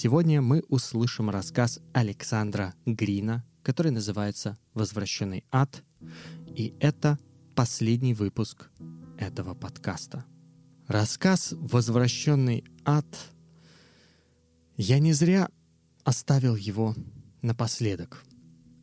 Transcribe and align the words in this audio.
Сегодня 0.00 0.40
мы 0.40 0.62
услышим 0.68 1.28
рассказ 1.28 1.80
Александра 1.92 2.72
Грина, 2.86 3.44
который 3.64 3.90
называется 3.90 4.56
«Возвращенный 4.72 5.44
ад», 5.50 5.82
и 6.54 6.72
это 6.78 7.18
последний 7.56 8.14
выпуск 8.14 8.70
этого 9.18 9.54
подкаста. 9.54 10.24
Рассказ 10.86 11.52
«Возвращенный 11.58 12.62
ад» 12.84 13.08
я 14.76 15.00
не 15.00 15.12
зря 15.12 15.48
оставил 16.04 16.54
его 16.54 16.94
напоследок. 17.42 18.22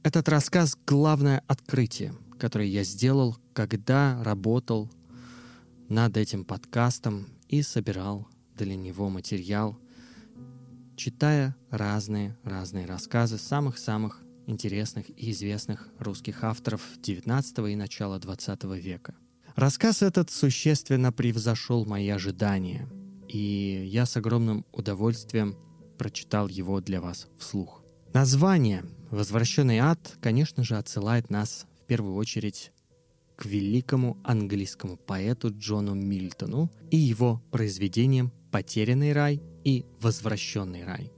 Этот 0.03 0.27
рассказ— 0.27 0.77
главное 0.85 1.41
открытие, 1.47 2.13
которое 2.37 2.67
я 2.67 2.83
сделал, 2.83 3.37
когда 3.53 4.21
работал 4.21 4.91
над 5.87 6.17
этим 6.17 6.43
подкастом 6.43 7.29
и 7.47 7.61
собирал 7.61 8.27
для 8.53 8.75
него 8.75 9.07
материал, 9.07 9.79
читая 10.95 11.55
разные-разные 11.69 12.85
рассказы 12.85 13.37
самых-самых 13.37 14.21
интересных 14.47 15.09
и 15.09 15.31
известных 15.31 15.89
русских 15.99 16.43
авторов 16.43 16.81
XIX 17.01 17.71
и 17.71 17.75
начала 17.75 18.19
XX 18.19 18.79
века. 18.79 19.15
Рассказ 19.55 20.01
этот 20.01 20.29
существенно 20.29 21.11
превзошел 21.11 21.85
мои 21.85 22.09
ожидания, 22.09 22.87
и 23.27 23.85
я 23.87 24.05
с 24.05 24.17
огромным 24.17 24.65
удовольствием 24.71 25.55
прочитал 25.97 26.47
его 26.47 26.81
для 26.81 27.01
вас 27.01 27.27
вслух. 27.39 27.83
Название 28.13 28.83
«Возвращенный 29.11 29.79
ад», 29.79 30.17
конечно 30.21 30.63
же, 30.63 30.77
отсылает 30.77 31.29
нас 31.29 31.65
в 31.81 31.85
первую 31.85 32.15
очередь 32.15 32.71
к 33.35 33.45
великому 33.45 34.17
английскому 34.23 34.97
поэту 34.97 35.49
Джону 35.57 35.93
Мильтону 35.93 36.71
и 36.91 36.97
его 36.97 37.41
произведениям 37.51 38.31
«Потерянный 38.51 39.13
рай» 39.13 39.41
и 39.65 39.85
«Возвращенный 39.99 40.85
рай». 40.85 41.11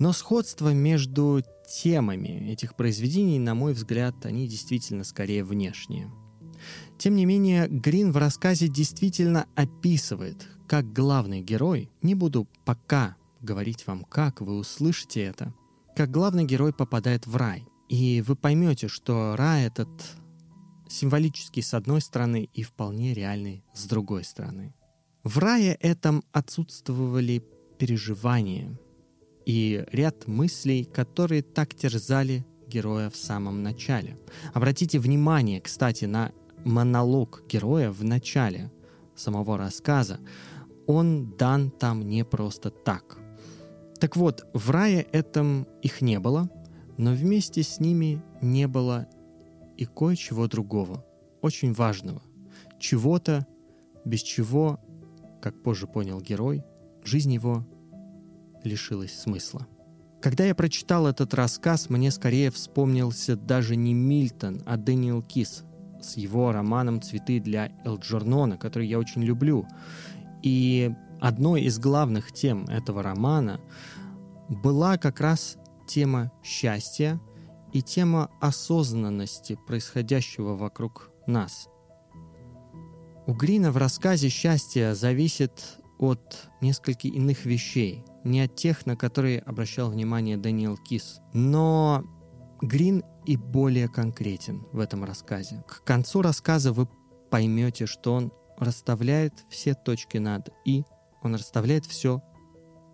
Но 0.00 0.12
сходство 0.12 0.72
между 0.72 1.42
темами 1.68 2.50
этих 2.50 2.74
произведений, 2.74 3.38
на 3.38 3.54
мой 3.54 3.74
взгляд, 3.74 4.26
они 4.26 4.48
действительно 4.48 5.04
скорее 5.04 5.44
внешние. 5.44 6.10
Тем 6.98 7.14
не 7.14 7.24
менее, 7.24 7.68
Грин 7.68 8.10
в 8.10 8.16
рассказе 8.16 8.68
действительно 8.68 9.46
описывает, 9.54 10.48
как 10.66 10.92
главный 10.92 11.40
герой, 11.40 11.90
не 12.02 12.14
буду 12.14 12.48
пока 12.64 13.16
говорить 13.40 13.86
вам 13.86 14.04
как, 14.04 14.40
вы 14.40 14.56
услышите 14.56 15.22
это, 15.22 15.54
как 15.94 16.10
главный 16.10 16.44
герой 16.44 16.72
попадает 16.72 17.26
в 17.26 17.36
рай. 17.36 17.64
И 17.88 18.22
вы 18.26 18.36
поймете, 18.36 18.88
что 18.88 19.34
рай 19.36 19.64
этот 19.64 19.88
символический 20.88 21.62
с 21.62 21.74
одной 21.74 22.00
стороны 22.00 22.48
и 22.52 22.62
вполне 22.62 23.14
реальный 23.14 23.64
с 23.74 23.84
другой 23.86 24.24
стороны. 24.24 24.74
В 25.24 25.38
рае 25.38 25.74
этом 25.74 26.24
отсутствовали 26.32 27.44
переживания 27.78 28.78
и 29.46 29.84
ряд 29.92 30.26
мыслей, 30.26 30.84
которые 30.84 31.42
так 31.42 31.74
терзали 31.74 32.44
героя 32.66 33.08
в 33.08 33.16
самом 33.16 33.62
начале. 33.62 34.18
Обратите 34.52 34.98
внимание, 34.98 35.60
кстати, 35.60 36.04
на 36.04 36.32
монолог 36.64 37.42
героя 37.48 37.90
в 37.90 38.04
начале 38.04 38.70
самого 39.16 39.56
рассказа. 39.56 40.20
Он 40.86 41.34
дан 41.36 41.70
там 41.70 42.02
не 42.02 42.24
просто 42.24 42.70
так. 42.70 43.18
Так 43.98 44.16
вот, 44.16 44.46
в 44.52 44.70
рае 44.70 45.02
этом 45.12 45.66
их 45.82 46.00
не 46.00 46.20
было, 46.20 46.50
но 46.98 47.12
вместе 47.12 47.62
с 47.62 47.80
ними 47.80 48.22
не 48.40 48.68
было 48.68 49.08
и 49.76 49.84
кое-чего 49.84 50.46
другого, 50.46 51.04
очень 51.40 51.72
важного, 51.72 52.22
чего-то, 52.78 53.46
без 54.04 54.20
чего, 54.20 54.78
как 55.40 55.62
позже 55.62 55.86
понял 55.86 56.20
герой, 56.20 56.64
жизнь 57.04 57.32
его 57.32 57.66
лишилась 58.64 59.18
смысла. 59.18 59.66
Когда 60.20 60.44
я 60.44 60.54
прочитал 60.54 61.06
этот 61.06 61.32
рассказ, 61.34 61.90
мне 61.90 62.10
скорее 62.10 62.50
вспомнился 62.50 63.36
даже 63.36 63.76
не 63.76 63.94
Мильтон, 63.94 64.62
а 64.66 64.76
Дэниел 64.76 65.22
Кис 65.22 65.64
с 66.00 66.16
его 66.16 66.52
романом 66.52 67.00
«Цветы 67.00 67.40
для 67.40 67.72
Элджернона», 67.84 68.56
который 68.56 68.88
я 68.88 68.98
очень 68.98 69.22
люблю. 69.22 69.66
И 70.42 70.92
одной 71.20 71.62
из 71.62 71.78
главных 71.78 72.32
тем 72.32 72.64
этого 72.64 73.02
романа 73.02 73.60
была 74.48 74.98
как 74.98 75.20
раз 75.20 75.56
тема 75.86 76.32
счастья 76.42 77.20
и 77.72 77.82
тема 77.82 78.30
осознанности 78.40 79.58
происходящего 79.66 80.56
вокруг 80.56 81.10
нас. 81.26 81.68
У 83.26 83.34
Грина 83.34 83.70
в 83.72 83.76
рассказе 83.76 84.30
«Счастье» 84.30 84.94
зависит 84.94 85.77
от 85.98 86.48
нескольких 86.60 87.12
иных 87.12 87.44
вещей, 87.44 88.04
не 88.24 88.42
от 88.42 88.54
тех, 88.54 88.86
на 88.86 88.96
которые 88.96 89.40
обращал 89.40 89.90
внимание 89.90 90.36
Дэниел 90.36 90.76
Кис. 90.76 91.20
Но 91.32 92.04
Грин 92.60 93.04
и 93.26 93.36
более 93.36 93.88
конкретен 93.88 94.66
в 94.72 94.78
этом 94.78 95.04
рассказе. 95.04 95.62
К 95.66 95.84
концу 95.84 96.22
рассказа 96.22 96.72
вы 96.72 96.88
поймете, 97.30 97.86
что 97.86 98.14
он 98.14 98.32
расставляет 98.56 99.34
все 99.50 99.74
точки 99.74 100.18
над 100.18 100.48
«и», 100.64 100.84
он 101.22 101.34
расставляет 101.34 101.84
все 101.84 102.22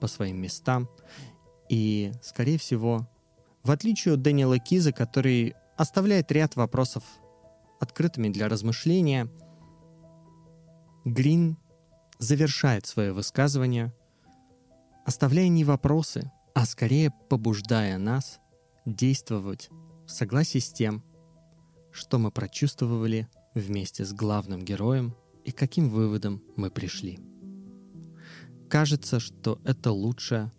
по 0.00 0.06
своим 0.06 0.40
местам, 0.40 0.88
и, 1.68 2.12
скорее 2.22 2.58
всего, 2.58 3.08
в 3.62 3.70
отличие 3.70 4.14
от 4.14 4.22
Дэниела 4.22 4.58
Киза, 4.58 4.92
который 4.92 5.54
оставляет 5.76 6.30
ряд 6.30 6.56
вопросов 6.56 7.02
открытыми 7.80 8.28
для 8.28 8.48
размышления, 8.48 9.28
Грин 11.04 11.56
завершает 12.24 12.86
свое 12.86 13.12
высказывание, 13.12 13.92
оставляя 15.04 15.48
не 15.48 15.64
вопросы, 15.64 16.32
а 16.54 16.66
скорее 16.66 17.12
побуждая 17.28 17.98
нас 17.98 18.40
действовать 18.84 19.70
в 20.06 20.10
согласии 20.10 20.58
с 20.58 20.72
тем, 20.72 21.04
что 21.92 22.18
мы 22.18 22.30
прочувствовали 22.30 23.28
вместе 23.54 24.04
с 24.04 24.12
главным 24.12 24.64
героем 24.64 25.14
и 25.44 25.52
каким 25.52 25.88
выводом 25.88 26.42
мы 26.56 26.70
пришли. 26.70 27.20
Кажется, 28.68 29.20
что 29.20 29.60
это 29.64 29.92
лучшее 29.92 30.50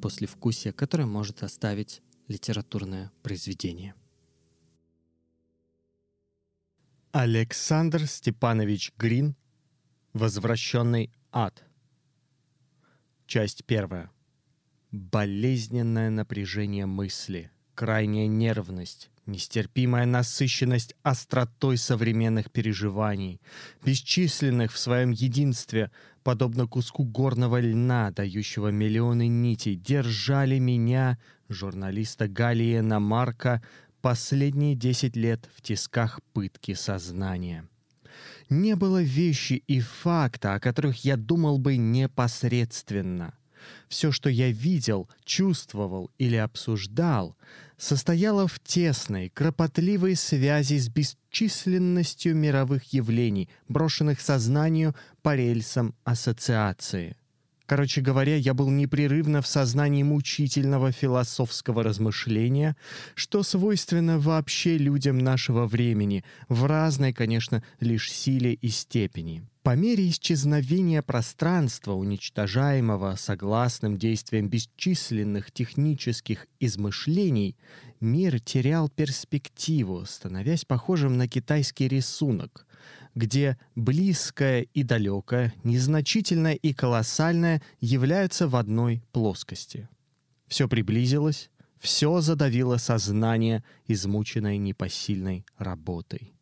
послевкусие, 0.00 0.72
которое 0.72 1.06
может 1.06 1.42
оставить 1.42 2.00
литературное 2.28 3.10
произведение. 3.22 3.94
Александр 7.12 8.06
Степанович 8.06 8.92
Грин 8.96 9.34
«Возвращенный 10.12 11.12
ад». 11.30 11.62
Часть 13.26 13.64
первая. 13.64 14.10
Болезненное 14.90 16.10
напряжение 16.10 16.84
мысли, 16.86 17.52
крайняя 17.76 18.26
нервность, 18.26 19.08
нестерпимая 19.26 20.06
насыщенность 20.06 20.96
остротой 21.04 21.76
современных 21.76 22.50
переживаний, 22.50 23.40
бесчисленных 23.84 24.72
в 24.72 24.78
своем 24.78 25.12
единстве, 25.12 25.92
подобно 26.24 26.66
куску 26.66 27.04
горного 27.04 27.60
льна, 27.60 28.10
дающего 28.10 28.68
миллионы 28.72 29.28
нитей, 29.28 29.76
держали 29.76 30.58
меня, 30.58 31.20
журналиста 31.48 32.26
Галиена 32.26 32.98
Марка, 32.98 33.62
последние 34.02 34.74
десять 34.74 35.14
лет 35.14 35.48
в 35.54 35.62
тисках 35.62 36.20
пытки 36.32 36.74
сознания. 36.74 37.68
Не 38.50 38.74
было 38.74 39.00
вещи 39.00 39.62
и 39.68 39.80
факта, 39.80 40.54
о 40.54 40.60
которых 40.60 41.04
я 41.04 41.16
думал 41.16 41.58
бы 41.58 41.76
непосредственно. 41.76 43.34
Все, 43.88 44.10
что 44.10 44.28
я 44.28 44.50
видел, 44.50 45.08
чувствовал 45.24 46.10
или 46.18 46.34
обсуждал, 46.34 47.36
состояло 47.76 48.48
в 48.48 48.58
тесной, 48.58 49.28
кропотливой 49.28 50.16
связи 50.16 50.78
с 50.78 50.88
бесчисленностью 50.88 52.34
мировых 52.34 52.92
явлений, 52.92 53.48
брошенных 53.68 54.20
сознанию 54.20 54.96
по 55.22 55.36
рельсам 55.36 55.94
ассоциации. 56.02 57.16
Короче 57.70 58.00
говоря, 58.00 58.34
я 58.34 58.52
был 58.52 58.68
непрерывно 58.68 59.42
в 59.42 59.46
сознании 59.46 60.02
мучительного 60.02 60.90
философского 60.90 61.84
размышления, 61.84 62.76
что 63.14 63.44
свойственно 63.44 64.18
вообще 64.18 64.76
людям 64.76 65.18
нашего 65.18 65.68
времени, 65.68 66.24
в 66.48 66.64
разной, 66.64 67.12
конечно, 67.12 67.62
лишь 67.78 68.10
силе 68.10 68.54
и 68.54 68.70
степени. 68.70 69.44
По 69.62 69.76
мере 69.76 70.08
исчезновения 70.08 71.00
пространства, 71.00 71.92
уничтожаемого 71.92 73.14
согласным 73.14 73.98
действием 73.98 74.48
бесчисленных 74.48 75.52
технических 75.52 76.48
измышлений, 76.58 77.56
мир 78.00 78.40
терял 78.40 78.88
перспективу, 78.88 80.04
становясь 80.06 80.64
похожим 80.64 81.16
на 81.16 81.28
китайский 81.28 81.86
рисунок, 81.86 82.66
где 83.14 83.58
близкое 83.74 84.62
и 84.74 84.82
далекое, 84.82 85.52
незначительное 85.64 86.54
и 86.54 86.72
колоссальное 86.72 87.62
являются 87.80 88.48
в 88.48 88.56
одной 88.56 89.02
плоскости. 89.12 89.88
Все 90.46 90.68
приблизилось, 90.68 91.50
все 91.78 92.20
задавило 92.20 92.76
сознание, 92.76 93.64
измученное 93.86 94.58
непосильной 94.58 95.46
работой. 95.56 96.34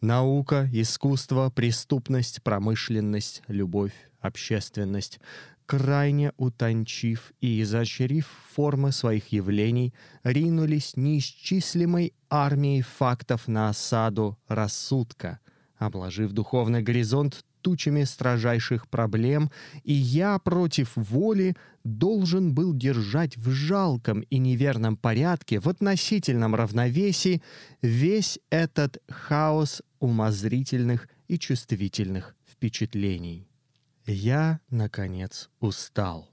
Наука, 0.00 0.68
искусство, 0.72 1.50
преступность, 1.50 2.42
промышленность, 2.42 3.42
любовь, 3.48 3.94
общественность. 4.20 5.20
крайне 5.66 6.32
утончив 6.38 7.32
и 7.42 7.60
изощрив 7.60 8.26
формы 8.54 8.90
своих 8.90 9.32
явлений, 9.32 9.92
ринулись 10.22 10.96
неисчислимой 10.96 12.14
армией 12.30 12.80
фактов 12.80 13.48
на 13.48 13.68
осаду 13.68 14.38
рассудка, 14.48 15.40
обложив 15.78 16.32
духовный 16.32 16.82
горизонт 16.82 17.44
тучами 17.60 18.04
строжайших 18.04 18.88
проблем, 18.88 19.50
и 19.84 19.92
я 19.92 20.38
против 20.38 20.92
воли 20.96 21.56
должен 21.84 22.54
был 22.54 22.74
держать 22.74 23.36
в 23.36 23.50
жалком 23.50 24.20
и 24.20 24.38
неверном 24.38 24.96
порядке, 24.96 25.60
в 25.60 25.68
относительном 25.68 26.54
равновесии, 26.54 27.42
весь 27.82 28.38
этот 28.50 28.98
хаос 29.08 29.82
умозрительных 30.00 31.08
и 31.28 31.38
чувствительных 31.38 32.34
впечатлений. 32.46 33.48
Я, 34.06 34.60
наконец, 34.70 35.50
устал. 35.60 36.30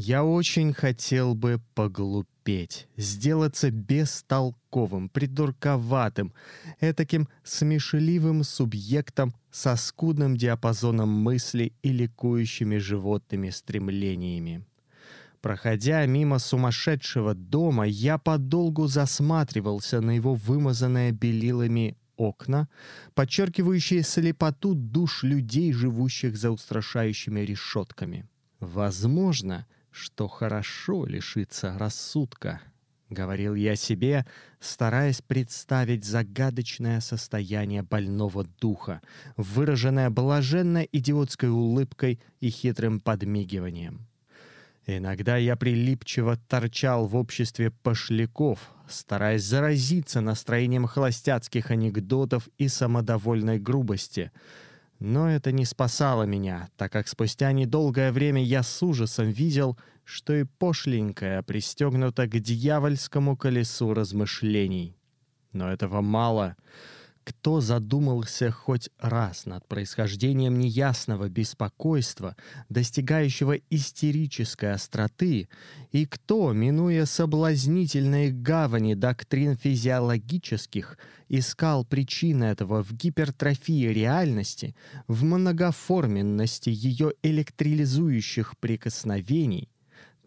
Я 0.00 0.22
очень 0.22 0.72
хотел 0.72 1.34
бы 1.34 1.60
поглупеть, 1.74 2.86
сделаться 2.96 3.72
бестолковым, 3.72 5.08
придурковатым, 5.08 6.32
этаким 6.78 7.28
смешливым 7.42 8.44
субъектом 8.44 9.34
со 9.50 9.74
скудным 9.74 10.36
диапазоном 10.36 11.08
мысли 11.08 11.72
и 11.82 11.88
ликующими 11.88 12.76
животными 12.76 13.50
стремлениями. 13.50 14.64
Проходя 15.40 16.06
мимо 16.06 16.38
сумасшедшего 16.38 17.34
дома, 17.34 17.84
я 17.84 18.18
подолгу 18.18 18.86
засматривался 18.86 20.00
на 20.00 20.12
его 20.12 20.34
вымазанное 20.34 21.10
белилами 21.10 21.96
окна, 22.16 22.68
подчеркивающие 23.14 24.04
слепоту 24.04 24.76
душ 24.76 25.24
людей, 25.24 25.72
живущих 25.72 26.36
за 26.36 26.52
устрашающими 26.52 27.40
решетками. 27.40 28.28
Возможно, 28.60 29.66
что 29.90 30.28
хорошо 30.28 31.06
лишиться 31.06 31.76
рассудка,— 31.78 32.60
говорил 33.10 33.54
я 33.54 33.74
себе, 33.74 34.26
стараясь 34.60 35.22
представить 35.22 36.04
загадочное 36.04 37.00
состояние 37.00 37.82
больного 37.82 38.44
духа, 38.60 39.00
выраженное 39.38 40.10
блаженной 40.10 40.88
идиотской 40.92 41.48
улыбкой 41.48 42.20
и 42.40 42.50
хитрым 42.50 43.00
подмигиванием. 43.00 44.06
Иногда 44.86 45.38
я 45.38 45.56
прилипчиво 45.56 46.36
торчал 46.48 47.06
в 47.06 47.16
обществе 47.16 47.70
пошляков, 47.70 48.70
стараясь 48.88 49.44
заразиться 49.44 50.20
настроением 50.20 50.86
холостяцких 50.86 51.70
анекдотов 51.70 52.48
и 52.58 52.68
самодовольной 52.68 53.58
грубости. 53.58 54.32
Но 54.98 55.30
это 55.30 55.52
не 55.52 55.64
спасало 55.64 56.24
меня, 56.24 56.68
так 56.76 56.92
как 56.92 57.06
спустя 57.06 57.52
недолгое 57.52 58.10
время 58.12 58.42
я 58.42 58.62
с 58.62 58.82
ужасом 58.82 59.28
видел, 59.30 59.78
что 60.04 60.34
и 60.34 60.44
пошленькая 60.44 61.42
пристегнута 61.42 62.26
к 62.26 62.38
дьявольскому 62.40 63.36
колесу 63.36 63.94
размышлений. 63.94 64.96
Но 65.52 65.70
этого 65.70 66.00
мало— 66.00 66.56
кто 67.28 67.60
задумался 67.60 68.50
хоть 68.50 68.88
раз 68.98 69.44
над 69.44 69.68
происхождением 69.68 70.58
неясного 70.58 71.28
беспокойства, 71.28 72.34
достигающего 72.70 73.58
истерической 73.68 74.72
остроты, 74.72 75.50
и 75.92 76.06
кто, 76.06 76.54
минуя 76.54 77.04
соблазнительные 77.04 78.32
гавани 78.32 78.94
доктрин 78.94 79.58
физиологических, 79.58 80.96
искал 81.28 81.84
причины 81.84 82.44
этого 82.44 82.82
в 82.82 82.94
гипертрофии 82.94 83.88
реальности, 83.88 84.74
в 85.06 85.22
многоформенности 85.22 86.70
ее 86.70 87.12
электрилизующих 87.22 88.56
прикосновений, 88.56 89.68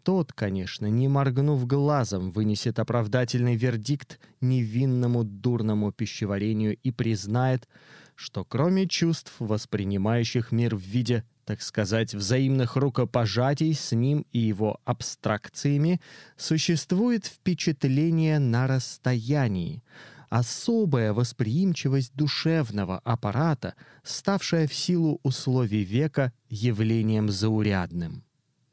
тот, 0.03 0.33
конечно, 0.33 0.87
не 0.87 1.07
моргнув 1.07 1.65
глазом, 1.67 2.31
вынесет 2.31 2.79
оправдательный 2.79 3.55
вердикт 3.55 4.19
невинному 4.41 5.23
дурному 5.23 5.91
пищеварению 5.91 6.77
и 6.77 6.91
признает, 6.91 7.67
что 8.15 8.43
кроме 8.43 8.87
чувств, 8.87 9.33
воспринимающих 9.39 10.51
мир 10.51 10.75
в 10.75 10.81
виде, 10.81 11.23
так 11.45 11.61
сказать, 11.61 12.13
взаимных 12.13 12.75
рукопожатий 12.75 13.73
с 13.73 13.91
ним 13.91 14.25
и 14.31 14.39
его 14.39 14.79
абстракциями, 14.85 15.99
существует 16.37 17.25
впечатление 17.25 18.39
на 18.39 18.67
расстоянии, 18.67 19.83
особая 20.29 21.13
восприимчивость 21.13 22.13
душевного 22.15 22.99
аппарата, 22.99 23.75
ставшая 24.03 24.67
в 24.67 24.73
силу 24.73 25.19
условий 25.23 25.83
века 25.83 26.31
явлением 26.49 27.29
заурядным. 27.29 28.23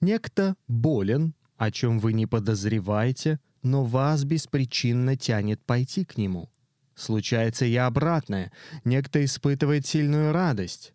Некто 0.00 0.54
болен, 0.68 1.34
о 1.56 1.70
чем 1.70 1.98
вы 1.98 2.12
не 2.12 2.26
подозреваете, 2.26 3.40
но 3.62 3.84
вас 3.84 4.24
беспричинно 4.24 5.16
тянет 5.16 5.64
пойти 5.64 6.04
к 6.04 6.16
нему. 6.16 6.50
Случается 6.94 7.64
и 7.64 7.74
обратное. 7.74 8.52
Некто 8.84 9.24
испытывает 9.24 9.86
сильную 9.86 10.32
радость. 10.32 10.94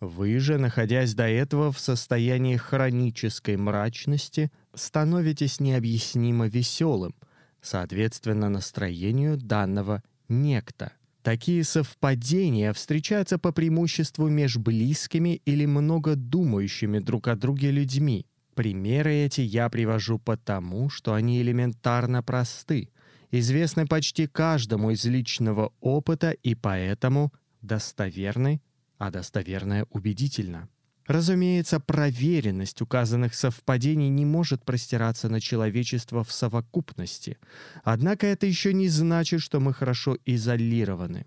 Вы 0.00 0.40
же, 0.40 0.58
находясь 0.58 1.14
до 1.14 1.28
этого 1.28 1.70
в 1.70 1.78
состоянии 1.78 2.56
хронической 2.56 3.56
мрачности, 3.56 4.50
становитесь 4.74 5.60
необъяснимо 5.60 6.48
веселым, 6.48 7.14
соответственно 7.60 8.48
настроению 8.48 9.36
данного 9.36 10.02
некто. 10.28 10.92
Такие 11.22 11.62
совпадения 11.62 12.72
встречаются 12.72 13.38
по 13.38 13.52
преимуществу 13.52 14.28
между 14.28 14.60
близкими 14.60 15.40
или 15.44 15.66
много 15.66 16.16
думающими 16.16 16.98
друг 16.98 17.28
о 17.28 17.36
друге 17.36 17.70
людьми. 17.70 18.26
Примеры 18.54 19.14
эти 19.14 19.40
я 19.40 19.68
привожу 19.70 20.18
потому, 20.18 20.90
что 20.90 21.14
они 21.14 21.40
элементарно 21.40 22.22
просты, 22.22 22.90
известны 23.30 23.86
почти 23.86 24.26
каждому 24.26 24.90
из 24.90 25.04
личного 25.06 25.72
опыта 25.80 26.32
и 26.32 26.54
поэтому 26.54 27.32
достоверны, 27.62 28.60
а 28.98 29.10
достоверное 29.10 29.86
убедительно. 29.90 30.68
Разумеется, 31.06 31.80
проверенность 31.80 32.80
указанных 32.80 33.34
совпадений 33.34 34.08
не 34.08 34.24
может 34.24 34.64
простираться 34.64 35.28
на 35.28 35.40
человечество 35.40 36.22
в 36.22 36.30
совокупности. 36.30 37.38
Однако 37.82 38.26
это 38.26 38.46
еще 38.46 38.72
не 38.72 38.88
значит, 38.88 39.40
что 39.40 39.60
мы 39.60 39.72
хорошо 39.72 40.16
изолированы. 40.24 41.26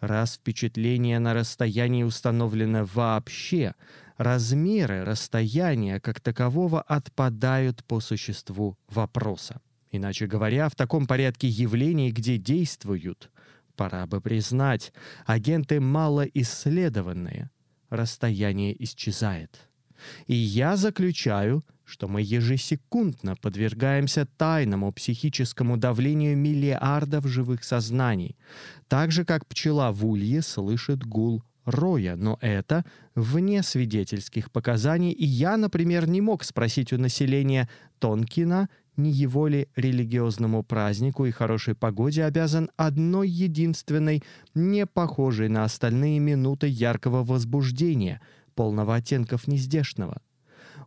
Раз 0.00 0.34
впечатление 0.34 1.18
на 1.18 1.34
расстоянии 1.34 2.02
установлено 2.02 2.84
вообще, 2.84 3.74
размеры 4.16 5.04
расстояния 5.04 6.00
как 6.00 6.20
такового 6.20 6.82
отпадают 6.82 7.84
по 7.84 8.00
существу 8.00 8.76
вопроса. 8.88 9.60
Иначе 9.90 10.26
говоря, 10.26 10.68
в 10.68 10.74
таком 10.74 11.06
порядке 11.06 11.48
явлений, 11.48 12.12
где 12.12 12.38
действуют, 12.38 13.30
пора 13.76 14.06
бы 14.06 14.20
признать, 14.20 14.92
агенты 15.24 15.80
малоисследованные, 15.80 17.50
расстояние 17.90 18.82
исчезает. 18.82 19.68
И 20.26 20.34
я 20.34 20.76
заключаю, 20.76 21.64
что 21.84 22.08
мы 22.08 22.20
ежесекундно 22.20 23.36
подвергаемся 23.36 24.26
тайному 24.36 24.92
психическому 24.92 25.76
давлению 25.76 26.36
миллиардов 26.36 27.26
живых 27.26 27.62
сознаний, 27.62 28.36
так 28.88 29.10
же 29.12 29.24
как 29.24 29.46
пчела 29.46 29.92
в 29.92 30.06
улье 30.06 30.42
слышит 30.42 31.04
гул 31.04 31.42
роя, 31.66 32.16
но 32.16 32.38
это 32.40 32.84
вне 33.14 33.62
свидетельских 33.62 34.50
показаний, 34.50 35.10
и 35.10 35.26
я, 35.26 35.56
например, 35.56 36.08
не 36.08 36.20
мог 36.20 36.44
спросить 36.44 36.92
у 36.92 36.98
населения 36.98 37.68
Тонкина, 37.98 38.68
не 38.96 39.10
его 39.10 39.46
ли 39.46 39.68
религиозному 39.76 40.62
празднику 40.62 41.26
и 41.26 41.30
хорошей 41.30 41.74
погоде 41.74 42.24
обязан 42.24 42.70
одной 42.76 43.28
единственной, 43.28 44.22
не 44.54 44.86
похожей 44.86 45.48
на 45.48 45.64
остальные 45.64 46.18
минуты 46.18 46.66
яркого 46.68 47.22
возбуждения, 47.22 48.22
полного 48.54 48.94
оттенков 48.94 49.48
нездешного. 49.48 50.22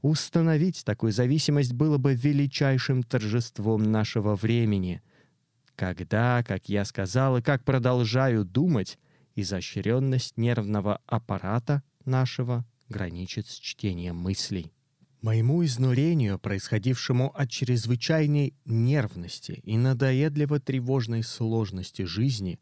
Установить 0.01 0.84
такую 0.86 1.12
зависимость 1.12 1.74
было 1.74 1.98
бы 1.98 2.15
величайшим 2.15 3.03
торжеством 3.03 3.84
нашего 3.84 4.36
времени. 4.36 5.01
Когда, 5.80 6.44
как 6.44 6.68
я 6.68 6.84
сказал 6.84 7.38
и 7.38 7.42
как 7.42 7.64
продолжаю 7.64 8.44
думать, 8.44 9.00
изощренность 9.36 10.36
нервного 10.36 11.00
аппарата 11.06 11.84
нашего 12.04 12.66
граничит 12.90 13.48
с 13.48 13.54
чтением 13.54 14.18
мыслей. 14.18 14.74
Моему 15.22 15.64
изнурению, 15.64 16.38
происходившему 16.38 17.30
от 17.34 17.50
чрезвычайной 17.50 18.56
нервности 18.66 19.62
и 19.64 19.78
надоедливо-тревожной 19.78 21.24
сложности 21.24 22.02
жизни, 22.02 22.60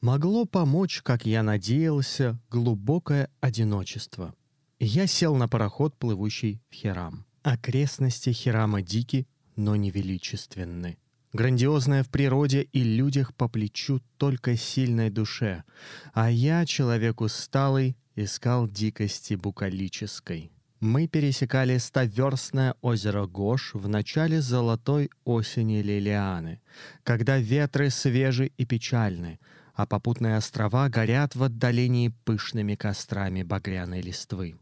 могло 0.00 0.44
помочь, 0.44 1.02
как 1.02 1.26
я 1.26 1.42
надеялся, 1.42 2.38
глубокое 2.50 3.30
одиночество. 3.40 4.32
Я 4.78 5.08
сел 5.08 5.34
на 5.34 5.48
пароход, 5.48 5.98
плывущий 5.98 6.62
в 6.70 6.74
Хирам. 6.74 7.26
Окрестности 7.42 8.30
Хирама 8.30 8.80
дики, 8.80 9.26
но 9.56 9.74
невеличественны 9.74 10.98
грандиозное 11.32 12.02
в 12.02 12.08
природе 12.08 12.62
и 12.62 12.82
людях 12.82 13.34
по 13.34 13.48
плечу 13.48 14.00
только 14.18 14.56
сильной 14.56 15.10
душе, 15.10 15.64
а 16.12 16.30
я, 16.30 16.66
человек 16.66 17.20
усталый, 17.20 17.96
искал 18.16 18.68
дикости 18.68 19.34
букалической. 19.34 20.50
Мы 20.80 21.08
пересекали 21.08 21.76
стоверстное 21.76 22.74
озеро 22.80 23.26
Гош 23.26 23.74
в 23.74 23.86
начале 23.86 24.40
золотой 24.40 25.10
осени 25.24 25.82
Лилианы, 25.82 26.62
когда 27.02 27.36
ветры 27.36 27.90
свежи 27.90 28.50
и 28.56 28.64
печальны, 28.64 29.38
а 29.74 29.86
попутные 29.86 30.38
острова 30.38 30.88
горят 30.88 31.36
в 31.36 31.42
отдалении 31.42 32.14
пышными 32.24 32.76
кострами 32.76 33.42
багряной 33.42 34.00
листвы. 34.00 34.56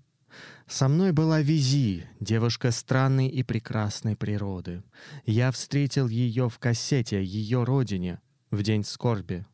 Со 0.68 0.88
мной 0.88 1.12
была 1.12 1.40
Визи, 1.40 2.06
девушка 2.20 2.70
странной 2.70 3.28
и 3.28 3.42
прекрасной 3.42 4.16
природы. 4.16 4.82
Я 5.25 5.50
встретил 5.50 6.08
ее 6.08 6.48
в 6.48 6.58
кассете, 6.58 7.25
ее 7.25 7.64
родине, 7.64 8.20
в 8.50 8.62
день 8.62 8.84
скорби. 8.84 9.46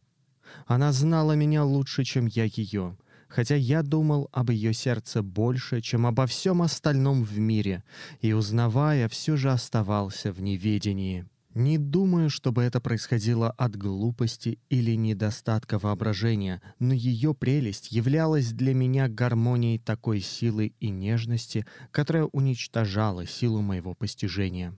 Она 0.67 0.93
знала 0.93 1.33
меня 1.33 1.65
лучше, 1.65 2.05
чем 2.05 2.27
я 2.27 2.45
ее 2.45 2.97
хотя 3.35 3.57
я 3.57 3.83
думал 3.83 4.29
об 4.31 4.51
ее 4.51 4.73
сердце 4.73 5.21
больше, 5.21 5.81
чем 5.81 6.07
обо 6.07 6.25
всем 6.27 6.63
остальном 6.63 7.25
в 7.25 7.37
мире, 7.37 7.83
и, 8.21 8.33
узнавая, 8.33 9.09
все 9.09 9.37
же 9.37 9.51
оставался 9.51 10.31
в 10.31 10.41
неведении. 10.41 11.27
Не 11.55 11.79
думаю, 11.79 12.31
чтобы 12.31 12.63
это 12.63 12.81
происходило 12.81 13.51
от 13.51 13.77
глупости 13.77 14.59
или 14.71 14.97
недостатка 14.97 15.79
воображения, 15.79 16.61
но 16.81 16.93
ее 16.93 17.33
прелесть 17.33 17.93
являлась 17.93 18.53
для 18.53 18.75
меня 18.75 19.09
гармонией 19.09 19.79
такой 19.79 20.21
силы 20.21 20.75
и 20.81 20.91
нежности, 20.91 21.65
которая 21.93 22.25
уничтожала 22.25 23.25
силу 23.25 23.63
моего 23.63 23.95
постижения. 23.95 24.77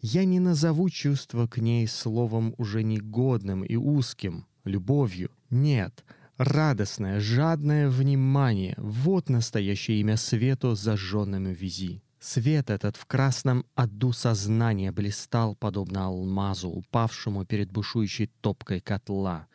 Я 0.00 0.24
не 0.24 0.38
назову 0.38 0.90
чувство 0.90 1.48
к 1.48 1.58
ней 1.58 1.88
словом 1.88 2.54
уже 2.56 2.84
негодным 2.84 3.64
и 3.64 3.74
узким, 3.74 4.46
любовью. 4.64 5.30
Нет— 5.50 6.04
Радостное, 6.38 7.20
жадное 7.20 7.88
внимание— 7.88 8.74
вот 8.78 9.28
настоящее 9.28 10.00
имя 10.00 10.16
свету, 10.16 10.74
зажженному 10.74 11.52
визи. 11.52 12.01
Свет 12.22 12.70
этот 12.70 12.96
в 12.96 13.04
красном 13.06 13.66
аду 13.74 14.12
сознания 14.12 14.92
блистал, 14.92 15.56
подобно 15.56 16.06
алмазу, 16.06 16.68
упавшему 16.68 17.44
перед 17.44 17.72
бушующей 17.72 18.30
топкой 18.40 18.78
котла. 18.78 19.48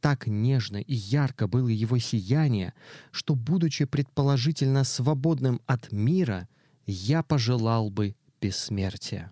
Так 0.00 0.26
нежно 0.26 0.78
и 0.78 0.94
ярко 0.94 1.46
было 1.46 1.68
его 1.68 1.98
сияние, 1.98 2.72
что, 3.10 3.34
будучи 3.34 3.84
предположительно 3.84 4.84
свободным 4.84 5.60
от 5.66 5.92
мира, 5.92 6.48
я 6.86 7.22
пожелал 7.22 7.90
бы 7.90 8.16
бессмертия. 8.40 9.30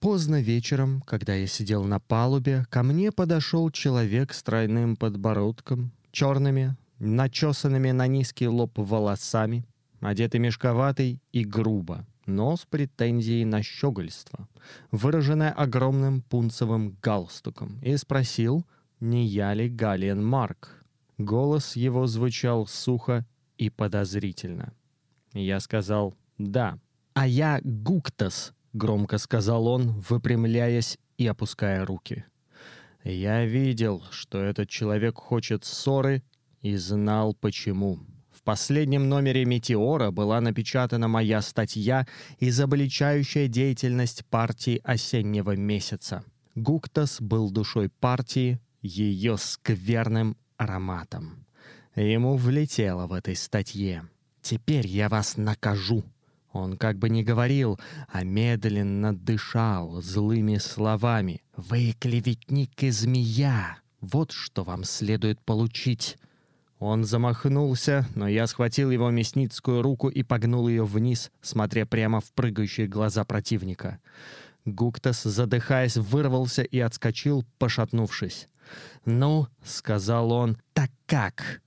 Поздно 0.00 0.40
вечером, 0.40 1.02
когда 1.02 1.34
я 1.34 1.46
сидел 1.46 1.84
на 1.84 2.00
палубе, 2.00 2.66
ко 2.70 2.82
мне 2.82 3.12
подошел 3.12 3.70
человек 3.70 4.34
с 4.34 4.42
тройным 4.42 4.96
подбородком, 4.96 5.92
черными, 6.10 6.76
начесанными 6.98 7.92
на 7.92 8.08
низкий 8.08 8.48
лоб 8.48 8.72
волосами, 8.78 9.64
одетый 10.00 10.40
мешковатый 10.40 11.20
и 11.32 11.44
грубо, 11.44 12.06
но 12.26 12.56
с 12.56 12.64
претензией 12.64 13.44
на 13.44 13.62
щегольство, 13.62 14.48
выраженное 14.90 15.50
огромным 15.50 16.22
пунцовым 16.22 16.96
галстуком, 17.02 17.78
и 17.82 17.96
спросил, 17.96 18.66
не 19.00 19.26
я 19.26 19.54
ли 19.54 19.68
Галиен 19.68 20.24
Марк. 20.24 20.84
Голос 21.18 21.76
его 21.76 22.06
звучал 22.06 22.66
сухо 22.66 23.26
и 23.58 23.70
подозрительно. 23.70 24.72
Я 25.32 25.60
сказал 25.60 26.14
«да». 26.38 26.78
«А 27.14 27.26
я 27.26 27.60
Гуктас»,— 27.62 28.52
громко 28.72 29.18
сказал 29.18 29.66
он, 29.66 30.00
выпрямляясь 30.08 30.98
и 31.18 31.26
опуская 31.26 31.84
руки. 31.84 32.24
Я 33.04 33.44
видел, 33.44 34.02
что 34.10 34.42
этот 34.42 34.68
человек 34.68 35.16
хочет 35.16 35.64
ссоры 35.64 36.22
и 36.60 36.76
знал 36.76 37.34
почему. 37.34 37.98
В 38.40 38.42
последнем 38.42 39.10
номере 39.10 39.44
«Метеора» 39.44 40.10
была 40.10 40.40
напечатана 40.40 41.08
моя 41.08 41.42
статья 41.42 42.06
«Изобличающая 42.38 43.48
деятельность 43.48 44.24
партии 44.24 44.80
осеннего 44.82 45.56
месяца». 45.56 46.24
Гуктас 46.54 47.20
был 47.20 47.50
душой 47.50 47.90
партии, 47.90 48.58
ее 48.80 49.36
скверным 49.36 50.38
ароматом. 50.56 51.44
Ему 51.94 52.36
влетело 52.36 53.06
в 53.06 53.12
этой 53.12 53.36
статье. 53.36 54.08
«Теперь 54.40 54.86
я 54.86 55.10
вас 55.10 55.36
накажу», 55.36 56.02
он 56.50 56.78
как 56.78 56.98
бы 56.98 57.10
не 57.10 57.22
говорил, 57.22 57.78
а 58.08 58.24
медленно 58.24 59.14
дышал 59.14 60.00
злыми 60.00 60.56
словами. 60.56 61.42
«Вы 61.56 61.94
клеветник 62.00 62.82
и 62.82 62.90
змея! 62.90 63.80
Вот 64.00 64.32
что 64.32 64.64
вам 64.64 64.84
следует 64.84 65.42
получить!» 65.42 66.16
Он 66.80 67.04
замахнулся, 67.04 68.08
но 68.16 68.26
я 68.26 68.46
схватил 68.46 68.90
его 68.90 69.10
мясницкую 69.10 69.82
руку 69.82 70.08
и 70.08 70.22
погнул 70.22 70.66
ее 70.66 70.84
вниз, 70.84 71.30
смотря 71.42 71.86
прямо 71.86 72.20
в 72.20 72.32
прыгающие 72.32 72.88
глаза 72.88 73.24
противника. 73.24 74.00
Гуктас, 74.64 75.22
задыхаясь, 75.22 75.96
вырвался 75.96 76.62
и 76.62 76.80
отскочил, 76.80 77.44
пошатнувшись. 77.58 78.48
«Ну»,— 79.04 79.46
сказал 79.62 80.32
он,— 80.32 80.56
«так 80.72 80.90
как?» 81.06 81.62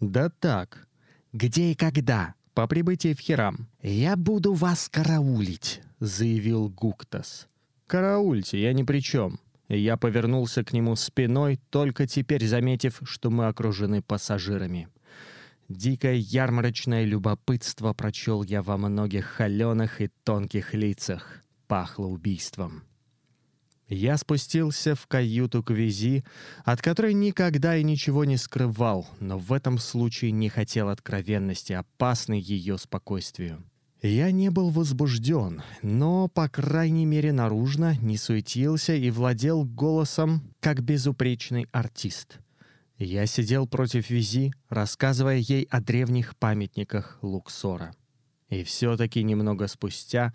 «Да 0.00 0.28
так». 0.28 0.86
«Где 1.32 1.72
и 1.72 1.74
когда?» 1.74 2.34
по 2.58 2.66
прибытии 2.66 3.14
в 3.14 3.20
Хирам. 3.20 3.68
«Я 3.82 4.16
буду 4.16 4.52
вас 4.52 4.88
караулить»,— 4.88 5.80
заявил 6.00 6.68
Гуктас. 6.68 7.46
«Караульте, 7.86 8.60
я 8.60 8.72
ни 8.72 8.82
при 8.82 8.98
чем». 8.98 9.38
Я 9.68 9.98
повернулся 9.98 10.64
к 10.64 10.72
нему 10.72 10.96
спиной, 10.96 11.60
только 11.70 12.06
теперь 12.06 12.46
заметив, 12.46 13.00
что 13.04 13.30
мы 13.30 13.48
окружены 13.48 14.00
пассажирами. 14.00 14.88
Дикое 15.68 16.14
ярмарочное 16.14 17.04
любопытство 17.04 17.92
прочел 17.92 18.42
я 18.42 18.62
во 18.62 18.78
многих 18.78 19.26
холеных 19.26 20.00
и 20.00 20.08
тонких 20.24 20.72
лицах. 20.72 21.44
Пахло 21.66 22.06
убийством. 22.06 22.84
Я 23.88 24.16
спустился 24.16 24.94
в 24.94 25.06
каюту 25.06 25.62
к 25.62 25.70
Визи, 25.70 26.24
от 26.64 26.80
которой 26.80 27.12
никогда 27.12 27.76
и 27.76 27.82
ничего 27.82 28.24
не 28.24 28.38
скрывал, 28.38 29.06
но 29.20 29.38
в 29.38 29.52
этом 29.52 29.78
случае 29.78 30.30
не 30.32 30.48
хотел 30.48 30.88
откровенности, 30.88 31.74
опасной 31.74 32.40
ее 32.40 32.78
спокойствию. 32.78 33.62
Я 34.00 34.30
не 34.30 34.50
был 34.50 34.70
возбужден, 34.70 35.62
но, 35.82 36.28
по 36.28 36.48
крайней 36.48 37.04
мере, 37.04 37.32
наружно 37.32 37.96
не 38.00 38.16
суетился 38.16 38.94
и 38.94 39.10
владел 39.10 39.64
голосом, 39.64 40.54
как 40.60 40.82
безупречный 40.82 41.66
артист. 41.72 42.38
Я 42.98 43.26
сидел 43.26 43.66
против 43.66 44.10
Визи, 44.10 44.52
рассказывая 44.68 45.38
ей 45.38 45.64
о 45.64 45.80
древних 45.80 46.36
памятниках 46.36 47.18
Луксора. 47.22 47.92
И 48.50 48.62
все-таки 48.62 49.22
немного 49.24 49.66
спустя 49.66 50.32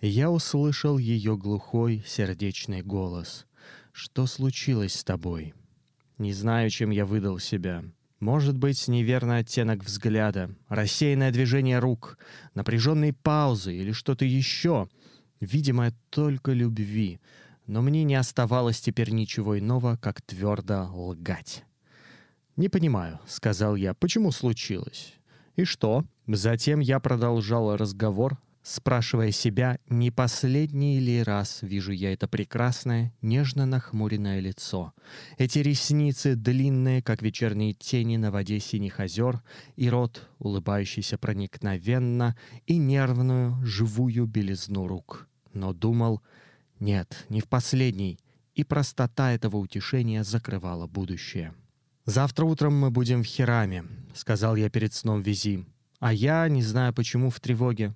я 0.00 0.30
услышал 0.30 0.98
ее 0.98 1.36
глухой, 1.36 2.02
сердечный 2.06 2.82
голос. 2.82 3.46
«Что 3.92 4.26
случилось 4.26 4.94
с 4.94 5.04
тобой?» 5.04 5.54
Не 6.18 6.32
знаю, 6.32 6.70
чем 6.70 6.90
я 6.90 7.06
выдал 7.06 7.38
себя. 7.38 7.84
Может 8.24 8.56
быть, 8.56 8.88
неверный 8.88 9.40
оттенок 9.40 9.84
взгляда, 9.84 10.48
рассеянное 10.70 11.30
движение 11.30 11.78
рук, 11.78 12.16
напряженные 12.54 13.12
паузы 13.12 13.76
или 13.76 13.92
что-то 13.92 14.24
еще, 14.24 14.88
видимое 15.40 15.92
только 16.08 16.52
любви. 16.52 17.20
Но 17.66 17.82
мне 17.82 18.02
не 18.02 18.14
оставалось 18.14 18.80
теперь 18.80 19.10
ничего 19.10 19.58
иного, 19.58 19.98
как 20.00 20.22
твердо 20.22 20.88
лгать. 20.94 21.66
«Не 22.56 22.70
понимаю»,— 22.70 23.20
сказал 23.26 23.76
я,— 23.76 23.92
«почему 24.00 24.32
случилось? 24.32 25.12
И 25.56 25.64
что?» 25.64 26.06
Затем 26.26 26.80
я 26.80 27.00
продолжал 27.00 27.76
разговор, 27.76 28.38
спрашивая 28.64 29.30
себя, 29.30 29.78
не 29.88 30.10
последний 30.10 30.98
ли 30.98 31.22
раз 31.22 31.58
вижу 31.62 31.92
я 31.92 32.12
это 32.12 32.26
прекрасное, 32.26 33.12
нежно 33.20 33.66
нахмуренное 33.66 34.40
лицо. 34.40 34.94
Эти 35.36 35.58
ресницы 35.58 36.34
длинные, 36.34 37.02
как 37.02 37.22
вечерние 37.22 37.74
тени 37.74 38.16
на 38.16 38.32
воде 38.32 38.58
синих 38.58 38.98
озер, 38.98 39.42
и 39.76 39.88
рот, 39.88 40.26
улыбающийся 40.38 41.18
проникновенно, 41.18 42.36
и 42.66 42.78
нервную, 42.78 43.64
живую 43.64 44.26
белизну 44.26 44.88
рук. 44.88 45.28
Но 45.52 45.74
думал, 45.74 46.22
нет, 46.80 47.26
не 47.28 47.42
в 47.42 47.48
последний, 47.48 48.18
и 48.54 48.64
простота 48.64 49.32
этого 49.32 49.58
утешения 49.58 50.24
закрывала 50.24 50.86
будущее. 50.86 51.54
«Завтра 52.06 52.44
утром 52.44 52.76
мы 52.78 52.90
будем 52.90 53.22
в 53.22 53.26
Хираме»,— 53.26 53.84
сказал 54.14 54.56
я 54.56 54.68
перед 54.68 54.92
сном 54.92 55.22
Визи. 55.22 55.64
А 56.04 56.12
я, 56.12 56.46
не 56.48 56.62
знаю 56.62 56.92
почему, 56.92 57.30
в 57.30 57.40
тревоге. 57.40 57.94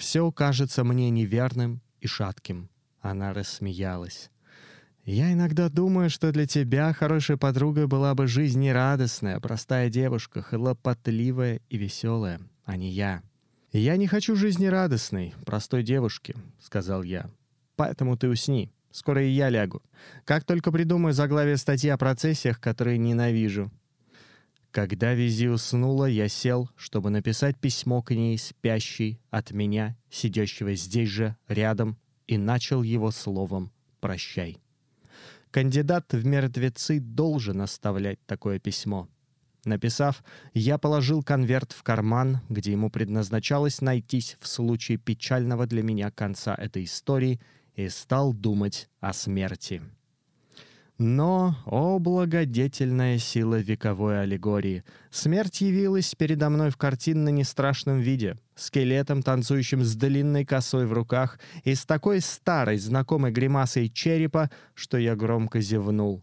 Все 0.00 0.32
кажется 0.32 0.82
мне 0.82 1.10
неверным 1.10 1.82
и 2.00 2.06
шатким. 2.06 2.70
Она 3.02 3.34
рассмеялась. 3.34 4.30
Я 5.04 5.30
иногда 5.30 5.68
думаю, 5.68 6.08
что 6.08 6.32
для 6.32 6.46
тебя 6.46 6.94
хорошей 6.94 7.36
подругой 7.36 7.86
была 7.86 8.14
бы 8.14 8.26
жизнь 8.26 8.60
нерадостная, 8.60 9.38
простая 9.40 9.90
девушка, 9.90 10.40
хлопотливая 10.40 11.60
и 11.68 11.76
веселая, 11.76 12.40
а 12.64 12.78
не 12.78 12.88
я. 12.88 13.22
«Я 13.72 13.98
не 13.98 14.06
хочу 14.06 14.36
жизни 14.36 14.64
радостной, 14.64 15.34
простой 15.44 15.82
девушки»,— 15.82 16.34
сказал 16.58 17.02
я. 17.02 17.30
«Поэтому 17.76 18.16
ты 18.16 18.28
усни. 18.30 18.72
Скоро 18.90 19.22
и 19.22 19.28
я 19.28 19.50
лягу. 19.50 19.82
Как 20.24 20.44
только 20.44 20.72
придумаю 20.72 21.12
заглавие 21.12 21.58
статьи 21.58 21.90
о 21.90 21.98
процессиях, 21.98 22.58
которые 22.58 22.96
ненавижу». 22.96 23.70
Когда 24.70 25.14
Визи 25.14 25.48
уснула, 25.48 26.06
я 26.06 26.28
сел, 26.28 26.70
чтобы 26.76 27.10
написать 27.10 27.58
письмо 27.58 28.02
к 28.02 28.14
ней, 28.14 28.38
спящей 28.38 29.20
от 29.30 29.50
меня, 29.50 29.96
сидящего 30.10 30.74
здесь 30.74 31.08
же, 31.08 31.36
рядом, 31.48 31.98
и 32.28 32.38
начал 32.38 32.82
его 32.82 33.10
словом 33.10 33.72
«прощай». 34.00 34.58
Кандидат 35.50 36.12
в 36.12 36.24
мертвецы 36.24 37.00
должен 37.00 37.60
оставлять 37.60 38.24
такое 38.26 38.60
письмо. 38.60 39.08
Написав, 39.64 40.22
я 40.54 40.78
положил 40.78 41.24
конверт 41.24 41.72
в 41.72 41.82
карман, 41.82 42.38
где 42.48 42.70
ему 42.70 42.88
предназначалось 42.90 43.80
найтись 43.80 44.36
в 44.40 44.46
случае 44.46 44.98
печального 44.98 45.66
для 45.66 45.82
меня 45.82 46.12
конца 46.12 46.54
этой 46.54 46.84
истории, 46.84 47.40
и 47.74 47.88
стал 47.88 48.32
думать 48.32 48.88
о 49.00 49.12
смерти. 49.12 49.82
Но, 51.02 51.56
о 51.64 51.98
благодетельная 51.98 53.16
сила 53.16 53.58
вековой 53.58 54.20
аллегории, 54.20 54.84
смерть 55.10 55.62
явилась 55.62 56.14
передо 56.14 56.50
мной 56.50 56.68
в 56.68 56.76
картинно-нестрашном 56.76 58.00
виде, 58.00 58.36
скелетом, 58.54 59.22
танцующим 59.22 59.82
с 59.82 59.94
длинной 59.96 60.44
косой 60.44 60.86
в 60.86 60.92
руках 60.92 61.40
и 61.64 61.74
с 61.74 61.86
такой 61.86 62.20
старой 62.20 62.76
знакомой 62.76 63.32
гримасой 63.32 63.88
черепа, 63.88 64.50
что 64.74 64.98
я 64.98 65.16
громко 65.16 65.62
зевнул. 65.62 66.22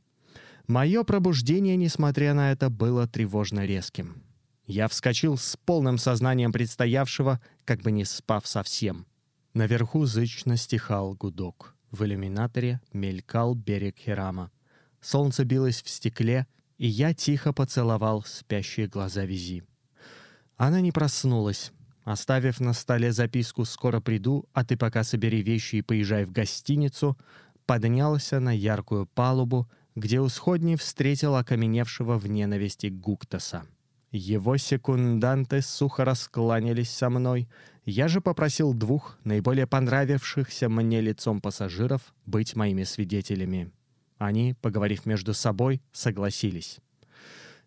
Мое 0.68 1.04
пробуждение, 1.04 1.76
несмотря 1.76 2.36
на 2.36 2.52
это, 2.52 2.70
было 2.70 3.08
тревожно 3.08 3.66
резким. 3.66 4.22
Я 4.68 4.88
вскочил 4.90 5.38
с 5.40 5.58
полным 5.58 5.98
сознанием 5.98 6.52
предстоявшего, 6.52 7.42
как 7.66 7.82
бы 7.82 7.92
не 7.92 8.06
спав 8.06 8.46
совсем. 8.46 9.08
Наверху 9.56 10.06
зычно 10.06 10.56
стихал 10.56 11.16
гудок. 11.16 11.74
В 11.90 12.04
иллюминаторе 12.04 12.80
мелькал 12.94 13.56
берег 13.56 13.98
Хирама. 13.98 14.52
Солнце 15.02 15.46
билось 15.46 15.82
в 15.82 15.90
стекле, 15.90 16.48
и 16.78 16.88
я 16.88 17.14
тихо 17.14 17.54
поцеловал 17.54 18.24
спящие 18.24 18.88
глаза 18.88 19.26
Визи. 19.26 19.64
Она 20.58 20.82
не 20.82 20.92
проснулась. 20.92 21.72
Оставив 22.04 22.60
на 22.62 22.74
столе 22.74 23.12
записку 23.12 23.66
«Скоро 23.66 24.00
приду, 24.00 24.46
а 24.54 24.64
ты 24.64 24.78
пока 24.78 25.04
собери 25.04 25.42
вещи 25.42 25.78
и 25.78 25.82
поезжай 25.82 26.26
в 26.26 26.32
гостиницу», 26.32 27.18
поднялся 27.66 28.40
на 28.40 28.56
яркую 28.56 29.08
палубу, 29.08 29.70
где 29.96 30.22
у 30.22 30.30
сходни 30.30 30.76
встретил 30.76 31.36
окаменевшего 31.36 32.18
в 32.18 32.28
ненависти 32.28 32.88
Гуктаса. 32.88 33.66
Его 34.12 34.56
секунданты 34.58 35.62
сухо 35.62 36.06
раскланялись 36.06 36.90
со 36.90 37.10
мной. 37.10 37.50
Я 37.84 38.08
же 38.08 38.22
попросил 38.22 38.74
двух 38.74 39.18
наиболее 39.26 39.68
понравившихся 39.68 40.70
мне 40.70 41.02
лицом 41.02 41.42
пассажиров 41.42 42.14
быть 42.26 42.56
моими 42.56 42.84
свидетелями. 42.84 43.72
Они, 44.18 44.56
поговорив 44.62 45.06
между 45.06 45.34
собой, 45.34 45.82
согласились. 45.92 46.80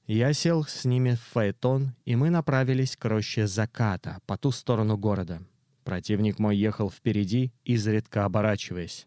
Я 0.06 0.32
сел 0.32 0.64
с 0.64 0.84
ними 0.84 1.14
в 1.14 1.20
фаэтон, 1.20 1.94
и 2.04 2.16
мы 2.16 2.30
направились 2.30 2.96
к 2.96 3.04
роще 3.04 3.46
заката, 3.46 4.18
по 4.26 4.36
ту 4.36 4.50
сторону 4.50 4.96
города. 4.96 5.40
Противник 5.84 6.38
мой 6.40 6.56
ехал 6.56 6.90
впереди, 6.90 7.52
изредка 7.64 8.24
оборачиваясь. 8.24 9.06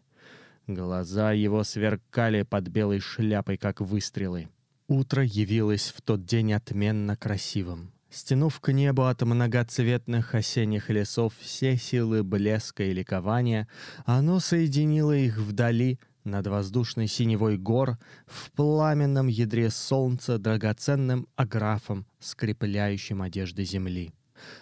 Глаза 0.66 1.32
его 1.32 1.62
сверкали 1.62 2.42
под 2.42 2.68
белой 2.68 3.00
шляпой, 3.00 3.58
как 3.58 3.82
выстрелы. 3.82 4.48
Утро 4.88 5.22
явилось 5.22 5.92
в 5.94 6.00
тот 6.00 6.24
день 6.24 6.54
отменно 6.54 7.16
красивым. 7.16 7.92
Стянув 8.08 8.60
к 8.60 8.72
небу 8.72 9.04
от 9.04 9.20
многоцветных 9.22 10.34
осенних 10.34 10.88
лесов 10.88 11.34
все 11.38 11.76
силы 11.76 12.22
блеска 12.22 12.84
и 12.84 12.94
ликования, 12.94 13.68
оно 14.06 14.40
соединило 14.40 15.14
их 15.14 15.36
вдали— 15.36 15.98
над 16.24 16.46
воздушной 16.46 17.06
синевой 17.06 17.58
гор, 17.58 17.98
в 18.26 18.50
пламенном 18.52 19.28
ядре 19.28 19.70
солнца 19.70 20.38
драгоценным 20.38 21.26
аграфом, 21.36 22.06
скрепляющим 22.18 23.22
одежды 23.22 23.64
земли. 23.64 24.12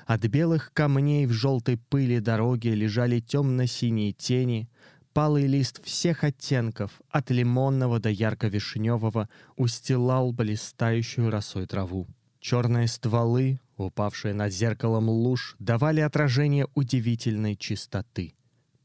От 0.07 0.26
белых 0.26 0.73
камней 0.73 1.26
в 1.26 1.33
желтой 1.33 1.78
пыли 1.78 2.21
дороги 2.21 2.69
лежали 2.69 3.21
темно-синие 3.21 4.12
тени, 4.12 4.68
палый 5.12 5.46
лист 5.46 5.83
всех 5.85 6.25
оттенков, 6.25 7.01
от 7.11 7.31
лимонного 7.31 7.98
до 7.98 8.11
ярко-вишневого, 8.11 9.29
устилал 9.57 10.33
блистающую 10.33 11.31
росой 11.31 11.66
траву. 11.66 12.07
Черные 12.40 12.88
стволы, 12.88 13.61
упавшие 13.77 14.35
над 14.35 14.53
зеркалом 14.53 15.09
луж, 15.09 15.57
давали 15.59 16.01
отражение 16.01 16.66
удивительной 16.75 17.57
чистоты— 17.57 18.35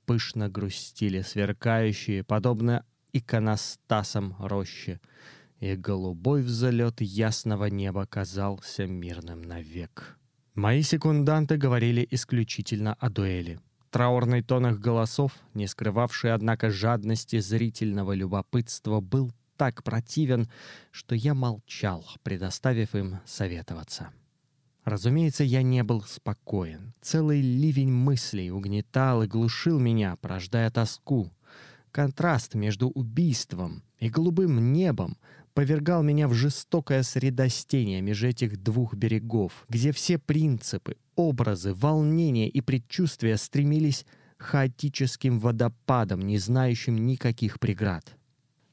пышно 0.07 0.49
грустили 0.49 1.21
сверкающие, 1.21 2.23
подобно 2.23 2.83
иконостасам 3.13 4.35
рощи, 4.39 4.99
и 5.59 5.75
голубой 5.75 6.41
взлет 6.41 7.01
ясного 7.01 7.65
неба 7.65 8.07
казался 8.07 8.87
мирным 8.87 9.41
навек. 9.41 10.17
Мои 10.55 10.81
секунданты 10.81 11.57
говорили 11.57 12.07
исключительно 12.09 12.93
о 12.95 13.09
дуэли. 13.09 13.59
Траурный 13.91 14.41
тон 14.41 14.67
их 14.67 14.79
голосов, 14.79 15.33
не 15.53 15.67
скрывавший, 15.67 16.33
однако, 16.33 16.69
жадности 16.71 17.39
зрительного 17.39 18.13
любопытства, 18.13 19.01
был 19.01 19.31
так 19.57 19.83
противен, 19.83 20.49
что 20.91 21.15
я 21.15 21.33
молчал, 21.33 22.05
предоставив 22.23 22.95
им 22.95 23.19
советоваться. 23.25 24.09
Разумеется, 24.87 25.43
я 25.43 25.63
не 25.63 25.83
был 25.83 26.01
спокоен. 26.03 26.93
Целый 27.01 27.41
ливень 27.41 27.91
мыслей 27.91 28.51
угнетал 28.51 29.21
и 29.21 29.27
глушил 29.27 29.81
меня, 29.81 30.15
порождая 30.15 30.71
тоску. 30.71 31.29
Контраст 31.91 32.55
между 32.55 32.87
убийством 32.87 33.83
и 33.99 34.07
голубым 34.09 34.71
небом 34.71 35.17
повергал 35.53 36.03
меня 36.03 36.29
в 36.29 36.33
жестокое 36.33 37.03
средостение 37.03 38.01
меж 38.01 38.23
этих 38.23 38.63
двух 38.63 38.93
берегов, 38.93 39.65
где 39.67 39.91
все 39.91 40.17
принципы, 40.17 40.95
образы, 41.17 41.73
волнения 41.73 42.47
и 42.47 42.61
предчувствия 42.61 43.35
стремились 43.35 44.05
хаотическим 44.37 45.41
водопадом, 45.41 46.21
не 46.21 46.37
знающим 46.37 47.05
никаких 47.05 47.59
преград. 47.59 48.16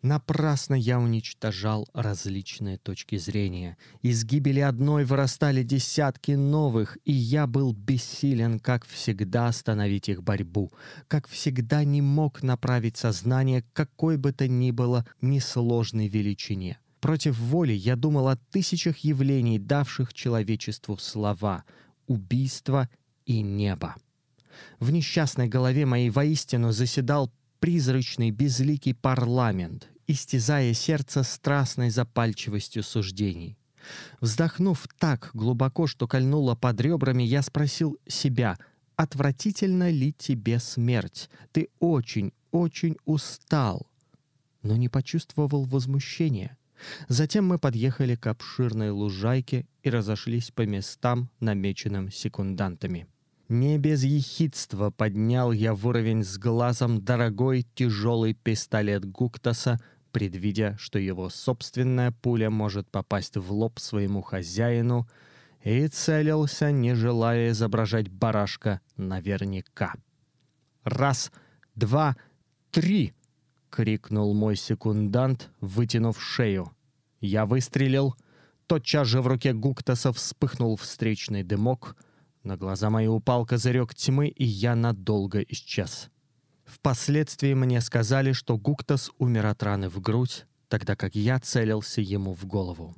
Напрасно 0.05 0.75
я 0.75 1.01
уничтожал 1.01 1.89
различные 1.95 2.77
точки 2.77 3.17
зрения. 3.17 3.79
Из 4.03 4.23
гибели 4.27 4.61
одной 4.61 5.07
вырастали 5.07 5.63
десятки 5.63 6.33
новых, 6.33 6.99
и 7.07 7.13
я 7.13 7.47
был 7.47 7.73
бессилен, 7.73 8.61
как 8.61 8.85
всегда, 8.85 9.47
остановить 9.47 10.11
их 10.11 10.23
борьбу. 10.23 10.71
Как 11.09 11.27
всегда 11.27 11.85
не 11.85 12.03
мог 12.03 12.43
направить 12.43 12.99
сознание 12.99 13.65
какой 13.73 14.19
бы 14.19 14.33
то 14.33 14.47
ни 14.47 14.73
было 14.73 15.07
несложной 15.23 16.09
величине. 16.09 16.79
Против 17.01 17.39
воли 17.39 17.73
я 17.73 17.97
думал 17.97 18.29
о 18.29 18.37
тысячах 18.37 18.99
явлений, 18.99 19.59
давших 19.59 20.13
человечеству 20.13 20.99
слова 20.99 21.65
«убийство» 22.07 22.91
и 23.25 23.41
«небо». 23.41 23.95
В 24.81 24.91
несчастной 24.91 25.49
голове 25.49 25.87
моей 25.87 26.11
воистину 26.11 26.73
заседал 26.73 27.33
призрачный 27.59 28.31
безликий 28.31 28.95
парламент, 28.95 29.89
истязая 30.07 30.75
сердце 30.75 31.23
страстной 31.23 31.91
запальчивостью 31.91 32.83
суждений. 32.83 33.57
Вздохнув 34.21 34.87
так 34.99 35.31
глубоко, 35.35 35.87
что 35.87 36.07
кольнуло 36.07 36.55
под 36.55 36.81
ребрами, 36.81 37.23
я 37.23 37.43
спросил 37.43 37.99
себя, 38.07 38.59
отвратительно 38.97 39.91
ли 39.91 40.13
тебе 40.13 40.59
смерть? 40.59 41.29
Ты 41.53 41.69
очень, 41.79 42.33
очень 42.51 42.97
устал, 43.05 43.87
но 44.63 44.77
не 44.77 44.89
почувствовал 44.89 45.65
возмущения. 45.65 46.57
Затем 47.09 47.47
мы 47.47 47.59
подъехали 47.59 48.15
к 48.15 48.27
обширной 48.27 48.91
лужайке 48.91 49.67
и 49.83 49.91
разошлись 49.91 50.51
по 50.51 50.63
местам, 50.63 51.31
намеченным 51.41 52.11
секундантами. 52.11 53.07
Не 53.49 53.79
без 53.79 54.03
ехидства 54.05 54.91
поднял 54.91 55.53
я 55.53 55.75
в 55.75 55.87
уровень 55.87 56.25
с 56.25 56.39
глазом 56.39 57.05
дорогой 57.05 57.67
тяжелый 57.75 58.33
пистолет 58.33 59.05
Гуктаса, 59.05 59.79
предвидя, 60.15 60.77
что 60.79 61.01
его 61.01 61.29
собственная 61.29 62.13
пуля 62.13 62.49
может 62.49 62.89
попасть 62.89 63.37
в 63.37 63.53
лоб 63.53 63.81
своему 63.81 64.23
хозяину, 64.23 65.09
и 65.65 65.89
целился, 65.89 66.71
не 66.71 66.95
желая 66.95 67.51
изображать 67.51 68.09
барашка 68.09 68.81
наверняка. 68.97 69.95
«Раз, 70.85 71.33
два, 71.75 72.17
три!»— 72.71 73.13
крикнул 73.71 74.35
мой 74.35 74.55
секундант, 74.55 75.51
вытянув 75.61 76.23
шею. 76.23 76.71
Я 77.21 77.45
выстрелил. 77.45 78.15
Тотчас 78.69 79.09
же 79.09 79.21
в 79.21 79.27
руке 79.27 79.53
Гуктаса 79.53 80.13
вспыхнул 80.13 80.77
встречный 80.77 81.43
дымок. 81.43 81.97
На 82.45 82.57
глаза 82.57 82.89
мои 82.89 83.09
упал 83.09 83.47
козырек 83.47 83.95
тьмы, 83.95 84.29
и 84.29 84.45
я 84.45 84.77
надолго 84.77 85.41
исчез. 85.41 86.09
Впоследствии 86.65 87.55
мне 87.55 87.81
сказали, 87.81 88.33
что 88.33 88.57
Гуктас 88.57 89.11
умер 89.19 89.47
от 89.47 89.63
раны 89.63 89.89
в 89.89 90.01
грудь, 90.01 90.47
тогда 90.69 90.97
как 90.97 91.15
я 91.15 91.39
целился 91.39 92.01
ему 92.01 92.35
в 92.35 92.47
голову. 92.47 92.95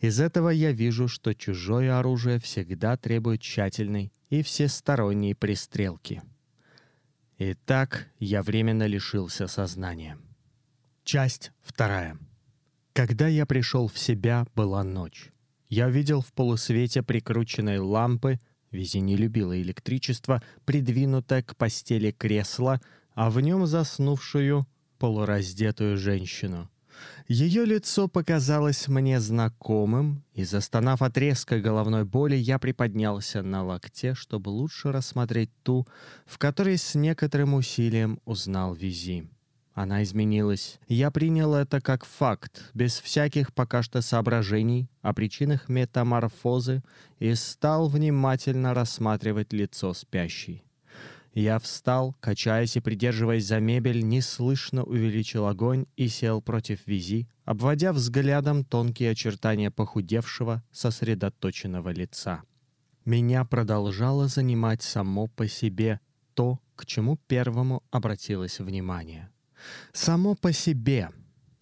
Из 0.00 0.20
этого 0.20 0.50
я 0.50 0.72
вижу, 0.72 1.08
что 1.08 1.34
чужое 1.34 1.98
оружие 1.98 2.38
всегда 2.38 2.96
требует 2.96 3.40
тщательной 3.40 4.12
и 4.30 4.42
всесторонней 4.42 5.34
пристрелки. 5.34 6.22
Итак, 7.38 8.08
я 8.18 8.42
временно 8.42 8.86
лишился 8.86 9.46
сознания. 9.46 10.18
Часть 11.04 11.52
вторая. 11.62 12.18
Когда 12.92 13.28
я 13.28 13.44
пришел 13.44 13.88
в 13.88 13.98
себя, 13.98 14.46
была 14.54 14.82
ночь. 14.82 15.30
Я 15.68 15.88
видел 15.90 16.22
в 16.22 16.32
полусвете 16.32 17.02
прикрученной 17.02 17.78
лампы, 17.78 18.40
Визи 18.70 19.00
не 19.00 19.16
любила 19.16 19.60
электричество, 19.60 20.42
придвинутое 20.64 21.42
к 21.42 21.56
постели 21.56 22.10
кресло, 22.10 22.80
а 23.14 23.30
в 23.30 23.40
нем 23.40 23.66
заснувшую 23.66 24.66
полураздетую 24.98 25.96
женщину. 25.96 26.68
Ее 27.28 27.64
лицо 27.64 28.08
показалось 28.08 28.88
мне 28.88 29.20
знакомым, 29.20 30.22
и, 30.32 30.44
застонав 30.44 31.02
от 31.02 31.18
резкой 31.18 31.60
головной 31.60 32.04
боли, 32.04 32.36
я 32.36 32.58
приподнялся 32.58 33.42
на 33.42 33.64
локте, 33.64 34.14
чтобы 34.14 34.50
лучше 34.50 34.92
рассмотреть 34.92 35.50
ту, 35.62 35.86
в 36.24 36.38
которой 36.38 36.78
с 36.78 36.94
некоторым 36.94 37.54
усилием 37.54 38.20
узнал 38.24 38.74
Визи. 38.74 39.28
Она 39.76 40.02
изменилась. 40.02 40.80
Я 40.88 41.10
принял 41.10 41.54
это 41.54 41.82
как 41.82 42.06
факт, 42.06 42.70
без 42.72 42.98
всяких 42.98 43.52
пока 43.52 43.82
что 43.82 44.00
соображений 44.00 44.88
о 45.02 45.12
причинах 45.12 45.68
метаморфозы, 45.68 46.82
и 47.18 47.34
стал 47.34 47.90
внимательно 47.90 48.72
рассматривать 48.72 49.52
лицо 49.52 49.92
спящей. 49.92 50.64
Я 51.34 51.58
встал, 51.58 52.16
качаясь 52.20 52.76
и 52.76 52.80
придерживаясь 52.80 53.44
за 53.44 53.60
мебель, 53.60 54.02
неслышно 54.02 54.82
увеличил 54.82 55.46
огонь 55.46 55.84
и 55.94 56.08
сел 56.08 56.40
против 56.40 56.86
визи, 56.86 57.28
обводя 57.44 57.92
взглядом 57.92 58.64
тонкие 58.64 59.10
очертания 59.10 59.70
похудевшего, 59.70 60.64
сосредоточенного 60.72 61.90
лица. 61.90 62.44
Меня 63.04 63.44
продолжало 63.44 64.26
занимать 64.26 64.80
само 64.80 65.26
по 65.26 65.46
себе 65.46 66.00
то, 66.32 66.60
к 66.76 66.86
чему 66.86 67.18
первому 67.28 67.82
обратилось 67.90 68.58
внимание. 68.58 69.28
Само 69.92 70.34
по 70.34 70.52
себе. 70.52 71.10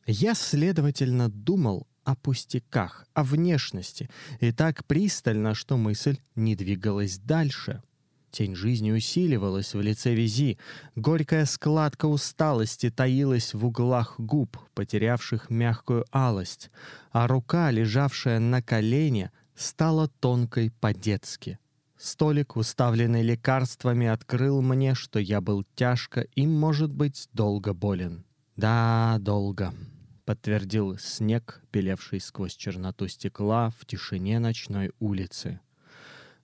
Я, 0.07 0.35
следовательно, 0.35 1.29
думал 1.29 1.87
о 2.05 2.15
пустяках, 2.15 3.07
о 3.15 3.25
внешности, 3.25 4.11
и 4.41 4.53
так 4.53 4.85
пристально, 4.85 5.55
что 5.55 5.77
мысль 5.77 6.19
не 6.35 6.55
двигалась 6.55 7.19
дальше— 7.19 7.83
Тень 8.35 8.57
жизни 8.57 8.91
усиливалась 8.91 9.75
в 9.75 9.81
лице 9.81 10.13
Визи. 10.13 10.59
Горькая 10.97 11.45
складка 11.45 12.07
усталости 12.07 12.91
таилась 12.91 13.55
в 13.55 13.65
углах 13.65 14.19
губ, 14.19 14.59
потерявших 14.75 15.51
мягкую 15.51 16.05
алость, 16.11 16.73
а 17.13 17.29
рука, 17.29 17.71
лежавшая 17.71 18.41
на 18.41 18.61
колене, 18.61 19.31
стала 19.55 20.09
тонкой 20.09 20.73
по-детски. 20.73 21.61
Столик, 22.05 22.57
уставленный 22.57 23.23
лекарствами, 23.23 24.07
открыл 24.07 24.61
мне, 24.61 24.95
что 24.95 25.19
я 25.19 25.41
был 25.41 25.65
тяжко 25.75 26.21
и, 26.21 26.47
может 26.47 26.93
быть, 26.93 27.31
долго 27.33 27.73
болен. 27.73 28.27
«Да, 28.57 29.17
долго»,— 29.21 29.73
подтвердил 30.27 30.99
снег, 30.99 31.63
пелевший 31.71 32.21
сквозь 32.21 32.57
черноту 32.57 33.09
стекла 33.09 33.71
в 33.71 33.87
тишине 33.87 34.39
ночной 34.39 34.93
улицы. 35.01 35.61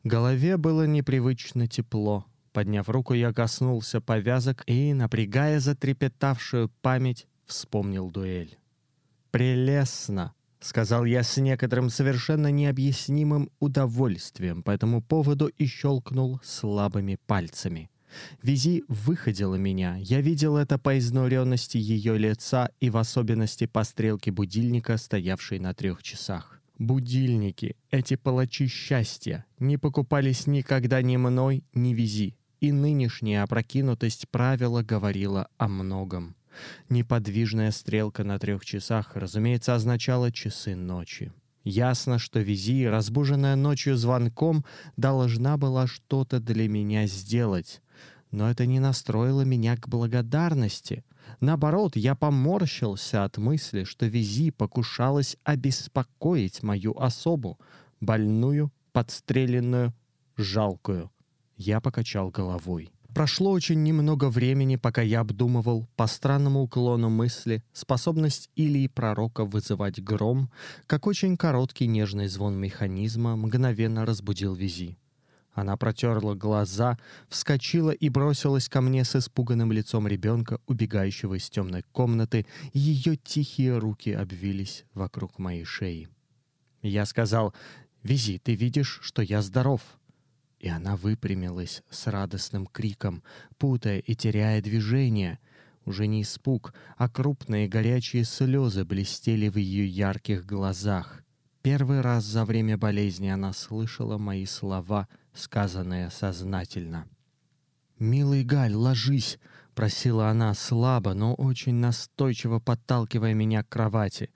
Голове 0.02 0.56
было 0.56 0.86
непривычно 0.86 1.66
тепло. 1.66 2.24
Подняв 2.54 2.88
руку, 2.88 3.12
я 3.12 3.34
коснулся 3.34 4.00
повязок 4.00 4.62
и, 4.66 4.94
напрягая 4.94 5.60
затрепетавшую 5.60 6.70
память, 6.80 7.26
вспомнил 7.44 8.10
дуэль. 8.10 8.58
«Прелестно!»— 9.30 10.32
сказал 10.60 11.04
я 11.04 11.22
с 11.22 11.36
некоторым 11.36 11.90
совершенно 11.90 12.50
необъяснимым 12.50 13.50
удовольствием 13.58 14.62
по 14.62 14.70
этому 14.70 15.02
поводу 15.02 15.48
и 15.48 15.66
щелкнул 15.66 16.40
слабыми 16.42 17.18
пальцами. 17.26 17.90
Визи 18.42 18.84
выходила 18.88 19.54
меня. 19.54 19.96
Я 19.96 20.20
видел 20.20 20.56
это 20.56 20.78
по 20.78 20.98
изнуренности 20.98 21.78
ее 21.78 22.18
лица 22.18 22.70
и 22.80 22.90
в 22.90 22.96
особенности 22.96 23.66
по 23.66 23.84
стрелке 23.84 24.32
будильника, 24.32 24.96
стоявшей 24.96 25.58
на 25.58 25.74
трех 25.74 26.02
часах. 26.02 26.60
Будильники, 26.78 27.76
эти 27.90 28.16
палачи 28.16 28.66
счастья, 28.66 29.44
не 29.58 29.76
покупались 29.76 30.46
никогда 30.46 31.02
ни 31.02 31.16
мной, 31.16 31.62
ни 31.74 31.92
вези, 31.92 32.36
и 32.60 32.72
нынешняя 32.72 33.42
опрокинутость 33.42 34.28
правила 34.30 34.82
говорила 34.82 35.48
о 35.58 35.68
многом. 35.68 36.36
Неподвижная 36.88 37.70
стрелка 37.70 38.24
на 38.24 38.38
трех 38.38 38.64
часах, 38.64 39.16
разумеется, 39.16 39.74
означала 39.74 40.32
часы 40.32 40.74
ночи. 40.74 41.32
Ясно, 41.62 42.18
что 42.18 42.40
Визи, 42.40 42.86
разбуженная 42.86 43.54
ночью 43.54 43.96
звонком, 43.96 44.64
должна 44.96 45.56
была 45.56 45.86
что-то 45.86 46.40
для 46.40 46.68
меня 46.68 47.06
сделать. 47.06 47.82
Но 48.30 48.50
это 48.50 48.64
не 48.64 48.80
настроило 48.80 49.42
меня 49.42 49.76
к 49.76 49.88
благодарности. 49.88 51.04
Наоборот, 51.40 51.96
я 51.96 52.14
поморщился 52.14 53.24
от 53.24 53.36
мысли, 53.36 53.84
что 53.84 54.06
Визи 54.06 54.50
покушалась 54.50 55.36
обеспокоить 55.44 56.62
мою 56.62 56.96
особу, 56.98 57.58
больную, 58.00 58.72
подстреленную, 58.92 59.92
жалкую. 60.36 61.10
Я 61.56 61.80
покачал 61.80 62.30
головой. 62.30 62.90
Прошло 63.14 63.50
очень 63.50 63.82
немного 63.82 64.30
времени, 64.30 64.76
пока 64.76 65.02
я 65.02 65.20
обдумывал 65.20 65.88
по 65.96 66.06
странному 66.06 66.62
уклону 66.62 67.10
мысли 67.10 67.62
способность 67.72 68.50
Илии 68.54 68.86
Пророка 68.86 69.44
вызывать 69.44 70.02
гром, 70.02 70.50
как 70.86 71.06
очень 71.06 71.36
короткий 71.36 71.86
нежный 71.86 72.28
звон 72.28 72.56
механизма 72.56 73.36
мгновенно 73.36 74.06
разбудил 74.06 74.54
Визи. 74.54 74.96
Она 75.52 75.76
протерла 75.76 76.34
глаза, 76.34 76.98
вскочила 77.28 77.90
и 77.90 78.08
бросилась 78.08 78.68
ко 78.68 78.80
мне 78.80 79.04
с 79.04 79.16
испуганным 79.16 79.72
лицом 79.72 80.06
ребенка, 80.06 80.60
убегающего 80.66 81.34
из 81.34 81.50
темной 81.50 81.82
комнаты, 81.92 82.46
ее 82.72 83.16
тихие 83.16 83.76
руки 83.78 84.12
обвились 84.12 84.84
вокруг 84.94 85.38
моей 85.38 85.64
шеи. 85.64 86.08
Я 86.82 87.04
сказал, 87.04 87.52
«Вези, 88.02 88.38
ты 88.38 88.54
видишь, 88.54 89.00
что 89.02 89.22
я 89.22 89.42
здоров». 89.42 89.82
И 90.60 90.68
она 90.68 90.96
выпрямилась 90.96 91.82
с 91.90 92.06
радостным 92.06 92.66
криком, 92.66 93.24
путая 93.58 93.98
и 93.98 94.14
теряя 94.14 94.62
движение. 94.62 95.40
Уже 95.84 96.06
не 96.06 96.22
испуг, 96.22 96.72
а 96.96 97.08
крупные 97.08 97.66
горячие 97.66 98.24
слезы 98.24 98.84
блестели 98.84 99.48
в 99.48 99.56
ее 99.56 99.86
ярких 99.88 100.46
глазах. 100.46 101.24
Первый 101.62 102.00
раз 102.00 102.24
за 102.24 102.44
время 102.44 102.78
болезни 102.78 103.28
она 103.28 103.52
слышала 103.52 104.16
мои 104.18 104.46
слова— 104.46 105.08
сказанное 105.34 106.10
сознательно. 106.10 107.06
«Милый 107.98 108.44
Галь, 108.44 108.74
ложись!»— 108.74 109.38
просила 109.74 110.28
она 110.28 110.54
слабо, 110.54 111.14
но 111.14 111.34
очень 111.34 111.74
настойчиво 111.74 112.58
подталкивая 112.58 113.34
меня 113.34 113.62
к 113.62 113.68
кровати. 113.68 114.30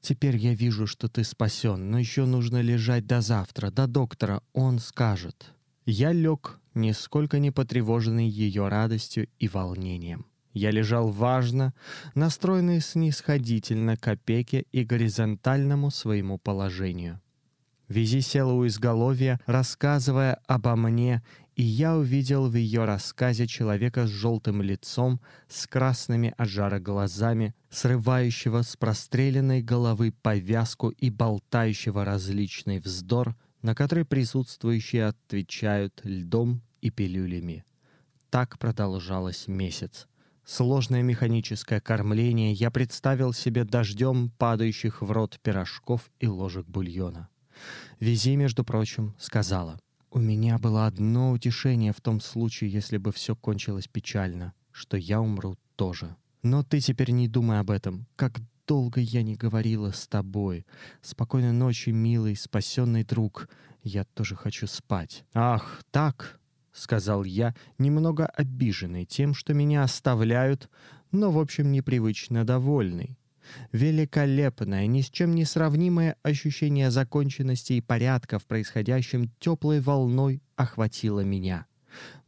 «Теперь 0.00 0.36
я 0.36 0.54
вижу, 0.54 0.86
что 0.86 1.08
ты 1.08 1.24
спасен, 1.24 1.90
но 1.90 1.98
еще 1.98 2.24
нужно 2.24 2.60
лежать 2.60 3.06
до 3.06 3.20
завтра, 3.20 3.70
до 3.70 3.86
доктора, 3.86 4.42
он 4.52 4.78
скажет». 4.78 5.52
Я 5.86 6.12
лег, 6.12 6.60
нисколько 6.74 7.38
не 7.38 7.50
потревоженный 7.50 8.28
ее 8.28 8.68
радостью 8.68 9.28
и 9.38 9.48
волнением. 9.48 10.26
Я 10.52 10.70
лежал 10.70 11.10
важно, 11.10 11.74
настроенный 12.14 12.80
снисходительно 12.80 13.96
к 13.96 14.08
опеке 14.08 14.66
и 14.72 14.84
горизонтальному 14.84 15.90
своему 15.90 16.38
положению. 16.38 17.20
Визи 17.88 18.20
села 18.20 18.52
у 18.52 18.66
изголовья, 18.66 19.40
рассказывая 19.46 20.40
обо 20.46 20.76
мне, 20.76 21.22
и 21.56 21.62
я 21.62 21.96
увидел 21.96 22.48
в 22.48 22.54
ее 22.54 22.84
рассказе 22.84 23.46
человека 23.46 24.06
с 24.06 24.10
желтым 24.10 24.62
лицом, 24.62 25.20
с 25.48 25.66
красными 25.66 26.32
от 26.36 26.48
жара 26.48 26.78
глазами, 26.78 27.54
срывающего 27.68 28.62
с 28.62 28.76
простреленной 28.76 29.60
головы 29.60 30.12
повязку 30.22 30.90
и 30.90 31.10
болтающего 31.10 32.04
различный 32.04 32.78
вздор, 32.78 33.36
на 33.62 33.74
который 33.74 34.04
присутствующие 34.04 35.06
отвечают 35.06 36.00
льдом 36.04 36.62
и 36.80 36.90
пилюлями. 36.90 37.64
Так 38.30 38.58
продолжалось 38.58 39.48
месяц. 39.48 40.06
Сложное 40.44 41.02
механическое 41.02 41.80
кормление 41.80 42.52
я 42.52 42.70
представил 42.70 43.32
себе 43.32 43.64
дождем 43.64 44.30
падающих 44.38 45.02
в 45.02 45.10
рот 45.10 45.38
пирожков 45.42 46.10
и 46.18 46.26
ложек 46.26 46.66
бульона. 46.66 47.28
Визи, 47.98 48.36
между 48.36 48.64
прочим, 48.64 49.14
сказала, 49.18 49.78
«У 50.10 50.18
меня 50.18 50.58
было 50.58 50.86
одно 50.86 51.32
утешение 51.32 51.92
в 51.92 52.00
том 52.00 52.20
случае, 52.20 52.70
если 52.70 52.96
бы 52.96 53.12
все 53.12 53.36
кончилось 53.36 53.86
печально, 53.86 54.54
что 54.72 54.96
я 54.96 55.20
умру 55.20 55.56
тоже. 55.76 56.16
Но 56.42 56.62
ты 56.62 56.80
теперь 56.80 57.10
не 57.10 57.28
думай 57.28 57.60
об 57.60 57.70
этом. 57.70 58.06
Как 58.16 58.40
долго 58.70 59.00
я 59.00 59.24
не 59.24 59.34
говорила 59.34 59.90
с 59.90 60.06
тобой. 60.06 60.64
Спокойной 61.02 61.50
ночи, 61.50 61.90
милый, 61.90 62.36
спасенный 62.36 63.02
друг. 63.02 63.48
Я 63.82 64.04
тоже 64.04 64.36
хочу 64.36 64.68
спать». 64.68 65.24
«Ах, 65.34 65.82
так!»— 65.90 66.38
сказал 66.72 67.24
я, 67.24 67.52
немного 67.78 68.26
обиженный 68.26 69.06
тем, 69.06 69.34
что 69.34 69.54
меня 69.54 69.82
оставляют, 69.82 70.70
но, 71.10 71.32
в 71.32 71.38
общем, 71.40 71.72
непривычно 71.72 72.44
довольный. 72.44 73.18
Великолепное, 73.72 74.86
ни 74.86 75.00
с 75.00 75.10
чем 75.10 75.34
не 75.34 75.44
сравнимое 75.44 76.14
ощущение 76.22 76.92
законченности 76.92 77.72
и 77.72 77.80
порядка 77.80 78.38
в 78.38 78.46
происходящем 78.46 79.32
теплой 79.40 79.80
волной 79.80 80.44
охватило 80.54 81.24
меня. 81.24 81.66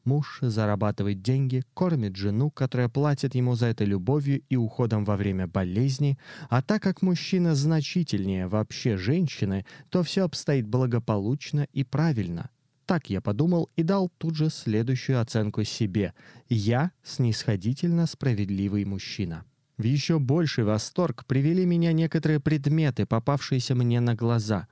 Муж 0.04 0.38
зарабатывает 0.40 1.22
деньги, 1.22 1.62
кормит 1.74 2.16
жену, 2.16 2.50
которая 2.50 2.88
платит 2.88 3.36
ему 3.36 3.54
за 3.54 3.66
это 3.66 3.84
любовью 3.84 4.42
и 4.48 4.56
уходом 4.56 5.04
во 5.04 5.16
время 5.16 5.46
болезни, 5.46 6.18
а 6.48 6.60
так 6.60 6.82
как 6.82 7.02
мужчина 7.02 7.54
значительнее 7.54 8.48
вообще 8.48 8.96
женщины, 8.96 9.64
то 9.90 10.02
все 10.02 10.24
обстоит 10.24 10.66
благополучно 10.66 11.68
и 11.72 11.84
правильно. 11.84 12.50
Так 12.84 13.10
я 13.10 13.20
подумал 13.20 13.70
и 13.76 13.84
дал 13.84 14.10
тут 14.18 14.34
же 14.34 14.50
следующую 14.50 15.20
оценку 15.20 15.62
себе. 15.62 16.14
Я 16.48 16.90
снисходительно 17.04 18.06
справедливый 18.06 18.84
мужчина. 18.84 19.44
В 19.78 19.84
еще 19.84 20.18
больший 20.18 20.64
восторг 20.64 21.24
привели 21.26 21.64
меня 21.64 21.92
некоторые 21.92 22.40
предметы, 22.40 23.06
попавшиеся 23.06 23.74
мне 23.74 24.00
на 24.00 24.14
глаза. 24.14 24.68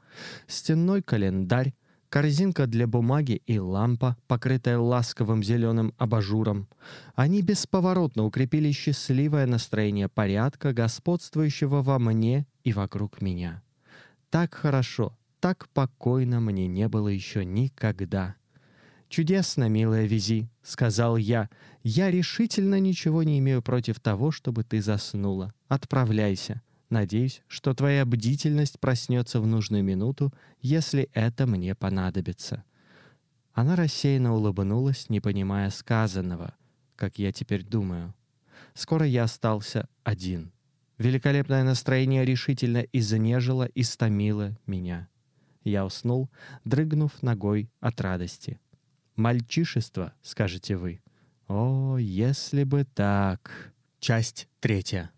Стенной 0.47 1.03
календарь, 1.03 1.73
корзинка 2.11 2.67
для 2.67 2.87
бумаги 2.87 3.41
и 3.47 3.59
лампа, 3.59 4.17
покрытая 4.27 4.79
ласковым 4.79 5.43
зеленым 5.43 5.95
абажуром. 5.97 6.69
Они 7.15 7.41
бесповоротно 7.41 8.25
укрепили 8.25 8.73
счастливое 8.73 9.47
настроение 9.47 10.09
порядка, 10.09 10.73
господствующего 10.73 11.83
во 11.83 11.99
мне 11.99 12.47
и 12.65 12.73
вокруг 12.73 13.23
меня. 13.23 13.63
Так 14.29 14.55
хорошо, 14.55 15.17
так 15.39 15.69
покойно 15.71 16.41
мне 16.41 16.67
не 16.67 16.89
было 16.89 17.09
еще 17.09 17.45
никогда. 17.45 18.35
«Чудесно, 19.09 19.69
милая 19.69 20.07
Визи»,— 20.07 20.49
сказал 20.63 21.17
я. 21.17 21.49
«Я 21.83 22.13
решительно 22.13 22.79
ничего 22.79 23.25
не 23.25 23.41
имею 23.41 23.61
против 23.61 23.99
того, 23.99 24.31
чтобы 24.31 24.63
ты 24.63 24.81
заснула. 24.81 25.53
Отправляйся. 25.67 26.63
Надеюсь, 26.91 27.43
что 27.47 27.73
твоя 27.73 28.05
бдительность 28.05 28.79
проснется 28.79 29.41
в 29.41 29.47
нужную 29.47 29.83
минуту, 29.83 30.33
если 30.61 31.09
это 31.15 31.47
мне 31.47 31.75
понадобится». 31.75 32.65
Она 33.53 33.75
рассеянно 33.77 34.35
улыбнулась, 34.35 35.09
не 35.09 35.21
понимая 35.21 35.71
сказанного, 35.71 36.55
как 36.97 37.19
я 37.19 37.33
теперь 37.33 37.65
думаю. 37.65 38.15
Скоро 38.75 39.05
я 39.07 39.25
остался 39.25 39.89
один. 40.05 40.53
Великолепное 40.99 41.65
настроение 41.65 42.25
решительно 42.25 42.85
изнежило 42.93 43.65
и 43.65 43.83
стомило 43.83 44.57
меня. 44.67 45.09
Я 45.65 45.85
уснул, 45.85 46.31
дрыгнув 46.65 47.23
ногой 47.23 47.71
от 47.81 48.01
радости. 48.01 48.61
«Мальчишество»,— 49.17 50.15
скажете 50.23 50.77
вы. 50.77 51.01
О, 51.51 51.99
если 51.99 52.63
бы 52.63 52.85
так. 52.85 53.73
Часть 53.99 54.49
третья. 54.61 55.11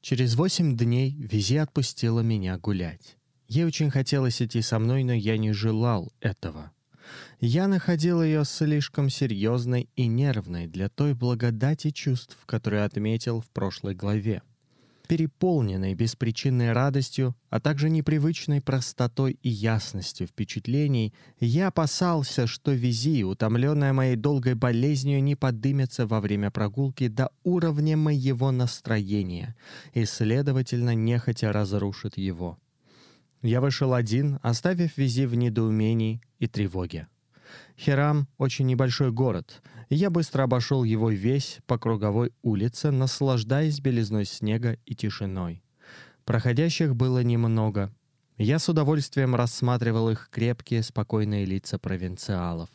Через 0.00 0.34
восемь 0.34 0.76
дней 0.76 1.14
Визи 1.18 1.56
отпустила 1.56 2.20
меня 2.20 2.56
гулять. 2.58 3.16
Ей 3.48 3.64
очень 3.64 3.90
хотелось 3.90 4.40
идти 4.40 4.62
со 4.62 4.78
мной, 4.78 5.04
но 5.04 5.12
я 5.12 5.36
не 5.36 5.52
желал 5.52 6.12
этого. 6.20 6.72
Я 7.40 7.68
находил 7.68 8.22
ее 8.22 8.44
слишком 8.44 9.10
серьезной 9.10 9.90
и 9.96 10.06
нервной 10.06 10.66
для 10.66 10.88
той 10.88 11.14
благодати 11.14 11.90
чувств, 11.90 12.38
которую 12.46 12.84
отметил 12.84 13.40
в 13.40 13.50
прошлой 13.50 13.94
главе 13.94 14.42
переполненной 15.10 15.94
беспричинной 15.94 16.70
радостью, 16.70 17.34
а 17.48 17.58
также 17.58 17.90
непривычной 17.90 18.60
простотой 18.60 19.40
и 19.42 19.48
ясностью 19.48 20.28
впечатлений, 20.28 21.12
я 21.40 21.66
опасался, 21.66 22.46
что 22.46 22.70
Визи, 22.70 23.24
утомленная 23.24 23.92
моей 23.92 24.14
долгой 24.14 24.54
болезнью, 24.54 25.20
не 25.20 25.34
подымется 25.34 26.06
во 26.06 26.20
время 26.20 26.52
прогулки 26.52 27.08
до 27.08 27.32
уровня 27.42 27.96
моего 27.96 28.52
настроения 28.52 29.56
и, 29.94 30.04
следовательно, 30.04 30.94
нехотя 30.94 31.50
разрушит 31.50 32.16
его. 32.16 32.56
Я 33.42 33.60
вышел 33.60 33.94
один, 33.94 34.38
оставив 34.42 34.96
Визи 34.96 35.26
в 35.26 35.34
недоумении 35.34 36.22
и 36.38 36.46
тревоге. 36.46 37.08
Херам— 37.80 38.28
очень 38.36 38.66
небольшой 38.66 39.10
город, 39.10 39.62
и 39.88 39.94
я 39.94 40.10
быстро 40.10 40.42
обошел 40.42 40.84
его 40.84 41.08
весь 41.08 41.60
по 41.66 41.78
круговой 41.78 42.30
улице, 42.42 42.90
наслаждаясь 42.90 43.80
белизной 43.80 44.26
снега 44.26 44.76
и 44.84 44.94
тишиной. 44.94 45.62
Проходящих 46.26 46.94
было 46.94 47.22
немного. 47.22 47.90
Я 48.36 48.58
с 48.58 48.68
удовольствием 48.68 49.34
рассматривал 49.34 50.10
их 50.10 50.28
крепкие, 50.30 50.82
спокойные 50.82 51.46
лица 51.46 51.78
провинциалов. 51.78 52.68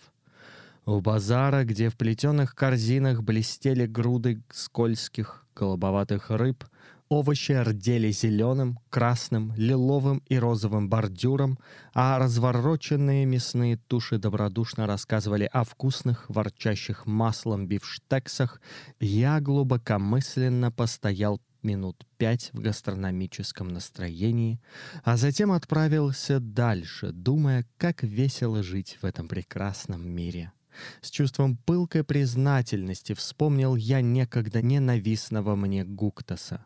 У 0.87 0.99
базара, 1.01 1.65
где 1.65 1.89
в 1.89 1.97
плетеных 1.97 2.55
корзинах 2.55 3.21
блестели 3.21 3.85
груды 3.85 4.41
скользких, 4.51 5.45
голубоватых 5.55 6.31
рыб, 6.31 6.63
Овощи 7.07 7.51
рдели 7.51 8.11
зеленым, 8.11 8.79
красным, 8.89 9.53
лиловым 9.55 10.23
и 10.27 10.39
розовым 10.39 10.89
бордюром, 10.89 11.59
а 11.93 12.17
развороченные 12.17 13.25
мясные 13.25 13.77
туши 13.77 14.17
добродушно 14.17 14.87
рассказывали 14.87 15.47
о 15.53 15.63
вкусных, 15.63 16.27
ворчащих 16.29 17.05
маслом 17.05 17.67
бифштексах. 17.67 18.59
Я 18.99 19.39
глубокомысленно 19.39 20.71
постоял 20.71 21.39
минут 21.61 22.07
пять 22.17 22.49
в 22.53 22.59
гастрономическом 22.59 23.67
настроении, 23.67 24.59
а 25.03 25.15
затем 25.15 25.51
отправился 25.51 26.39
дальше, 26.39 27.11
думая, 27.11 27.67
как 27.77 28.01
весело 28.01 28.63
жить 28.63 28.97
в 28.99 29.05
этом 29.05 29.27
прекрасном 29.27 30.07
мире. 30.07 30.53
С 31.01 31.11
чувством 31.11 31.55
пылкой 31.55 32.03
признательности 32.03 33.13
вспомнил 33.13 33.75
я 33.75 34.01
некогда 34.01 34.63
ненавистного 34.63 35.55
мне 35.55 35.85
Гуктаса. 35.85 36.65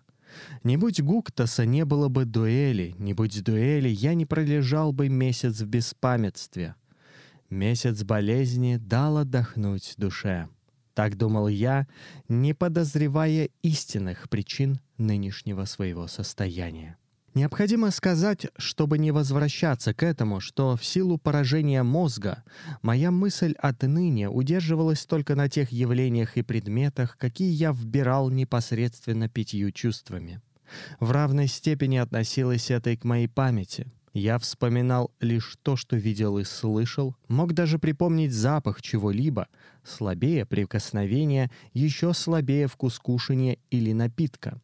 Не 0.63 0.78
будь 0.78 1.02
Гуктаса, 1.02 1.65
не 1.65 1.86
было 1.86 2.08
бы 2.10 2.26
дуэли, 2.26 2.96
не 2.98 3.13
будь 3.13 3.44
дуэли, 3.44 3.89
я 3.89 4.13
не 4.13 4.26
пролежал 4.26 4.92
бы 4.92 5.10
месяц 5.10 5.62
в 5.62 5.68
беспамятстве. 5.68 6.76
Месяц 7.50 8.04
болезни 8.04 8.78
дал 8.78 9.18
отдохнуть 9.18 9.96
душе. 9.98 10.50
Так 10.94 11.18
думал 11.18 11.48
я, 11.48 11.88
не 12.28 12.54
подозревая 12.54 13.50
истинных 13.62 14.30
причин 14.30 14.80
нынешнего 14.98 15.65
своего 15.65 16.08
состояния. 16.08 16.98
Необходимо 17.39 17.89
сказать, 17.91 18.47
чтобы 18.58 18.97
не 18.97 19.12
возвращаться 19.12 19.93
к 19.93 20.04
этому, 20.04 20.41
что 20.41 20.75
в 20.75 20.84
силу 20.84 21.17
поражения 21.17 21.84
мозга 21.84 22.43
моя 22.82 23.12
мысль 23.12 23.56
отныне 23.60 24.30
удерживалась 24.30 25.06
только 25.06 25.36
на 25.36 25.47
тех 25.47 25.71
явлениях 25.71 26.36
и 26.36 26.41
предметах, 26.41 27.15
какие 27.17 27.49
я 27.49 27.71
вбирал 27.71 28.30
непосредственно 28.30 29.30
пятью 29.30 29.71
чувствами. 29.71 30.41
В 30.99 31.12
равной 31.12 31.47
степени 31.47 31.95
относилось 31.95 32.71
это 32.71 32.89
и 32.89 32.97
к 32.97 33.06
моей 33.06 33.30
памяти. 33.30 33.88
Я 34.12 34.38
вспоминал 34.38 35.10
лишь 35.21 35.56
то, 35.63 35.78
что 35.78 35.95
видел 35.95 36.39
и 36.39 36.43
слышал, 36.43 37.15
мог 37.30 37.54
даже 37.54 37.80
припомнить 37.80 38.34
запах 38.34 38.82
чего-либо, 38.82 39.47
слабее 39.86 40.45
прикосновения, 40.45 41.49
еще 41.71 42.13
слабее 42.13 42.67
вкус 42.67 42.99
кушания 42.99 43.60
или 43.71 43.93
напитка. 43.93 44.60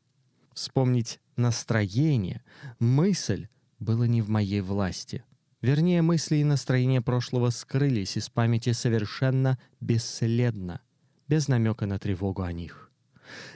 Вспомнить 0.55 1.19
настроение, 1.35 2.41
мысль 2.79 3.49
было 3.79 4.05
не 4.05 4.21
в 4.21 4.29
моей 4.29 4.61
власти. 4.61 5.25
Вернее, 5.61 6.01
мысли 6.01 6.37
и 6.37 6.45
настроение 6.45 7.01
прошлого 7.01 7.49
скрылись 7.49 8.15
из 8.15 8.29
памяти 8.29 8.71
совершенно 8.71 9.59
бесследно, 9.81 10.79
без 11.27 11.49
намека 11.49 11.85
на 11.85 11.99
тревогу 11.99 12.43
о 12.43 12.53
них. 12.53 12.89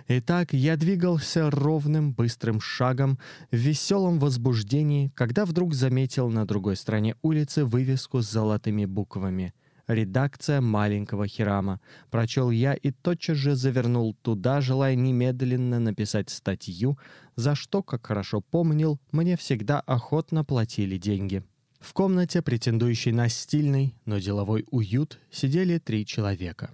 Итак, 0.10 0.52
я 0.52 0.76
двигался 0.76 1.50
ровным, 1.50 2.12
быстрым 2.12 2.60
шагом 2.60 3.18
в 3.50 3.56
веселом 3.56 4.20
возбуждении, 4.20 5.14
когда 5.16 5.46
вдруг 5.46 5.74
заметил 5.74 6.30
на 6.30 6.46
другой 6.46 6.76
стороне 6.76 7.16
улицы 7.22 7.64
вывеску 7.64 8.22
с 8.22 8.30
золотыми 8.30 8.84
буквами— 8.84 9.54
редакция 9.90 10.62
маленького 10.62 11.28
Хирама. 11.28 11.82
Прочел 12.10 12.52
я 12.52 12.74
и 12.74 12.92
тотчас 12.92 13.38
же 13.38 13.56
завернул 13.56 14.16
туда, 14.22 14.62
желая 14.62 14.96
немедленно 14.96 15.80
написать 15.80 16.30
статью, 16.30 16.98
за 17.36 17.56
что, 17.56 17.84
как 17.84 18.06
хорошо 18.08 18.42
помнил, 18.42 19.00
мне 19.12 19.36
всегда 19.36 19.80
охотно 19.82 20.46
платили 20.46 20.98
деньги. 20.98 21.44
В 21.80 21.94
комнате, 21.94 22.42
претендующей 22.42 23.12
на 23.12 23.30
стильный, 23.30 23.96
но 24.06 24.20
деловой 24.20 24.66
уют, 24.70 25.20
сидели 25.32 25.80
три 25.80 26.06
человека. 26.06 26.72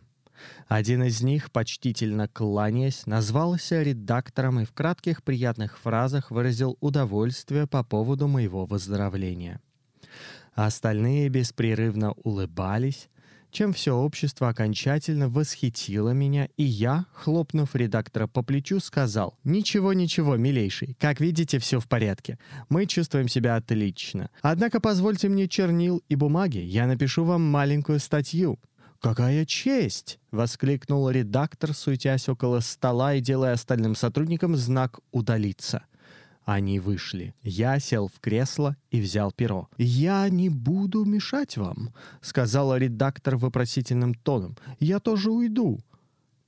Один 0.67 1.03
из 1.03 1.21
них, 1.21 1.51
почтительно 1.51 2.27
кланяясь, 2.27 3.05
назвался 3.05 3.81
редактором 3.81 4.59
и 4.59 4.65
в 4.65 4.73
кратких 4.73 5.23
приятных 5.23 5.79
фразах 5.79 6.31
выразил 6.31 6.77
удовольствие 6.81 7.67
по 7.67 7.83
поводу 7.83 8.27
моего 8.27 8.65
выздоровления 8.65 9.61
а 10.55 10.67
остальные 10.67 11.29
беспрерывно 11.29 12.13
улыбались, 12.23 13.09
чем 13.51 13.71
все 13.71 13.95
общество 13.95 14.49
окончательно 14.49 15.29
восхитило 15.29 16.09
меня, 16.09 16.49
и 16.57 16.63
я, 16.63 17.05
хлопнув 17.13 17.73
редактора 17.75 18.27
по 18.27 18.41
плечу, 18.41 18.79
сказал 18.79 19.37
«Ничего, 19.45 19.93
ничего, 19.93 20.35
милейший, 20.35 20.97
как 20.99 21.21
видите, 21.21 21.59
все 21.59 21.79
в 21.79 21.87
порядке. 21.87 22.37
Мы 22.67 22.85
чувствуем 22.85 23.29
себя 23.29 23.55
отлично. 23.55 24.29
Однако 24.41 24.81
позвольте 24.81 25.29
мне 25.29 25.47
чернил 25.47 26.03
и 26.09 26.15
бумаги, 26.15 26.57
я 26.57 26.87
напишу 26.87 27.23
вам 27.23 27.43
маленькую 27.43 27.99
статью». 27.99 28.59
«Какая 28.99 29.45
честь!»— 29.45 30.19
воскликнул 30.31 31.09
редактор, 31.09 31.73
суетясь 31.73 32.27
около 32.27 32.59
стола 32.59 33.13
и 33.13 33.21
делая 33.21 33.53
остальным 33.53 33.95
сотрудникам 33.95 34.55
знак 34.55 34.99
«удалиться». 35.11 35.83
Они 36.45 36.79
вышли. 36.79 37.33
Я 37.41 37.79
сел 37.79 38.07
в 38.07 38.19
кресло 38.19 38.77
и 38.91 39.01
взял 39.01 39.31
перо. 39.31 39.67
«Я 39.77 40.29
не 40.29 40.49
буду 40.49 41.03
мешать 41.03 41.57
вам»,— 41.57 41.89
сказала 42.21 42.77
редактор 42.77 43.35
вопросительным 43.35 44.13
тоном. 44.13 44.55
«Я 44.79 44.99
тоже 44.99 45.31
уйду». 45.31 45.79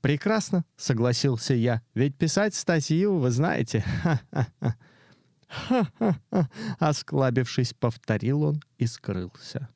«Прекрасно»,— 0.01 0.65
согласился 0.77 1.55
я. 1.55 1.81
«Ведь 1.95 2.15
писать 2.15 2.53
статью, 2.53 3.17
вы 3.17 3.31
знаете». 3.31 3.83
«Ха-ха-ха». 5.49 6.49
Осклабившись, 6.77 7.73
повторил 7.73 8.43
он 8.43 8.61
и 8.77 8.85
скрылся. 8.85 9.69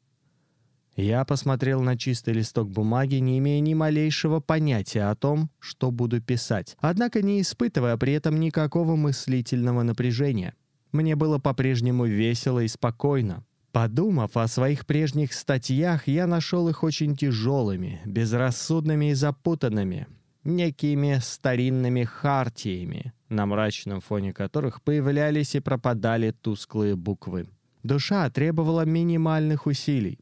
Я 1.02 1.26
посмотрел 1.26 1.82
на 1.82 1.98
чистый 1.98 2.36
листок 2.36 2.70
бумаги, 2.70 3.16
не 3.16 3.40
имея 3.40 3.60
ни 3.60 3.74
малейшего 3.74 4.40
понятия 4.40 5.10
о 5.10 5.16
том, 5.16 5.50
что 5.58 5.90
буду 5.90 6.22
писать, 6.22 6.78
однако 6.80 7.24
не 7.24 7.42
испытывая 7.42 7.98
при 7.98 8.14
этом 8.14 8.40
никакого 8.40 8.96
мыслительного 8.96 9.82
напряжения. 9.82 10.54
Мне 10.92 11.16
было 11.16 11.40
по-прежнему 11.40 12.06
весело 12.06 12.60
и 12.60 12.68
спокойно. 12.68 13.44
Подумав 13.72 14.38
о 14.38 14.48
своих 14.48 14.86
прежних 14.86 15.34
статьях, 15.34 16.08
я 16.08 16.28
нашел 16.28 16.70
их 16.70 16.84
очень 16.84 17.16
тяжелыми, 17.18 18.00
безрассудными 18.06 19.10
и 19.10 19.16
запутанными, 19.16 20.06
некими 20.44 21.18
старинными 21.20 22.04
хартиями, 22.04 23.12
на 23.28 23.48
мрачном 23.48 24.02
фоне 24.02 24.34
которых 24.34 24.84
появлялись 24.84 25.56
и 25.56 25.62
пропадали 25.62 26.30
тусклые 26.30 26.96
буквы. 26.96 27.48
Душа 27.82 28.30
требовала 28.30 28.86
минимальных 28.86 29.66
усилий. 29.66 30.20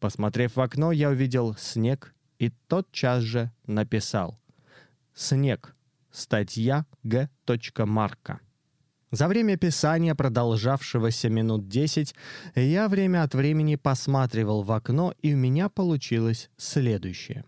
Посмотрев 0.00 0.56
в 0.56 0.60
окно, 0.60 0.92
я 0.92 1.10
увидел 1.10 1.54
снег 1.56 2.14
и 2.38 2.50
тотчас 2.68 3.22
же 3.22 3.50
написал 3.66 4.38
«Снег. 5.14 5.74
Статья 6.10 6.86
Г. 7.02 7.28
Марка». 7.78 8.40
За 9.10 9.26
время 9.26 9.56
писания, 9.56 10.14
продолжавшегося 10.14 11.30
минут 11.30 11.68
десять, 11.68 12.14
я 12.54 12.88
время 12.88 13.22
от 13.22 13.34
времени 13.34 13.76
посматривал 13.76 14.62
в 14.62 14.70
окно, 14.70 15.14
и 15.22 15.34
у 15.34 15.36
меня 15.36 15.68
получилось 15.68 16.50
следующее. 16.58 17.44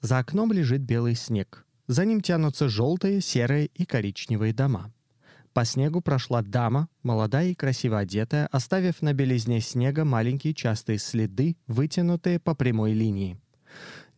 За 0.00 0.18
окном 0.18 0.52
лежит 0.52 0.82
белый 0.82 1.14
снег. 1.14 1.64
За 1.86 2.04
ним 2.04 2.20
тянутся 2.20 2.68
желтые, 2.68 3.20
серые 3.20 3.66
и 3.66 3.84
коричневые 3.84 4.52
дома. 4.52 4.92
По 5.56 5.64
снегу 5.64 6.02
прошла 6.02 6.42
дама, 6.42 6.90
молодая 7.02 7.46
и 7.46 7.54
красиво 7.54 8.00
одетая, 8.00 8.46
оставив 8.48 9.00
на 9.00 9.14
белизне 9.14 9.62
снега 9.62 10.04
маленькие 10.04 10.52
частые 10.52 10.98
следы, 10.98 11.56
вытянутые 11.66 12.38
по 12.38 12.54
прямой 12.54 12.92
линии. 12.92 13.40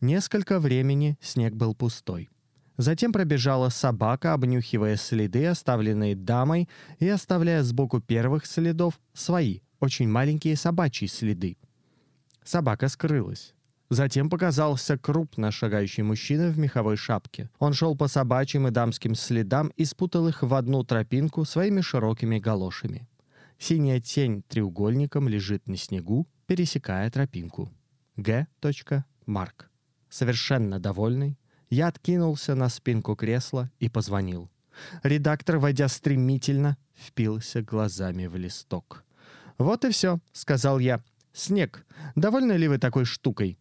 Несколько 0.01 0.59
времени 0.59 1.17
снег 1.21 1.53
был 1.53 1.73
пустой. 1.73 2.27
Затем 2.75 3.13
пробежала 3.13 3.69
собака, 3.69 4.33
обнюхивая 4.33 4.97
следы, 4.97 5.45
оставленные 5.45 6.13
дамой, 6.13 6.67
и 6.99 7.07
оставляя 7.07 7.63
сбоку 7.63 8.01
первых 8.01 8.45
следов 8.45 8.99
свои, 9.13 9.61
очень 9.79 10.09
маленькие 10.09 10.57
собачьи 10.57 11.07
следы. 11.07 11.55
Собака 12.43 12.89
скрылась. 12.89 13.53
Затем 13.89 14.29
показался 14.29 14.97
крупно 14.97 15.51
шагающий 15.51 16.03
мужчина 16.03 16.49
в 16.49 16.59
меховой 16.59 16.95
шапке. 16.95 17.49
Он 17.57 17.73
шел 17.73 17.97
по 17.97 18.07
собачьим 18.07 18.67
и 18.67 18.71
дамским 18.71 19.15
следам 19.15 19.69
и 19.69 19.85
спутал 19.85 20.27
их 20.27 20.43
в 20.43 20.53
одну 20.53 20.83
тропинку 20.83 21.43
своими 21.43 21.81
широкими 21.81 22.37
галошами. 22.37 23.07
Синяя 23.57 23.99
тень 23.99 24.43
треугольником 24.47 25.27
лежит 25.27 25.67
на 25.67 25.75
снегу, 25.75 26.27
пересекая 26.45 27.09
тропинку. 27.09 27.71
Г. 28.15 28.47
Марк. 29.25 29.71
Совершенно 30.09 30.79
довольный, 30.79 31.39
я 31.69 31.87
откинулся 31.87 32.55
на 32.55 32.69
спинку 32.69 33.15
кресла 33.15 33.71
и 33.79 33.89
позвонил. 33.89 34.49
Редактор, 35.03 35.57
войдя 35.57 35.87
стремительно, 35.87 36.77
впился 36.95 37.61
глазами 37.61 38.27
в 38.27 38.35
листок. 38.35 39.03
«Вот 39.57 39.83
и 39.83 39.89
все»,— 39.89 40.19
сказал 40.31 40.79
я. 40.79 41.03
«Снег. 41.33 41.85
Довольны 42.15 42.53
ли 42.53 42.67
вы 42.67 42.77
такой 42.77 43.05
штукой? 43.05 43.59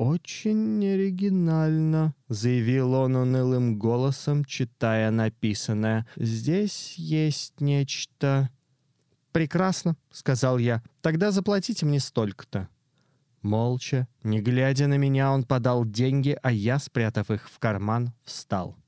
«Очень 0.00 0.82
оригинально»,— 0.86 2.14
заявил 2.30 2.94
он 2.94 3.16
унылым 3.16 3.78
голосом, 3.78 4.46
читая 4.46 5.10
написанное. 5.10 6.06
«Здесь 6.16 6.94
есть 6.96 7.60
нечто...» 7.60 8.48
«Прекрасно»,— 9.30 9.98
сказал 10.10 10.56
я. 10.56 10.82
«Тогда 11.02 11.30
заплатите 11.32 11.84
мне 11.84 12.00
столько-то». 12.00 12.70
Молча, 13.42 14.08
не 14.22 14.40
глядя 14.40 14.86
на 14.86 14.96
меня, 14.96 15.32
он 15.32 15.44
подал 15.44 15.84
деньги, 15.84 16.34
а 16.42 16.50
я, 16.50 16.78
спрятав 16.78 17.30
их 17.30 17.50
в 17.50 17.58
карман, 17.58 18.14
встал. 18.24 18.78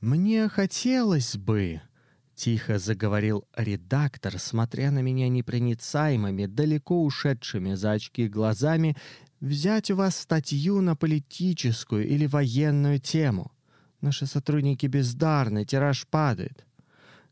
«Мне 0.00 0.48
хотелось 0.48 1.36
бы»,— 1.36 1.82
тихо 2.34 2.80
заговорил 2.80 3.44
редактор, 3.56 4.40
смотря 4.40 4.90
на 4.90 5.02
меня 5.02 5.28
непроницаемыми, 5.28 6.46
далеко 6.46 7.04
ушедшими 7.04 7.74
за 7.74 7.92
очки 7.92 8.26
глазами 8.26 8.96
взять 9.42 9.90
у 9.90 9.96
вас 9.96 10.16
статью 10.16 10.80
на 10.80 10.96
политическую 10.96 12.08
или 12.08 12.26
военную 12.26 12.98
тему. 12.98 13.52
Наши 14.00 14.26
сотрудники 14.26 14.86
бездарны, 14.86 15.66
тираж 15.66 16.06
падает». 16.06 16.66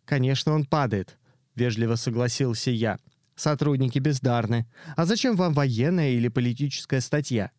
«Конечно, 0.04 0.52
он 0.52 0.66
падает»,— 0.66 1.18
вежливо 1.54 1.94
согласился 1.94 2.70
я. 2.70 2.98
«Сотрудники 3.36 3.98
бездарны. 3.98 4.66
А 4.96 5.06
зачем 5.06 5.36
вам 5.36 5.54
военная 5.54 6.10
или 6.10 6.28
политическая 6.28 7.00
статья?» 7.00 7.52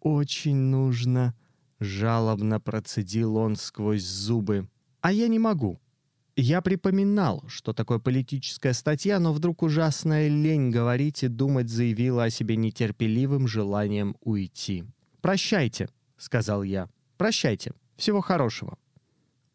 «Очень 0.00 0.56
нужно»,— 0.56 1.34
жалобно 1.80 2.60
процедил 2.60 3.36
он 3.36 3.56
сквозь 3.56 4.04
зубы. 4.04 4.68
«А 5.00 5.12
я 5.12 5.28
не 5.28 5.38
могу. 5.38 5.80
Я 6.36 6.62
припоминал, 6.62 7.44
что 7.46 7.74
такое 7.74 7.98
политическая 7.98 8.72
статья, 8.72 9.20
но 9.20 9.34
вдруг 9.34 9.62
ужасная 9.62 10.28
лень 10.28 10.70
говорить 10.70 11.22
и 11.22 11.28
думать 11.28 11.68
заявила 11.68 12.24
о 12.24 12.30
себе 12.30 12.56
нетерпеливым 12.56 13.46
желанием 13.46 14.16
уйти. 14.20 14.84
«Прощайте»,— 15.20 15.90
сказал 16.16 16.62
я. 16.62 16.88
«Прощайте. 17.18 17.72
Всего 17.96 18.22
хорошего». 18.22 18.78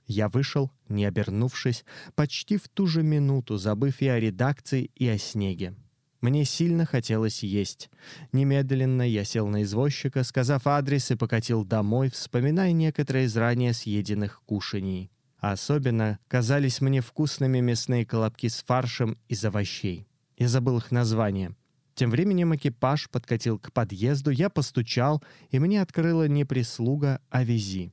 Я 0.05 0.29
вышел, 0.29 0.71
не 0.87 1.05
обернувшись, 1.05 1.83
почти 2.15 2.57
в 2.57 2.69
ту 2.69 2.85
же 2.85 3.01
минуту, 3.01 3.57
забыв 3.57 4.01
и 4.01 4.07
о 4.07 4.19
редакции, 4.19 4.91
и 4.95 5.07
о 5.07 5.17
снеге. 5.17 5.75
Мне 6.21 6.45
сильно 6.45 6.85
хотелось 6.85 7.43
есть. 7.43 7.89
Немедленно 8.31 9.01
я 9.01 9.23
сел 9.23 9.47
на 9.47 9.63
извозчика, 9.63 10.23
сказав 10.23 10.67
адрес, 10.67 11.11
и 11.11 11.15
покатил 11.15 11.65
домой, 11.65 12.09
вспоминая 12.09 12.71
некоторые 12.71 13.25
из 13.25 13.35
ранее 13.35 13.73
съеденных 13.73 14.41
кушаний. 14.45 15.11
Особенно 15.39 16.19
казались 16.27 16.81
мне 16.81 17.01
вкусными 17.01 17.59
мясные 17.59 18.05
колобки 18.05 18.47
с 18.47 18.63
фаршем 18.63 19.17
из 19.27 19.45
овощей. 19.45 20.07
Я 20.37 20.47
забыл 20.47 20.77
их 20.77 20.91
название. 20.91 21.55
Тем 21.93 22.11
временем 22.11 22.55
экипаж 22.55 23.09
подкатил 23.09 23.57
к 23.57 23.71
подъезду, 23.71 24.29
я 24.29 24.49
постучал, 24.49 25.23
и 25.49 25.59
мне 25.59 25.81
открыла 25.81 26.27
не 26.27 26.45
прислуга, 26.45 27.21
а 27.29 27.43
вези. 27.43 27.91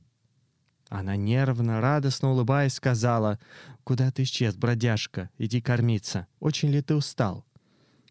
Она 0.89 1.15
нервно, 1.15 1.81
радостно 1.81 2.29
улыбаясь, 2.29 2.73
сказала, 2.73 3.39
«Куда 3.83 4.11
ты 4.11 4.23
исчез, 4.23 4.55
бродяжка? 4.55 5.29
Иди 5.39 5.61
кормиться. 5.61 6.27
Очень 6.39 6.69
ли 6.69 6.81
ты 6.81 6.93
устал?» 6.93 7.45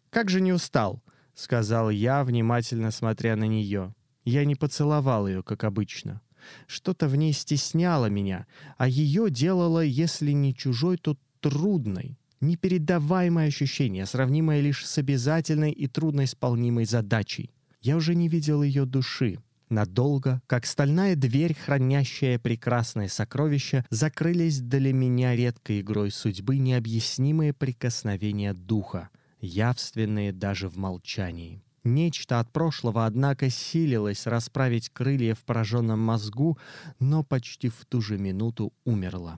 «Как 0.09 0.29
же 0.29 0.41
не 0.41 0.51
устал?»— 0.51 1.01
сказал 1.33 1.89
я, 1.89 2.23
внимательно 2.23 2.91
смотря 2.91 3.35
на 3.35 3.45
нее. 3.45 3.93
Я 4.25 4.43
не 4.43 4.55
поцеловал 4.55 5.27
ее, 5.27 5.43
как 5.43 5.63
обычно. 5.63 6.21
Что-то 6.67 7.07
в 7.07 7.15
ней 7.15 7.33
стесняло 7.33 8.07
меня, 8.07 8.45
а 8.77 8.87
ее 8.87 9.29
делало, 9.29 9.83
если 9.83 10.31
не 10.31 10.53
чужой, 10.53 10.97
то 10.97 11.17
трудной. 11.39 12.17
Непередаваемое 12.41 13.47
ощущение, 13.47 14.05
сравнимое 14.05 14.61
лишь 14.61 14.85
с 14.85 14.97
обязательной 14.97 15.71
и 15.71 15.87
трудноисполнимой 15.87 16.85
задачей. 16.85 17.51
Я 17.81 17.95
уже 17.97 18.15
не 18.15 18.27
видел 18.27 18.61
ее 18.61 18.85
души. 18.85 19.39
Надолго, 19.69 20.41
как 20.45 20.65
стальная 20.65 21.15
дверь, 21.15 21.55
хранящая 21.55 22.37
прекрасное 22.37 23.07
сокровище, 23.07 23.83
закрылись 23.89 24.59
для 24.59 24.93
меня 24.93 25.35
редкой 25.35 25.81
игрой 25.81 26.11
судьбы 26.11 26.59
необъяснимые 26.59 27.53
прикосновения 27.53 28.53
духа, 28.53 29.09
явственные 29.41 30.33
даже 30.33 30.69
в 30.69 30.77
молчании. 30.77 31.64
Нечто 31.85 32.39
от 32.39 32.51
прошлого, 32.51 33.05
однако, 33.05 33.51
силилось 33.51 34.25
расправить 34.25 34.89
крылья 34.89 35.35
в 35.35 35.43
пораженном 35.43 35.99
мозгу, 35.99 36.57
но 36.99 37.23
почти 37.23 37.69
в 37.69 37.85
ту 37.85 38.01
же 38.01 38.17
минуту 38.17 38.73
умерло. 38.85 39.37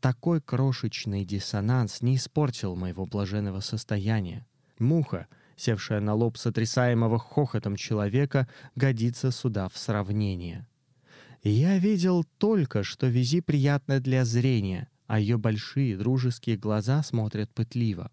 Такой 0.00 0.40
крошечный 0.40 1.24
диссонанс 1.24 2.02
не 2.02 2.16
испортил 2.16 2.74
моего 2.74 3.06
блаженного 3.06 3.60
состояния. 3.60 4.48
Муха, 4.80 5.28
севшая 5.54 6.00
на 6.00 6.12
лоб 6.14 6.38
сотрясаемого 6.38 7.20
хохотом 7.20 7.76
человека, 7.76 8.48
годится 8.74 9.30
сюда 9.30 9.68
в 9.68 9.78
сравнение. 9.78 10.66
Я 11.44 11.78
видел 11.78 12.24
только, 12.38 12.82
что 12.82 13.06
вези 13.06 13.40
приятно 13.40 14.00
для 14.00 14.24
зрения, 14.24 14.88
а 15.06 15.20
ее 15.20 15.38
большие 15.38 15.96
дружеские 15.96 16.56
глаза 16.56 17.04
смотрят 17.04 17.54
пытливо. 17.54 18.10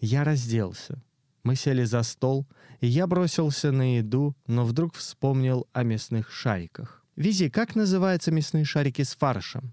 Я 0.00 0.24
разделся. 0.24 1.00
Мы 1.42 1.56
сели 1.56 1.84
за 1.84 2.02
стол, 2.02 2.46
и 2.80 2.86
я 2.86 3.06
бросился 3.06 3.72
на 3.72 3.96
еду, 3.96 4.36
но 4.46 4.64
вдруг 4.64 4.94
вспомнил 4.94 5.66
о 5.72 5.82
мясных 5.82 6.30
шариках. 6.30 7.04
«Визи, 7.16 7.50
как 7.50 7.74
называются 7.74 8.30
мясные 8.30 8.64
шарики 8.64 9.02
с 9.02 9.14
фаршем?» 9.14 9.72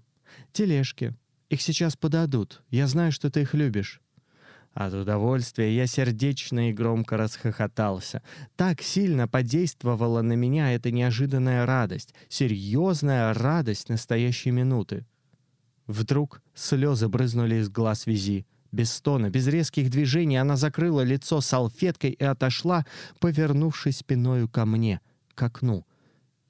«Тележки». 0.52 1.14
Их 1.48 1.62
сейчас 1.62 1.96
подадут. 1.96 2.62
Я 2.70 2.86
знаю, 2.86 3.12
что 3.12 3.30
ты 3.30 3.42
их 3.42 3.54
любишь». 3.54 4.00
От 4.72 4.92
удовольствия 4.92 5.74
я 5.74 5.86
сердечно 5.86 6.68
и 6.68 6.72
громко 6.72 7.16
расхохотался. 7.16 8.22
Так 8.56 8.82
сильно 8.82 9.26
подействовала 9.26 10.20
на 10.20 10.34
меня 10.34 10.74
эта 10.74 10.90
неожиданная 10.90 11.64
радость, 11.64 12.12
серьезная 12.28 13.32
радость 13.32 13.88
настоящей 13.88 14.50
минуты. 14.50 15.06
Вдруг 15.86 16.42
слезы 16.54 17.08
брызнули 17.08 17.54
из 17.56 17.70
глаз 17.70 18.06
Визи. 18.06 18.44
Без 18.76 18.92
стона, 18.92 19.30
без 19.30 19.46
резких 19.48 19.88
движений 19.88 20.36
она 20.36 20.56
закрыла 20.56 21.00
лицо 21.00 21.40
салфеткой 21.40 22.10
и 22.10 22.22
отошла, 22.22 22.84
повернувшись 23.20 23.98
спиною 23.98 24.50
ко 24.50 24.66
мне, 24.66 25.00
к 25.34 25.42
окну. 25.42 25.86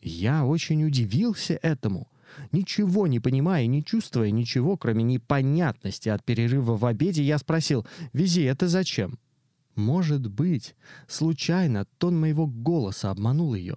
Я 0.02 0.44
очень 0.44 0.84
удивился 0.84 1.54
этому— 1.62 2.08
Ничего 2.52 3.06
не 3.06 3.20
понимая, 3.20 3.66
не 3.66 3.84
чувствуя 3.84 4.32
ничего, 4.32 4.76
кроме 4.76 5.04
непонятности 5.04 6.08
от 6.08 6.24
перерыва 6.24 6.76
в 6.76 6.84
обеде, 6.84 7.22
я 7.22 7.38
спросил, 7.38 7.86
«Вези, 8.12 8.42
это 8.42 8.66
зачем?» 8.66 9.18
Может 9.76 10.26
быть, 10.26 10.74
случайно 11.06 11.86
тон 11.98 12.18
моего 12.18 12.48
голоса 12.48 13.12
обманул 13.12 13.54
ее. 13.54 13.76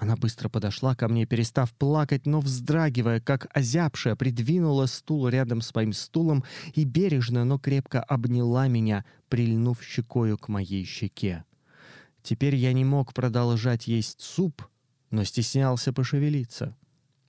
Она 0.00 0.16
быстро 0.16 0.48
подошла 0.48 0.94
ко 0.94 1.08
мне, 1.08 1.26
перестав 1.26 1.74
плакать, 1.74 2.24
но 2.24 2.40
вздрагивая, 2.40 3.20
как 3.20 3.54
озябшая, 3.54 4.16
придвинула 4.16 4.86
стул 4.86 5.28
рядом 5.28 5.60
с 5.60 5.74
моим 5.74 5.92
стулом 5.92 6.42
и 6.74 6.84
бережно, 6.84 7.44
но 7.44 7.58
крепко 7.58 8.02
обняла 8.02 8.66
меня, 8.66 9.04
прильнув 9.28 9.82
щекою 9.82 10.38
к 10.38 10.48
моей 10.48 10.86
щеке. 10.86 11.44
Теперь 12.22 12.56
я 12.56 12.72
не 12.72 12.82
мог 12.82 13.12
продолжать 13.12 13.88
есть 13.88 14.22
суп, 14.22 14.66
но 15.10 15.22
стеснялся 15.24 15.92
пошевелиться. 15.92 16.74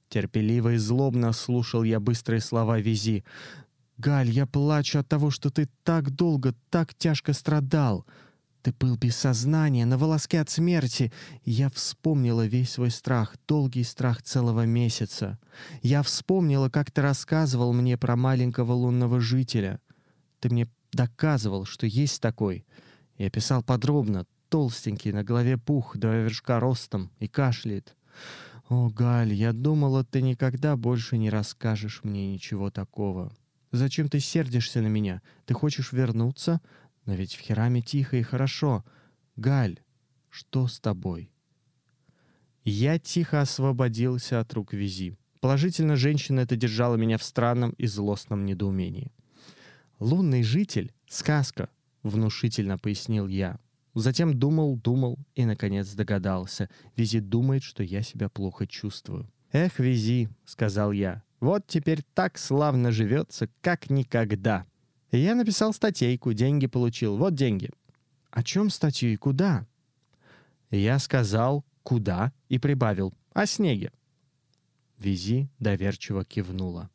Терпеливо 0.08 0.76
и 0.76 0.78
злобно 0.78 1.34
слушал 1.34 1.84
я 1.84 2.00
быстрые 2.00 2.40
слова 2.40 2.80
Визи. 2.80 3.26
«Галь, 3.98 4.30
я 4.30 4.46
плачу 4.46 5.00
от 5.00 5.10
того, 5.10 5.30
что 5.30 5.50
ты 5.50 5.68
так 5.84 6.12
долго, 6.12 6.56
так 6.70 6.94
тяжко 6.94 7.34
страдал. 7.34 8.06
Ты 8.62 8.74
был 8.74 8.96
без 8.96 9.16
сознания, 9.16 9.86
на 9.86 9.98
волоске 9.98 10.40
от 10.40 10.50
смерти. 10.50 11.12
Я 11.44 11.70
вспомнила 11.70 12.46
весь 12.46 12.72
свой 12.72 12.92
страх, 12.92 13.36
долгий 13.48 13.84
страх 13.84 14.22
целого 14.22 14.66
месяца. 14.66 15.40
Я 15.82 16.04
вспомнила, 16.04 16.70
как 16.70 16.92
ты 16.92 17.02
рассказывал 17.02 17.74
мне 17.74 17.98
про 17.98 18.16
маленького 18.16 18.74
лунного 18.74 19.20
жителя. 19.20 19.80
Ты 20.40 20.50
мне 20.50 20.68
доказывал, 20.92 21.66
что 21.66 21.88
есть 21.88 22.22
такой. 22.22 22.66
Я 23.18 23.32
писал 23.32 23.64
подробно, 23.64 24.26
толстенький, 24.50 25.12
на 25.12 25.24
голове 25.24 25.58
пух, 25.58 25.98
до 25.98 26.22
вершка 26.22 26.60
ростом 26.60 27.12
и 27.20 27.28
кашляет. 27.28 27.96
«О, 28.70 28.90
Галь, 28.90 29.34
я 29.34 29.54
думала, 29.54 30.06
ты 30.06 30.22
никогда 30.22 30.78
больше 30.78 31.18
не 31.18 31.30
расскажешь 31.30 32.02
мне 32.04 32.32
ничего 32.32 32.70
такого. 32.70 33.32
Зачем 33.72 34.10
ты 34.10 34.20
сердишься 34.20 34.82
на 34.82 34.88
меня? 34.88 35.22
Ты 35.46 35.54
хочешь 35.54 35.94
вернуться? 35.94 36.62
Но 37.06 37.16
ведь 37.16 37.36
в 37.36 37.40
Хираме 37.40 37.82
тихо 37.82 38.18
и 38.18 38.22
хорошо. 38.22 38.84
Галь, 39.36 39.80
что 40.30 40.68
с 40.68 40.80
тобой?» 40.80 41.32
Я 42.64 43.00
тихо 43.00 43.42
освободился 43.42 44.40
от 44.40 44.54
рук 44.54 44.74
Визи. 44.74 45.18
Положительно, 45.40 45.96
женщина 45.96 46.42
это 46.42 46.56
держала 46.56 46.96
меня 46.96 47.18
в 47.18 47.24
странном 47.24 47.72
и 47.72 47.88
злостном 47.88 48.46
недоумении. 48.46 49.12
«Лунный 50.00 50.44
житель— 50.44 50.94
сказка»,— 51.08 51.70
внушительно 52.04 52.78
пояснил 52.78 53.28
я. 53.28 53.60
Затем 53.96 54.38
думал, 54.38 54.78
думал 54.78 55.18
и, 55.36 55.44
наконец, 55.44 55.92
догадался. 55.94 56.70
Визи 56.96 57.20
думает, 57.20 57.64
что 57.64 57.84
я 57.84 58.04
себя 58.04 58.30
плохо 58.30 58.68
чувствую. 58.68 59.30
«Эх, 59.52 59.80
Визи»,— 59.80 60.30
сказал 60.46 60.92
я,— 60.92 61.24
«вот 61.40 61.68
теперь 61.68 62.04
так 62.14 62.38
славно 62.38 62.92
живется, 62.92 63.50
как 63.62 63.90
никогда». 63.90 64.66
Я 65.12 65.36
написал 65.36 65.74
статейку, 65.74 66.34
деньги 66.34 66.68
получил. 66.68 67.18
Вот 67.18 67.36
деньги. 67.36 67.70
«О 68.30 68.44
чем 68.44 68.70
статью 68.70 69.12
и 69.12 69.18
куда?» 69.18 69.68
Я 70.70 71.00
сказал 71.00 71.66
«куда» 71.84 72.32
и 72.48 72.60
прибавил 72.60 73.14
«о 73.34 73.46
снеге». 73.46 73.92
Визи 74.98 75.50
доверчиво 75.60 76.24
кивнула. 76.24 76.90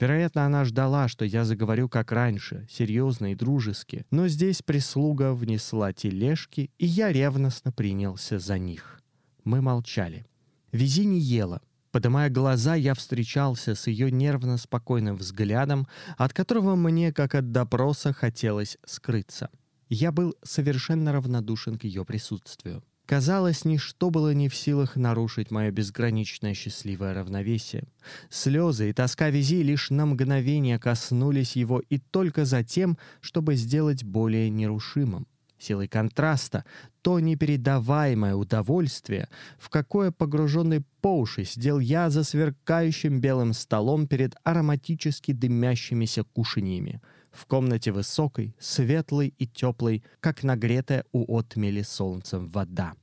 Вероятно, 0.00 0.44
она 0.44 0.64
ждала, 0.64 1.06
что 1.06 1.24
я 1.24 1.44
заговорю 1.44 1.88
как 1.88 2.10
раньше, 2.10 2.66
серьезно 2.68 3.30
и 3.30 3.36
дружески, 3.36 4.04
но 4.10 4.26
здесь 4.26 4.60
прислуга 4.60 5.32
внесла 5.32 5.92
тележки, 5.92 6.72
и 6.78 6.86
я 6.86 7.12
ревностно 7.12 7.70
принялся 7.70 8.40
за 8.40 8.58
них. 8.58 9.00
Мы 9.44 9.60
молчали. 9.60 10.26
Вези 10.72 11.04
не 11.04 11.20
ела. 11.20 11.62
Подымая 11.92 12.30
глаза, 12.30 12.74
я 12.74 12.94
встречался 12.94 13.74
с 13.74 13.86
ее 13.86 14.10
нервно-спокойным 14.10 15.16
взглядом, 15.16 15.86
от 16.16 16.32
которого 16.32 16.74
мне, 16.74 17.12
как 17.12 17.34
от 17.34 17.52
допроса, 17.52 18.14
хотелось 18.14 18.78
скрыться. 18.86 19.50
Я 19.90 20.10
был 20.10 20.34
совершенно 20.42 21.12
равнодушен 21.12 21.78
к 21.78 21.84
ее 21.84 22.06
присутствию. 22.06 22.82
Казалось, 23.04 23.66
ничто 23.66 24.08
было 24.08 24.32
не 24.32 24.48
в 24.48 24.54
силах 24.54 24.96
нарушить 24.96 25.50
мое 25.50 25.70
безграничное 25.70 26.54
счастливое 26.54 27.12
равновесие. 27.12 27.84
Слезы 28.30 28.88
и 28.88 28.94
тоска 28.94 29.28
вези 29.28 29.62
лишь 29.62 29.90
на 29.90 30.06
мгновение 30.06 30.78
коснулись 30.78 31.56
его 31.56 31.80
и 31.90 31.98
только 31.98 32.46
затем, 32.46 32.96
чтобы 33.20 33.56
сделать 33.56 34.02
более 34.02 34.48
нерушимым. 34.48 35.26
Силой 35.62 35.86
контраста 35.86 36.64
то 37.02 37.20
непередаваемое 37.20 38.34
удовольствие, 38.34 39.28
в 39.58 39.68
какое 39.70 40.10
погруженный 40.10 40.82
по 41.00 41.18
уши 41.18 41.44
сидел 41.44 41.78
я 41.78 42.10
за 42.10 42.24
сверкающим 42.24 43.20
белым 43.20 43.52
столом 43.52 44.06
перед 44.08 44.34
ароматически 44.42 45.32
дымящимися 45.32 46.24
кушаньями— 46.24 47.00
в 47.32 47.46
комнате 47.46 47.92
высокой, 47.92 48.54
светлой 48.58 49.34
и 49.38 49.46
теплой, 49.46 50.04
как 50.20 50.42
нагретая 50.42 51.04
у 51.12 51.36
отмели 51.36 51.82
солнцем 51.82 52.48
вода. 52.48 52.94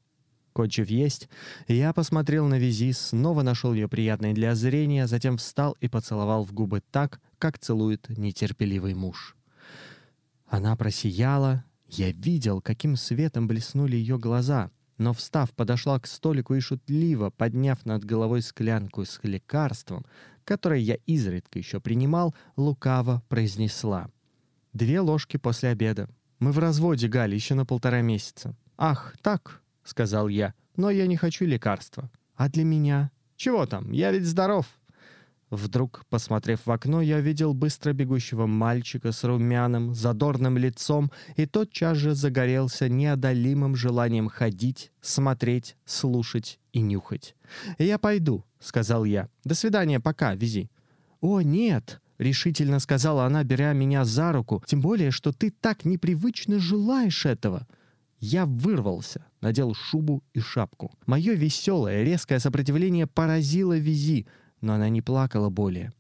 Кончив 0.54 0.90
есть, 0.90 1.30
я 1.68 1.94
посмотрел 1.94 2.48
на 2.48 2.60
Визи, 2.60 2.92
снова 2.92 3.42
нашел 3.42 3.74
ее 3.74 3.88
приятной 3.88 4.34
для 4.34 4.54
зрения, 4.54 5.08
затем 5.08 5.38
встал 5.38 5.76
и 5.80 5.88
поцеловал 5.88 6.44
в 6.44 6.54
губы 6.54 6.82
так, 6.92 7.22
как 7.38 7.58
целует 7.58 8.10
нетерпеливый 8.10 8.94
муж. 8.94 9.36
Она 10.46 10.76
просияла, 10.76 11.64
я 11.90 12.12
видел, 12.12 12.62
каким 12.62 12.96
светом 12.96 13.48
блеснули 13.48 13.96
ее 13.96 14.18
глаза, 14.18 14.72
но, 14.98 15.14
встав, 15.14 15.52
подошла 15.54 16.00
к 16.00 16.08
столику 16.08 16.56
и 16.56 16.60
шутливо, 16.60 17.30
подняв 17.30 17.86
над 17.86 18.06
головой 18.06 18.42
склянку 18.42 19.06
с 19.06 19.20
лекарством, 19.24 20.06
которое 20.44 20.80
я 20.80 20.96
изредка 21.06 21.60
еще 21.60 21.80
принимал, 21.80 22.36
лукаво 22.56 23.24
произнесла— 23.30 24.10
Две 24.74 25.00
ложки 25.00 25.38
после 25.38 25.70
обеда. 25.70 26.08
Мы 26.40 26.52
в 26.52 26.60
разводе, 26.60 27.08
Галя, 27.08 27.34
еще 27.34 27.56
на 27.56 27.66
полтора 27.66 28.02
месяца. 28.02 28.56
Ах, 28.78 29.16
так, 29.22 29.62
сказал 29.84 30.28
я, 30.28 30.54
но 30.76 30.90
я 30.90 31.08
не 31.08 31.18
хочу 31.18 31.46
лекарства. 31.46 32.10
А 32.36 32.50
для 32.50 32.64
меня? 32.64 33.12
Чего 33.36 33.66
там? 33.66 33.92
Я 33.92 34.12
ведь 34.12 34.26
здоров. 34.26 34.68
Вдруг, 35.50 36.06
посмотрев 36.10 36.66
в 36.66 36.72
окно, 36.72 37.02
я 37.02 37.20
видел 37.22 37.54
быстро 37.54 37.94
бегущего 37.94 38.46
мальчика 38.46 39.12
с 39.12 39.24
румяным, 39.24 39.96
задорным 39.96 40.58
лицом 40.58 41.12
и 41.38 41.48
тотчас 41.48 41.98
же 41.98 42.14
загорелся 42.14 42.88
неодолимым 42.88 43.76
желанием 43.76 44.30
ходить, 44.30 44.92
смотреть, 45.02 45.76
слушать 45.86 46.60
и 46.72 46.82
нюхать. 46.82 47.36
«Я 47.80 47.98
пойду»,— 47.98 48.46
сказал 48.60 49.06
я. 49.06 49.28
«До 49.44 49.56
свидания, 49.56 50.00
пока, 50.00 50.36
вези». 50.36 50.70
«О, 51.20 51.42
нет!»— 51.42 52.00
решительно 52.20 52.80
сказала 52.80 53.26
она, 53.26 53.44
беря 53.44 53.74
меня 53.74 54.06
за 54.06 54.32
руку. 54.32 54.64
«Тем 54.68 54.82
более, 54.82 55.10
что 55.10 55.32
ты 55.32 55.50
так 55.50 55.84
непривычно 55.84 56.60
желаешь 56.60 57.26
этого». 57.26 57.68
Я 58.20 58.46
вырвался, 58.46 59.26
надел 59.40 59.74
шубу 59.74 60.24
и 60.34 60.42
шапку. 60.42 60.92
Мое 61.06 61.36
веселое, 61.36 62.04
резкое 62.04 62.40
сопротивление 62.40 63.08
поразило 63.08 63.78
Визи, 63.78 64.28
но 64.62 64.74
она 64.74 64.90
не 64.90 65.02
плакала 65.02 65.50
более. 65.50 65.92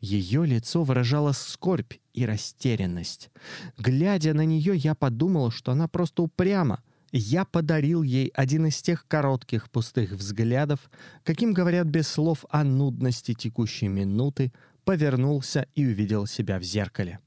Ее 0.00 0.46
лицо 0.46 0.82
выражало 0.82 1.32
скорбь 1.32 1.94
и 2.14 2.24
растерянность. 2.24 3.30
Глядя 3.76 4.32
на 4.32 4.44
нее, 4.44 4.74
я 4.76 4.94
подумал, 4.94 5.50
что 5.50 5.72
она 5.72 5.88
просто 5.88 6.22
упряма. 6.22 6.82
Я 7.12 7.44
подарил 7.44 8.02
ей 8.02 8.28
один 8.34 8.66
из 8.66 8.80
тех 8.80 9.06
коротких 9.08 9.70
пустых 9.70 10.12
взглядов, 10.12 10.90
каким 11.24 11.52
говорят 11.52 11.86
без 11.86 12.08
слов 12.08 12.44
о 12.48 12.64
нудности 12.64 13.34
текущей 13.34 13.88
минуты, 13.88 14.52
повернулся 14.84 15.66
и 15.74 15.84
увидел 15.84 16.26
себя 16.26 16.58
в 16.58 16.62
зеркале. 16.62 17.18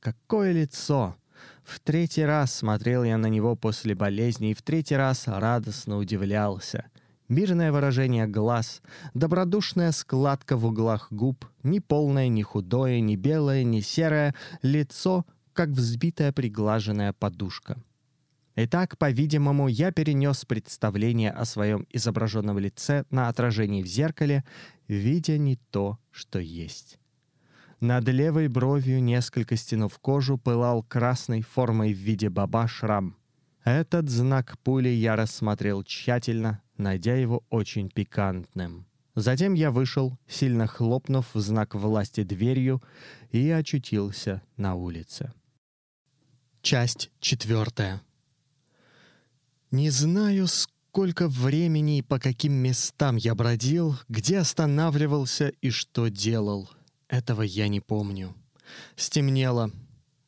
Какое 0.00 0.52
лицо! 0.52 1.16
В 1.62 1.80
третий 1.80 2.24
раз 2.24 2.54
смотрел 2.54 3.04
я 3.04 3.16
на 3.16 3.26
него 3.26 3.54
после 3.54 3.94
болезни 3.94 4.50
и 4.50 4.54
в 4.54 4.62
третий 4.62 4.96
раз 4.96 5.28
радостно 5.28 5.98
удивлялся. 5.98 6.86
Мирное 7.28 7.72
выражение 7.72 8.26
глаз, 8.26 8.80
добродушная 9.12 9.92
складка 9.92 10.56
в 10.56 10.64
углах 10.64 11.12
губ, 11.12 11.44
ни 11.62 11.78
полное, 11.78 12.28
ни 12.28 12.40
худое, 12.40 13.00
ни 13.00 13.16
белое, 13.16 13.64
ни 13.64 13.80
серое, 13.80 14.34
лицо, 14.62 15.26
как 15.52 15.68
взбитая 15.68 16.32
приглаженная 16.32 17.12
подушка. 17.12 17.76
Итак, 18.56 18.96
по-видимому, 18.96 19.68
я 19.68 19.92
перенес 19.92 20.46
представление 20.46 21.30
о 21.30 21.44
своем 21.44 21.86
изображенном 21.90 22.58
лице 22.58 23.04
на 23.10 23.28
отражении 23.28 23.82
в 23.82 23.86
зеркале, 23.86 24.42
видя 24.88 25.36
не 25.36 25.56
то, 25.70 25.98
что 26.10 26.38
есть. 26.38 26.98
Над 27.78 28.08
левой 28.08 28.48
бровью, 28.48 29.02
несколько 29.02 29.56
стянув 29.56 29.98
кожу, 29.98 30.38
пылал 30.38 30.82
красной 30.82 31.42
формой 31.42 31.92
в 31.92 31.98
виде 31.98 32.30
баба 32.30 32.66
шрам. 32.66 33.16
Этот 33.64 34.08
знак 34.08 34.58
пули 34.64 34.88
я 34.88 35.14
рассмотрел 35.14 35.84
тщательно, 35.84 36.62
найдя 36.78 37.14
его 37.14 37.44
очень 37.50 37.90
пикантным. 37.90 38.86
Затем 39.14 39.54
я 39.54 39.70
вышел, 39.70 40.16
сильно 40.28 40.66
хлопнув 40.66 41.34
в 41.34 41.40
знак 41.40 41.74
власти 41.74 42.22
дверью, 42.22 42.82
и 43.30 43.50
очутился 43.50 44.42
на 44.56 44.74
улице. 44.74 45.32
Часть 46.62 47.10
четвертая. 47.20 48.00
Не 49.70 49.90
знаю, 49.90 50.46
сколько 50.46 51.28
времени 51.28 51.98
и 51.98 52.02
по 52.02 52.18
каким 52.18 52.52
местам 52.52 53.16
я 53.16 53.34
бродил, 53.34 53.96
где 54.08 54.38
останавливался 54.38 55.48
и 55.60 55.70
что 55.70 56.08
делал. 56.08 56.70
Этого 57.08 57.42
я 57.42 57.68
не 57.68 57.80
помню. 57.80 58.34
Стемнело. 58.96 59.70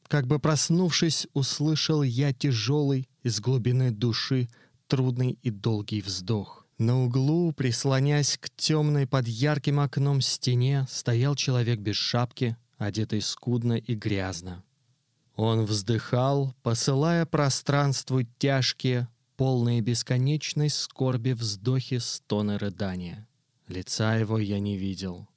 Как 0.09 0.27
бы 0.27 0.39
проснувшись, 0.41 1.29
услышал 1.33 2.03
я 2.03 2.33
тяжелый 2.33 3.09
из 3.23 3.41
глубины 3.41 3.93
души 3.93 4.49
трудный 4.91 5.39
и 5.43 5.51
долгий 5.51 6.03
вздох. 6.03 6.67
На 6.77 7.05
углу, 7.05 7.53
прислонясь 7.53 8.37
к 8.37 8.51
темной 8.57 9.07
под 9.07 9.29
ярким 9.29 9.79
окном 9.79 10.21
стене, 10.21 10.87
стоял 10.91 11.37
человек 11.37 11.79
без 11.79 11.97
шапки, 11.97 12.57
одетый 12.77 13.21
скудно 13.21 13.75
и 13.75 13.95
грязно. 13.95 14.65
Он 15.37 15.65
вздыхал, 15.65 16.55
посылая 16.63 17.25
пространству 17.25 18.23
тяжкие, 18.39 19.09
полные 19.37 19.81
бесконечной 19.81 20.71
скорби 20.71 21.33
вздохи, 21.33 21.99
стоны 21.99 22.59
рыдания. 22.59 23.29
Лица 23.69 24.17
его 24.17 24.39
я 24.39 24.59
не 24.59 24.77
видел. 24.77 25.29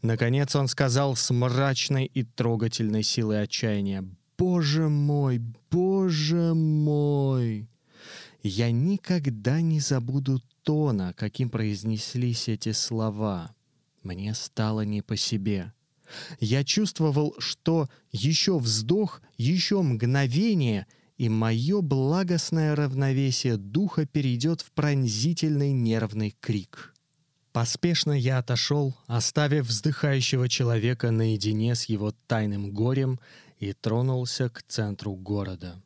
Наконец 0.00 0.56
он 0.56 0.68
сказал 0.68 1.16
с 1.16 1.30
мрачной 1.30 2.06
и 2.06 2.22
трогательной 2.22 3.02
силой 3.02 3.42
отчаяния, 3.42 4.04
«Боже 4.38 4.88
мой, 4.88 5.42
Боже 5.70 6.54
мой!» 6.54 7.68
Я 8.46 8.70
никогда 8.70 9.62
не 9.62 9.80
забуду 9.80 10.42
тона, 10.64 11.14
каким 11.16 11.48
произнеслись 11.48 12.46
эти 12.48 12.72
слова. 12.72 13.56
Мне 14.02 14.34
стало 14.34 14.82
не 14.82 15.00
по 15.00 15.16
себе. 15.16 15.72
Я 16.40 16.62
чувствовал, 16.62 17.34
что 17.38 17.88
еще 18.12 18.58
вздох, 18.58 19.22
еще 19.38 19.80
мгновение, 19.80 20.86
и 21.16 21.30
мое 21.30 21.80
благостное 21.80 22.76
равновесие 22.76 23.56
духа 23.56 24.04
перейдет 24.04 24.60
в 24.60 24.72
пронзительный 24.72 25.72
нервный 25.72 26.36
крик. 26.38 26.94
Поспешно 27.52 28.12
я 28.12 28.38
отошел, 28.38 28.94
оставив 29.06 29.68
вздыхающего 29.68 30.50
человека 30.50 31.10
наедине 31.10 31.74
с 31.74 31.86
его 31.86 32.12
тайным 32.26 32.72
горем, 32.72 33.18
и 33.58 33.72
тронулся 33.72 34.50
к 34.50 34.62
центру 34.64 35.14
города. 35.14 35.80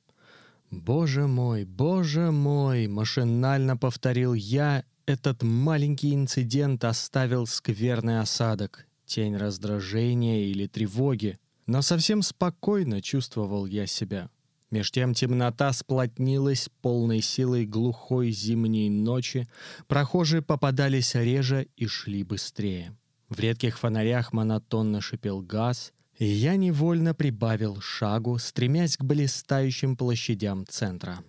«Боже 0.70 1.26
мой, 1.26 1.64
боже 1.64 2.30
мой!»— 2.30 2.86
машинально 2.88 3.76
повторил 3.76 4.34
я. 4.34 4.84
Этот 5.06 5.42
маленький 5.42 6.14
инцидент 6.14 6.84
оставил 6.84 7.46
скверный 7.46 8.20
осадок, 8.20 8.86
тень 9.06 9.36
раздражения 9.36 10.44
или 10.44 10.66
тревоги. 10.66 11.38
Но 11.66 11.80
совсем 11.80 12.20
спокойно 12.20 13.00
чувствовал 13.00 13.64
я 13.64 13.86
себя. 13.86 14.28
Меж 14.70 14.90
тем 14.90 15.14
темнота 15.14 15.72
сплотнилась 15.72 16.68
полной 16.82 17.22
силой 17.22 17.64
глухой 17.64 18.30
зимней 18.30 18.90
ночи, 18.90 19.48
прохожие 19.86 20.42
попадались 20.42 21.14
реже 21.14 21.68
и 21.76 21.86
шли 21.86 22.22
быстрее. 22.22 22.94
В 23.30 23.40
редких 23.40 23.78
фонарях 23.78 24.34
монотонно 24.34 25.00
шипел 25.00 25.40
газ, 25.40 25.92
я 26.24 26.56
невольно 26.56 27.14
прибавил 27.14 27.80
шагу, 27.80 28.38
стремясь 28.38 28.96
к 28.96 29.04
блистающим 29.04 29.96
площадям 29.96 30.66
центра. 30.66 31.20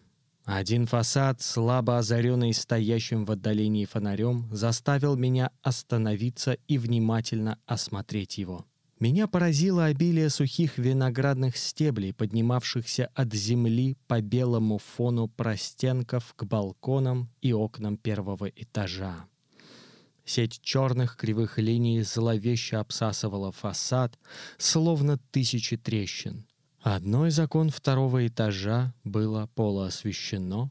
Один 0.45 0.87
фасад, 0.87 1.41
слабо 1.41 1.99
озаренный 1.99 2.55
стоящим 2.55 3.25
в 3.25 3.31
отдалении 3.31 3.85
фонарем, 3.85 4.49
заставил 4.51 5.15
меня 5.15 5.51
остановиться 5.61 6.57
и 6.67 6.79
внимательно 6.79 7.59
осмотреть 7.67 8.39
его. 8.39 8.65
Меня 8.99 9.27
поразило 9.27 9.85
обилие 9.85 10.29
сухих 10.29 10.77
виноградных 10.77 11.55
стеблей, 11.55 12.13
поднимавшихся 12.13 13.09
от 13.13 13.33
земли 13.33 13.95
по 14.07 14.21
белому 14.21 14.79
фону 14.79 15.27
простенков 15.27 16.33
к 16.35 16.43
балконам 16.43 17.29
и 17.41 17.53
окнам 17.53 17.95
первого 17.95 18.47
этажа. 18.47 19.25
Сеть 20.30 20.61
черных 20.61 21.15
кривых 21.15 21.57
линий 21.57 22.03
зловеще 22.03 22.77
обсасывала 22.77 23.51
фасад, 23.51 24.19
словно 24.59 25.17
тысячи 25.32 25.75
трещин. 25.75 26.45
Одно 26.82 27.25
из 27.25 27.39
окон 27.39 27.71
второго 27.71 28.27
этажа 28.27 28.93
было 29.03 29.49
полуосвещено. 29.55 30.69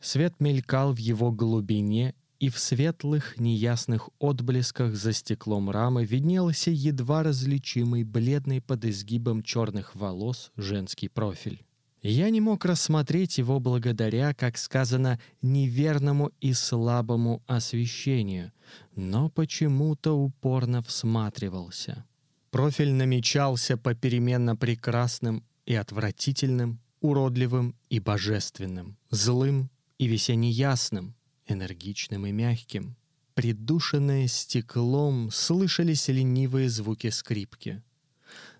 Свет 0.00 0.34
мелькал 0.40 0.92
в 0.94 0.96
его 0.96 1.30
глубине, 1.30 2.16
и 2.40 2.48
в 2.48 2.58
светлых 2.58 3.38
неясных 3.38 4.10
отблесках 4.18 4.96
за 4.96 5.12
стеклом 5.12 5.70
рамы 5.70 6.04
виднелся 6.04 6.72
едва 6.72 7.22
различимый 7.22 8.02
бледный 8.02 8.60
под 8.60 8.84
изгибом 8.84 9.44
черных 9.44 9.94
волос 9.94 10.50
женский 10.56 11.06
профиль. 11.06 11.64
Я 12.02 12.30
не 12.30 12.40
мог 12.40 12.64
рассмотреть 12.64 13.38
его 13.38 13.60
благодаря, 13.60 14.34
как 14.34 14.58
сказано, 14.58 15.20
неверному 15.40 16.32
и 16.40 16.52
слабому 16.52 17.44
освещению, 17.46 18.52
но 18.96 19.30
почему-то 19.30 20.12
упорно 20.12 20.82
всматривался. 20.82 22.04
Профиль 22.50 22.92
намечался 22.92 23.76
попеременно 23.76 24.56
прекрасным 24.56 25.44
и 25.64 25.74
отвратительным, 25.74 26.80
уродливым 27.00 27.76
и 27.88 28.00
божественным, 28.00 28.98
злым 29.10 29.70
и 29.98 30.08
весенне 30.08 30.50
ясным, 30.50 31.14
энергичным 31.46 32.26
и 32.26 32.32
мягким. 32.32 32.96
Придушенное 33.34 34.26
стеклом 34.26 35.30
слышались 35.30 36.08
ленивые 36.08 36.68
звуки 36.68 37.10
скрипки— 37.10 37.80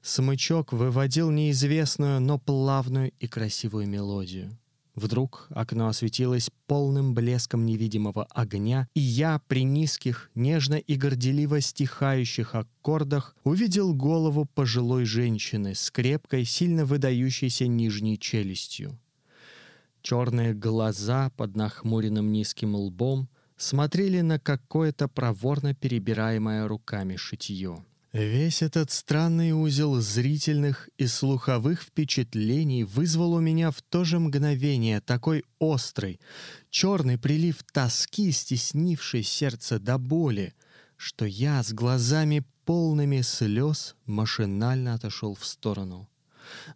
Смычок 0.03 0.73
выводил 0.73 1.31
неизвестную, 1.31 2.21
но 2.21 2.37
плавную 2.37 3.13
и 3.21 3.29
красивую 3.29 3.87
мелодию. 3.87 4.59
Вдруг 4.97 5.47
окно 5.51 5.89
осветилось 5.89 6.51
полным 6.67 7.15
блеском 7.15 7.65
невидимого 7.65 8.25
огня, 8.25 8.89
и 8.95 9.01
я 9.01 9.41
при 9.47 9.63
низких, 9.63 10.31
нежно 10.35 10.75
и 10.75 10.97
горделиво 10.97 11.61
стихающих 11.61 12.55
аккордах 12.55 13.35
увидел 13.45 13.95
голову 13.95 14.45
пожилой 14.45 15.07
женщины 15.07 15.75
с 15.75 15.91
крепкой, 15.91 16.45
сильно 16.45 16.85
выдающейся 16.85 17.69
нижней 17.69 18.19
челюстью. 18.19 18.99
Черные 20.03 20.53
глаза 20.53 21.31
под 21.37 21.57
нахмуренным 21.57 22.33
низким 22.33 22.75
лбом 22.75 23.29
смотрели 23.57 24.21
на 24.21 24.41
какое-то 24.41 25.07
проворно 25.07 25.75
перебираемое 25.75 26.67
руками 26.67 27.17
шитье. 27.17 27.85
Весь 28.13 28.61
этот 28.61 28.91
странный 28.91 29.53
узел 29.53 29.99
зрительных 29.99 30.91
и 30.99 31.07
слуховых 31.07 31.81
впечатлений 31.81 32.85
вызвал 32.85 33.33
у 33.33 33.41
меня 33.41 33.71
в 33.71 33.81
то 33.81 34.05
же 34.05 34.19
мгновение 34.19 35.01
такой 35.01 35.45
острый, 35.59 36.21
черный 36.69 37.17
прилив 37.17 37.63
тоски, 37.73 38.31
стеснивший 38.31 39.23
сердце 39.23 39.79
до 39.79 39.97
боли, 39.97 40.53
что 40.97 41.25
я 41.25 41.63
с 41.63 41.73
глазами 41.73 42.45
полными 42.67 43.23
слез 43.23 43.97
машинально 44.05 44.93
отошел 44.93 45.35
в 45.35 45.47
сторону. 45.47 46.07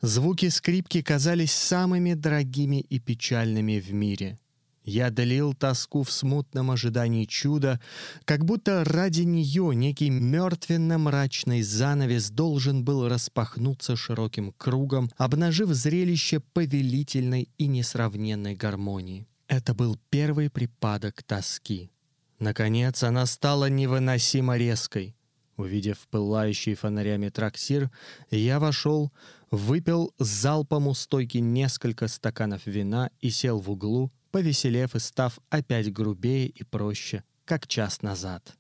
Звуки 0.01 0.49
скрипки 0.49 1.03
казались 1.03 1.53
самыми 1.53 2.15
дорогими 2.15 2.81
и 2.81 2.99
печальными 2.99 3.79
в 3.79 3.93
мире— 3.93 4.39
я 4.87 5.11
долил 5.11 5.53
тоску 5.53 6.05
в 6.05 6.13
смутном 6.13 6.71
ожидании 6.71 7.25
чуда, 7.25 7.81
как 8.25 8.45
будто 8.45 8.85
ради 8.85 9.23
нее 9.23 9.75
некий 9.75 10.11
мертвенно-мрачный 10.11 11.63
занавес 11.63 12.31
должен 12.31 12.85
был 12.85 13.09
распахнуться 13.09 13.97
широким 13.97 14.53
кругом, 14.53 15.11
обнажив 15.17 15.71
зрелище 15.71 16.41
повелительной 16.41 17.49
и 17.59 17.67
несравненной 17.67 18.55
гармонии. 18.55 19.27
Это 19.49 19.75
был 19.75 19.99
первый 20.09 20.51
припадок 20.51 21.23
тоски. 21.25 21.91
Наконец 22.39 23.03
она 23.03 23.27
стала 23.27 23.69
невыносимо 23.69 24.57
резкой. 24.57 25.17
Увидев 25.57 26.07
пылающий 26.11 26.75
фонарями 26.75 27.31
трактир, 27.31 27.91
я 28.31 28.61
вошел, 28.61 29.11
выпил 29.51 30.13
залпом 30.19 30.87
у 30.87 30.95
стойки 30.95 31.39
несколько 31.39 32.09
стаканов 32.09 32.67
вина 32.67 33.11
и 33.21 33.31
сел 33.31 33.59
в 33.59 33.71
углу, 33.71 34.11
повеселев 34.37 34.95
и 34.95 34.99
став 34.99 35.39
опять 35.49 35.91
грубее 35.91 36.47
и 36.47 36.63
проще, 36.63 37.23
как 37.47 37.67
час 37.67 38.03
назад. 38.03 38.55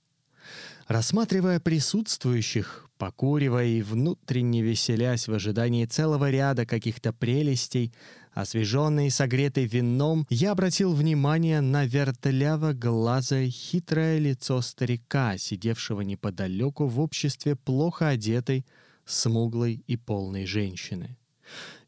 Рассматривая 0.88 1.60
присутствующих, 1.60 2.88
покуривая 2.96 3.66
и 3.66 3.82
внутренне 3.82 4.62
веселясь 4.62 5.28
в 5.28 5.34
ожидании 5.34 5.84
целого 5.84 6.30
ряда 6.30 6.64
каких-то 6.64 7.12
прелестей, 7.12 7.92
Освеженный 8.32 9.08
и 9.08 9.10
согретый 9.10 9.66
вином, 9.66 10.26
я 10.30 10.52
обратил 10.52 10.94
внимание 10.94 11.60
на 11.60 11.84
вертляво-глазое 11.84 13.50
хитрое 13.50 14.18
лицо 14.18 14.62
старика, 14.62 15.36
сидевшего 15.36 16.00
неподалеку 16.00 16.86
в 16.86 17.00
обществе 17.00 17.54
плохо 17.54 18.08
одетой, 18.08 18.64
смуглой 19.04 19.82
и 19.86 19.96
полной 19.98 20.46
женщины. 20.46 21.18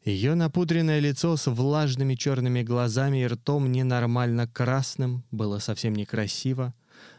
Ее 0.05 0.33
напудренное 0.35 0.99
лицо 0.99 1.35
с 1.35 1.49
влажными 1.51 2.15
черными 2.15 2.63
глазами 2.63 3.23
и 3.23 3.27
ртом 3.27 3.71
ненормально 3.71 4.47
красным 4.47 5.23
было 5.29 5.59
совсем 5.59 5.93
некрасиво, 5.93 6.73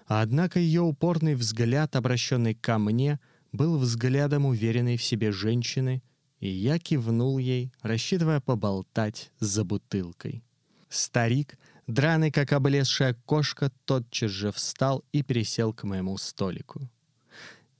однако 0.07 0.59
ее 0.59 0.81
упорный 0.81 1.35
взгляд, 1.35 1.95
обращенный 1.95 2.55
ко 2.55 2.79
мне, 2.79 3.21
был 3.53 3.79
взглядом 3.79 4.47
уверенной 4.47 4.97
в 4.97 5.03
себе 5.03 5.31
женщины, 5.31 6.03
и 6.39 6.49
я 6.49 6.79
кивнул 6.79 7.39
ей, 7.39 7.71
рассчитывая 7.83 8.41
поболтать 8.41 9.31
за 9.41 9.65
бутылкой. 9.65 10.43
Старик, 10.89 11.59
драный 11.87 12.31
как 12.31 12.53
облезшая 12.53 13.15
кошка, 13.27 13.71
тотчас 13.85 14.31
же 14.31 14.53
встал 14.53 15.05
и 15.13 15.23
пересел 15.23 15.75
к 15.75 15.85
моему 15.85 16.17
столику. 16.17 16.89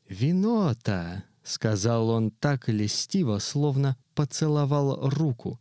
«Вино-то!»— 0.09 1.25
сказал 1.43 2.11
он 2.11 2.31
так 2.31 2.69
льстиво, 2.69 3.39
словно 3.39 3.97
поцеловал 4.21 5.09
руку. 5.09 5.59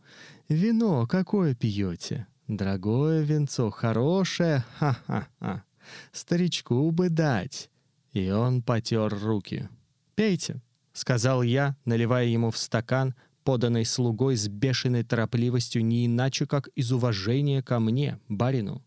«Вино 0.50 1.08
какое 1.08 1.56
пьете? 1.56 2.28
Дорогое 2.50 3.22
венцо, 3.22 3.70
хорошее, 3.70 4.66
ха-ха-ха! 4.78 5.64
Старичку 6.12 6.92
бы 6.92 7.08
дать!» 7.08 7.70
И 8.12 8.30
он 8.30 8.62
потер 8.62 9.18
руки. 9.18 9.70
«Пейте!»— 10.16 10.62
сказал 10.94 11.42
я, 11.42 11.78
наливая 11.86 12.26
ему 12.26 12.52
в 12.52 12.58
стакан, 12.58 13.16
поданный 13.46 13.86
слугой 13.86 14.36
с 14.36 14.50
бешеной 14.50 15.04
торопливостью 15.04 15.86
не 15.86 16.06
иначе, 16.06 16.46
как 16.46 16.68
из 16.76 16.92
уважения 16.92 17.64
ко 17.64 17.80
мне, 17.80 18.20
барину. 18.28 18.84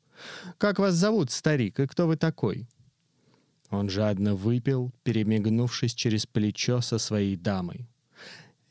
«Как 0.58 0.78
вас 0.80 0.92
зовут, 0.96 1.30
старик, 1.30 1.80
и 1.80 1.86
кто 1.86 2.06
вы 2.06 2.18
такой?» 2.18 2.68
Он 3.70 3.88
жадно 3.88 4.34
выпил, 4.34 4.92
перемигнувшись 5.02 5.94
через 5.94 6.26
плечо 6.26 6.82
со 6.82 6.98
своей 6.98 7.36
дамой. 7.36 7.88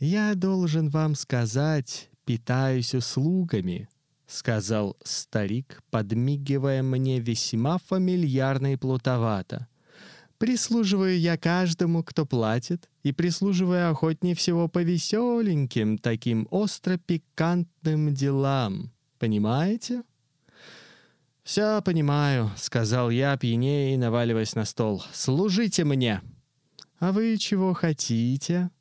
«Я 0.01 0.33
должен 0.33 0.89
вам 0.89 1.13
сказать, 1.13 2.09
питаюсь 2.25 2.95
услугами»,— 2.95 3.87
сказал 4.25 4.97
старик, 5.03 5.83
подмигивая 5.91 6.81
мне 6.81 7.19
весьма 7.19 7.77
фамильярно 7.77 8.73
и 8.73 8.77
плутовато. 8.77 9.67
Прислуживаю 10.39 11.19
я 11.19 11.37
каждому, 11.37 12.03
кто 12.03 12.25
платит, 12.25 12.89
и 13.03 13.11
прислуживаю 13.11 13.91
охотнее 13.91 14.33
всего 14.33 14.67
по 14.67 14.81
веселеньким, 14.81 15.99
таким 15.99 16.47
остро-пикантным 16.49 18.11
делам. 18.11 18.91
Понимаете? 19.19 20.01
«Все 21.43 21.79
понимаю»,— 21.83 22.49
сказал 22.57 23.11
я, 23.11 23.37
пьянее 23.37 23.93
и 23.93 23.97
наваливаясь 23.97 24.55
на 24.55 24.65
стол. 24.65 25.03
«Служите 25.13 25.83
мне!» 25.83 26.23
«А 26.97 27.11
вы 27.11 27.37
чего 27.37 27.75
хотите?» 27.75 28.71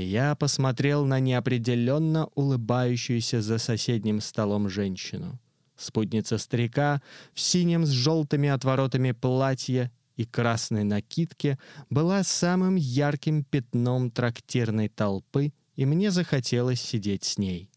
Я 0.00 0.34
посмотрел 0.34 1.04
на 1.04 1.20
неопределенно 1.20 2.28
улыбающуюся 2.34 3.42
за 3.42 3.58
соседним 3.58 4.20
столом 4.20 4.68
женщину. 4.68 5.38
Спутница 5.76 6.38
старика 6.38 7.00
в 7.32 7.40
синем 7.40 7.86
с 7.86 7.90
желтыми 7.90 8.48
отворотами 8.48 9.12
платье 9.12 9.90
и 10.16 10.26
красной 10.26 10.84
накидке 10.84 11.58
была 11.88 12.22
самым 12.22 12.76
ярким 12.76 13.44
пятном 13.44 14.10
трактирной 14.10 14.88
толпы, 14.88 15.52
и 15.76 15.86
мне 15.86 16.10
захотелось 16.10 16.80
сидеть 16.82 17.24
с 17.24 17.38
ней. 17.38 17.70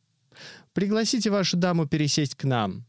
«Пригласите 0.74 1.30
вашу 1.30 1.58
даму 1.58 1.88
пересесть 1.88 2.36
к 2.36 2.44
нам». 2.44 2.86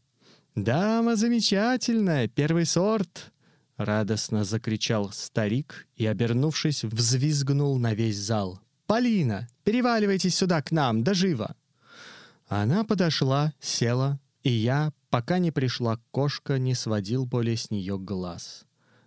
«Дама 0.55 1.15
замечательная, 1.15 2.27
первый 2.27 2.65
сорт!»— 2.65 3.31
радостно 3.77 4.43
закричал 4.43 5.11
старик 5.11 5.87
и, 5.95 6.05
обернувшись, 6.05 6.83
взвизгнул 6.83 7.77
на 7.77 7.93
весь 7.93 8.17
зал. 8.17 8.59
«Полина, 8.87 9.47
переваливайтесь 9.63 10.35
сюда 10.35 10.61
к 10.61 10.71
нам, 10.71 11.03
да 11.03 11.13
живо!» 11.13 11.55
Она 12.47 12.83
подошла, 12.83 13.53
села, 13.59 14.19
и 14.43 14.51
я, 14.51 14.91
пока 15.09 15.39
не 15.39 15.51
пришла 15.51 15.99
кошка, 16.11 16.59
не 16.59 16.75
сводил 16.75 17.25
более 17.25 17.57
с 17.57 17.71
нее 17.71 17.97
глаз. 17.97 18.65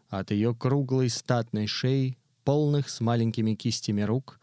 От 0.08 0.32
ее 0.32 0.54
круглой 0.54 1.10
статной 1.10 1.66
шеи, 1.66 2.18
полных 2.44 2.88
с 2.88 3.00
маленькими 3.00 3.54
кистями 3.54 4.02
рук, 4.02 4.40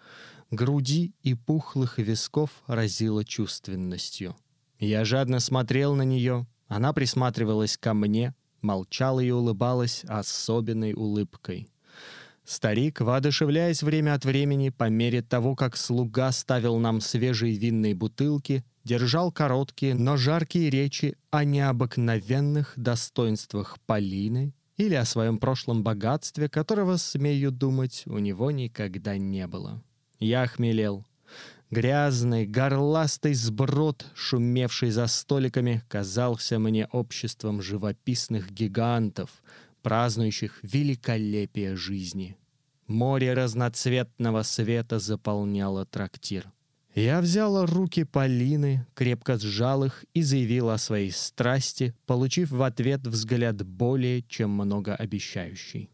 груди 0.52 1.14
и 1.22 1.34
пухлых 1.34 1.98
висков 1.98 2.64
разило 2.68 3.26
чувственностью. 3.26 4.38
Я 4.80 5.04
жадно 5.04 5.40
смотрел 5.40 5.96
на 5.96 6.04
нее, 6.04 6.48
она 6.68 6.94
присматривалась 6.94 7.78
ко 7.78 7.94
мне, 7.94 8.34
молчала 8.62 9.20
и 9.20 9.32
улыбалась 9.32 10.04
особенной 10.06 10.94
улыбкой. 10.94 11.68
Старик, 12.46 13.02
воодушевляясь 13.02 13.82
время 13.82 14.14
от 14.14 14.24
времени, 14.24 14.70
по 14.70 14.88
мере 14.88 15.24
того, 15.24 15.56
как 15.56 15.76
слуга 15.76 16.32
ставил 16.32 16.78
нам 16.78 17.02
свежие 17.02 17.58
винные 17.58 17.96
бутылки, 17.96 18.64
держал 18.84 19.32
короткие, 19.32 19.96
но 19.96 20.16
жаркие 20.16 20.70
речи 20.70 21.18
о 21.32 21.44
необыкновенных 21.44 22.74
достоинствах 22.76 23.78
Полины 23.88 24.54
или 24.78 24.94
о 24.94 25.06
своем 25.06 25.40
прошлом 25.40 25.84
богатстве, 25.84 26.48
которого, 26.48 26.98
смею 26.98 27.52
думать, 27.52 28.04
у 28.06 28.20
него 28.20 28.52
никогда 28.52 29.18
не 29.18 29.48
было. 29.48 29.82
Я 30.20 30.46
хмелел. 30.46 31.04
Грязный, 31.72 32.46
горластый 32.46 33.34
сброд, 33.34 34.06
шумевший 34.14 34.92
за 34.92 35.08
столиками, 35.08 35.84
казался 35.88 36.60
мне 36.60 36.88
обществом 36.92 37.62
живописных 37.62 38.52
гигантов, 38.52 39.30
празднующих 39.86 40.60
великолепие 40.64 41.76
жизни. 41.76 42.36
Море 42.88 43.36
разноцветного 43.36 44.42
света 44.42 44.98
заполняло 44.98 45.86
трактир. 45.86 46.52
Я 46.96 47.22
взял 47.22 47.64
руки 47.68 48.04
Полины, 48.04 48.88
крепко 48.96 49.38
сжал 49.38 49.84
их 49.84 50.04
и 50.16 50.24
заявил 50.24 50.72
о 50.72 50.80
своей 50.80 51.12
страсти, 51.12 51.94
получив 52.08 52.50
в 52.50 52.64
ответ 52.64 53.06
взгляд 53.06 53.64
более 53.64 54.24
чем 54.24 54.50
многообещающий. 54.50 55.92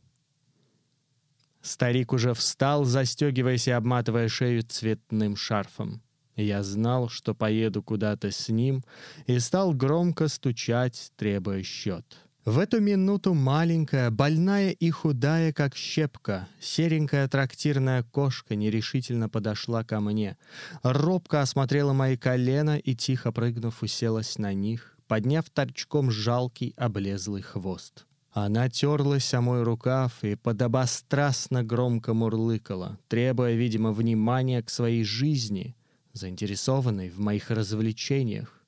Старик 1.61 2.13
уже 2.13 2.33
встал, 2.33 2.85
застегиваясь 2.85 3.67
и 3.67 3.71
обматывая 3.71 4.29
шею 4.29 4.63
цветным 4.63 5.35
шарфом. 5.35 6.01
Я 6.37 6.63
знал, 6.63 7.09
что 7.09 7.35
поеду 7.35 7.83
куда-то 7.83 8.31
с 8.31 8.47
ним, 8.47 8.85
и 9.27 9.37
стал 9.39 9.73
громко 9.73 10.29
стучать, 10.29 11.11
требуя 11.17 11.61
счет. 11.61 12.05
В 12.43 12.57
эту 12.57 12.81
минуту 12.81 13.35
маленькая, 13.35 14.09
больная 14.09 14.71
и 14.71 14.89
худая, 14.89 15.53
как 15.53 15.75
щепка, 15.75 16.47
серенькая 16.59 17.27
трактирная 17.27 18.01
кошка 18.01 18.55
нерешительно 18.55 19.29
подошла 19.29 19.83
ко 19.83 19.99
мне. 19.99 20.37
Робко 20.81 21.41
осмотрела 21.41 21.93
мои 21.93 22.17
колена 22.17 22.79
и, 22.79 22.95
тихо 22.95 23.31
прыгнув, 23.31 23.83
уселась 23.83 24.39
на 24.39 24.55
них, 24.55 24.97
подняв 25.07 25.51
торчком 25.51 26.09
жалкий 26.09 26.73
облезлый 26.77 27.43
хвост. 27.43 28.07
Она 28.31 28.69
терлась 28.69 29.31
о 29.35 29.41
мой 29.41 29.61
рукав 29.61 30.23
и 30.23 30.33
подобострастно 30.33 31.63
громко 31.63 32.15
мурлыкала, 32.15 32.97
требуя, 33.07 33.53
видимо, 33.53 33.91
внимания 33.91 34.63
к 34.63 34.71
своей 34.71 35.03
жизни, 35.03 35.75
заинтересованной 36.13 37.11
в 37.11 37.19
моих 37.19 37.51
развлечениях. 37.51 38.60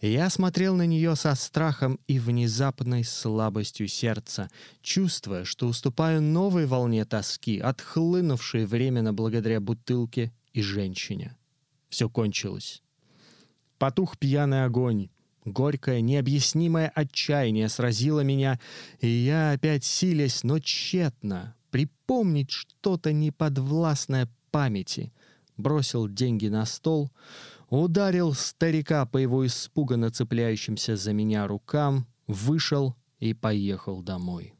Я 0.00 0.28
смотрел 0.28 0.76
на 0.76 0.84
нее 0.84 1.16
со 1.16 1.34
страхом 1.34 1.98
и 2.06 2.18
внезапной 2.18 3.02
слабостью 3.02 3.88
сердца, 3.88 4.50
чувствуя, 4.82 5.44
что 5.44 5.66
уступаю 5.66 6.20
новой 6.20 6.66
волне 6.66 7.06
тоски, 7.06 7.58
отхлынувшей 7.58 8.66
временно 8.66 9.14
благодаря 9.14 9.58
бутылке 9.58 10.32
и 10.52 10.60
женщине. 10.60 11.34
Все 11.88 12.10
кончилось. 12.10 12.82
Потух 13.78 14.18
пьяный 14.18 14.64
огонь. 14.64 15.08
Горькое, 15.46 16.02
необъяснимое 16.02 16.92
отчаяние 16.94 17.68
сразило 17.68 18.20
меня, 18.20 18.60
и 19.00 19.06
я 19.06 19.52
опять 19.52 19.84
силясь, 19.84 20.42
но 20.42 20.58
тщетно, 20.58 21.54
припомнить 21.70 22.50
что-то 22.50 23.12
неподвластное 23.12 24.28
памяти, 24.50 25.12
бросил 25.56 26.08
деньги 26.08 26.48
на 26.48 26.66
стол— 26.66 27.10
ударил 27.68 28.34
старика 28.34 29.06
по 29.06 29.18
его 29.18 29.46
испуганно 29.46 30.10
цепляющимся 30.10 30.96
за 30.96 31.12
меня 31.12 31.46
рукам, 31.46 32.06
вышел 32.26 32.96
и 33.18 33.34
поехал 33.34 34.02
домой. 34.02 34.54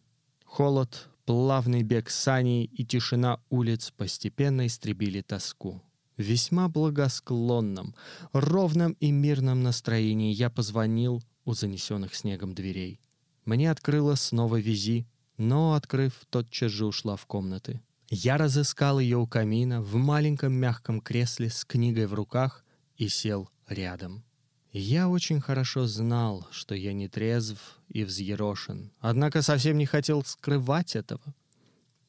Холод, 0.44 1.08
плавный 1.24 1.82
бег 1.82 2.10
саней 2.10 2.64
и 2.64 2.84
тишина 2.84 3.40
улиц 3.50 3.92
постепенно 3.96 4.66
истребили 4.66 5.20
тоску. 5.20 5.82
В 6.16 6.22
весьма 6.22 6.68
благосклонном, 6.68 7.94
ровном 8.32 8.92
и 9.00 9.10
мирном 9.10 9.62
настроении 9.62 10.32
я 10.32 10.48
позвонил 10.48 11.22
у 11.44 11.52
занесенных 11.52 12.14
снегом 12.14 12.54
дверей. 12.54 13.00
Мне 13.44 13.70
открыла 13.70 14.14
снова 14.14 14.58
визи, 14.58 15.06
но, 15.36 15.74
открыв, 15.74 16.14
тотчас 16.30 16.72
же 16.72 16.86
ушла 16.86 17.16
в 17.16 17.26
комнаты. 17.26 17.82
Я 18.08 18.38
разыскал 18.38 18.98
ее 18.98 19.18
у 19.18 19.26
камина 19.26 19.82
в 19.82 19.94
маленьком 19.96 20.54
мягком 20.54 21.00
кресле 21.00 21.50
с 21.50 21.64
книгой 21.64 22.06
в 22.06 22.14
руках 22.14 22.64
и 22.96 23.08
сел 23.08 23.48
рядом. 23.68 24.24
Я 24.72 25.08
очень 25.08 25.40
хорошо 25.40 25.86
знал, 25.86 26.46
что 26.50 26.74
я 26.74 26.92
не 26.92 27.08
трезв 27.08 27.58
и 27.88 28.04
взъерошен, 28.04 28.92
однако 29.00 29.40
совсем 29.40 29.78
не 29.78 29.86
хотел 29.86 30.22
скрывать 30.22 30.96
этого. 30.96 31.34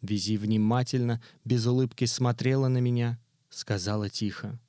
Визи 0.01 0.37
внимательно, 0.37 1.21
без 1.45 1.65
улыбки 1.65 2.05
смотрела 2.05 2.67
на 2.67 2.79
меня, 2.79 3.19
сказала 3.49 4.09
тихо. 4.09 4.59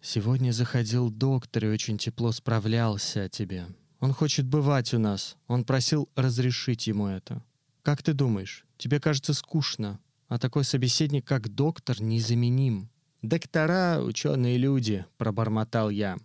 «Сегодня 0.00 0.52
заходил 0.52 1.10
доктор 1.10 1.64
и 1.64 1.68
очень 1.68 1.96
тепло 1.96 2.32
справлялся 2.32 3.24
о 3.24 3.28
тебе. 3.28 3.66
Он 4.00 4.12
хочет 4.12 4.46
бывать 4.46 4.92
у 4.94 4.98
нас. 4.98 5.36
Он 5.46 5.64
просил 5.64 6.08
разрешить 6.16 6.88
ему 6.88 7.06
это. 7.06 7.42
Как 7.82 8.02
ты 8.02 8.12
думаешь, 8.12 8.66
тебе 8.76 9.00
кажется 9.00 9.32
скучно, 9.32 10.00
а 10.28 10.38
такой 10.38 10.64
собеседник, 10.64 11.24
как 11.24 11.48
доктор, 11.48 12.02
незаменим?» 12.02 12.91
«Доктора— 13.22 14.02
ученые 14.04 14.58
люди»,— 14.58 15.04
пробормотал 15.16 15.90
я. 15.90 16.18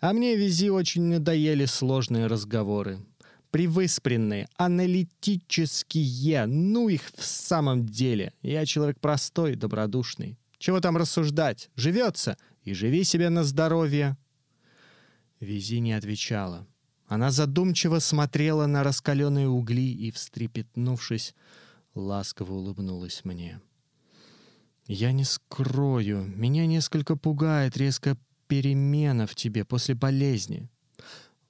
«А 0.00 0.12
мне, 0.12 0.36
Визи, 0.36 0.70
очень 0.70 1.02
надоели 1.02 1.64
сложные 1.64 2.28
разговоры. 2.28 3.00
Привыспренные, 3.50 4.48
аналитические, 4.56 6.46
ну 6.46 6.88
их 6.88 7.02
в 7.16 7.24
самом 7.24 7.86
деле. 7.86 8.32
Я 8.42 8.64
человек 8.66 9.00
простой, 9.00 9.56
добродушный. 9.56 10.38
Чего 10.58 10.80
там 10.80 10.96
рассуждать? 10.96 11.70
Живется, 11.74 12.36
и 12.62 12.72
живи 12.72 13.02
себе 13.02 13.30
на 13.30 13.42
здоровье». 13.42 14.16
Визи 15.40 15.80
не 15.80 15.92
отвечала. 15.92 16.68
Она 17.08 17.32
задумчиво 17.32 17.98
смотрела 17.98 18.66
на 18.66 18.84
раскаленные 18.84 19.48
угли 19.48 19.92
и, 19.92 20.12
встрепетнувшись, 20.12 21.34
ласково 21.94 22.52
улыбнулась 22.52 23.24
мне. 23.24 23.60
«Я 24.88 25.12
не 25.12 25.24
скрою, 25.24 26.24
меня 26.24 26.66
несколько 26.66 27.14
пугает 27.14 27.76
резкая 27.76 28.16
перемена 28.48 29.26
в 29.26 29.34
тебе 29.34 29.64
после 29.64 29.94
болезни». 29.94 30.68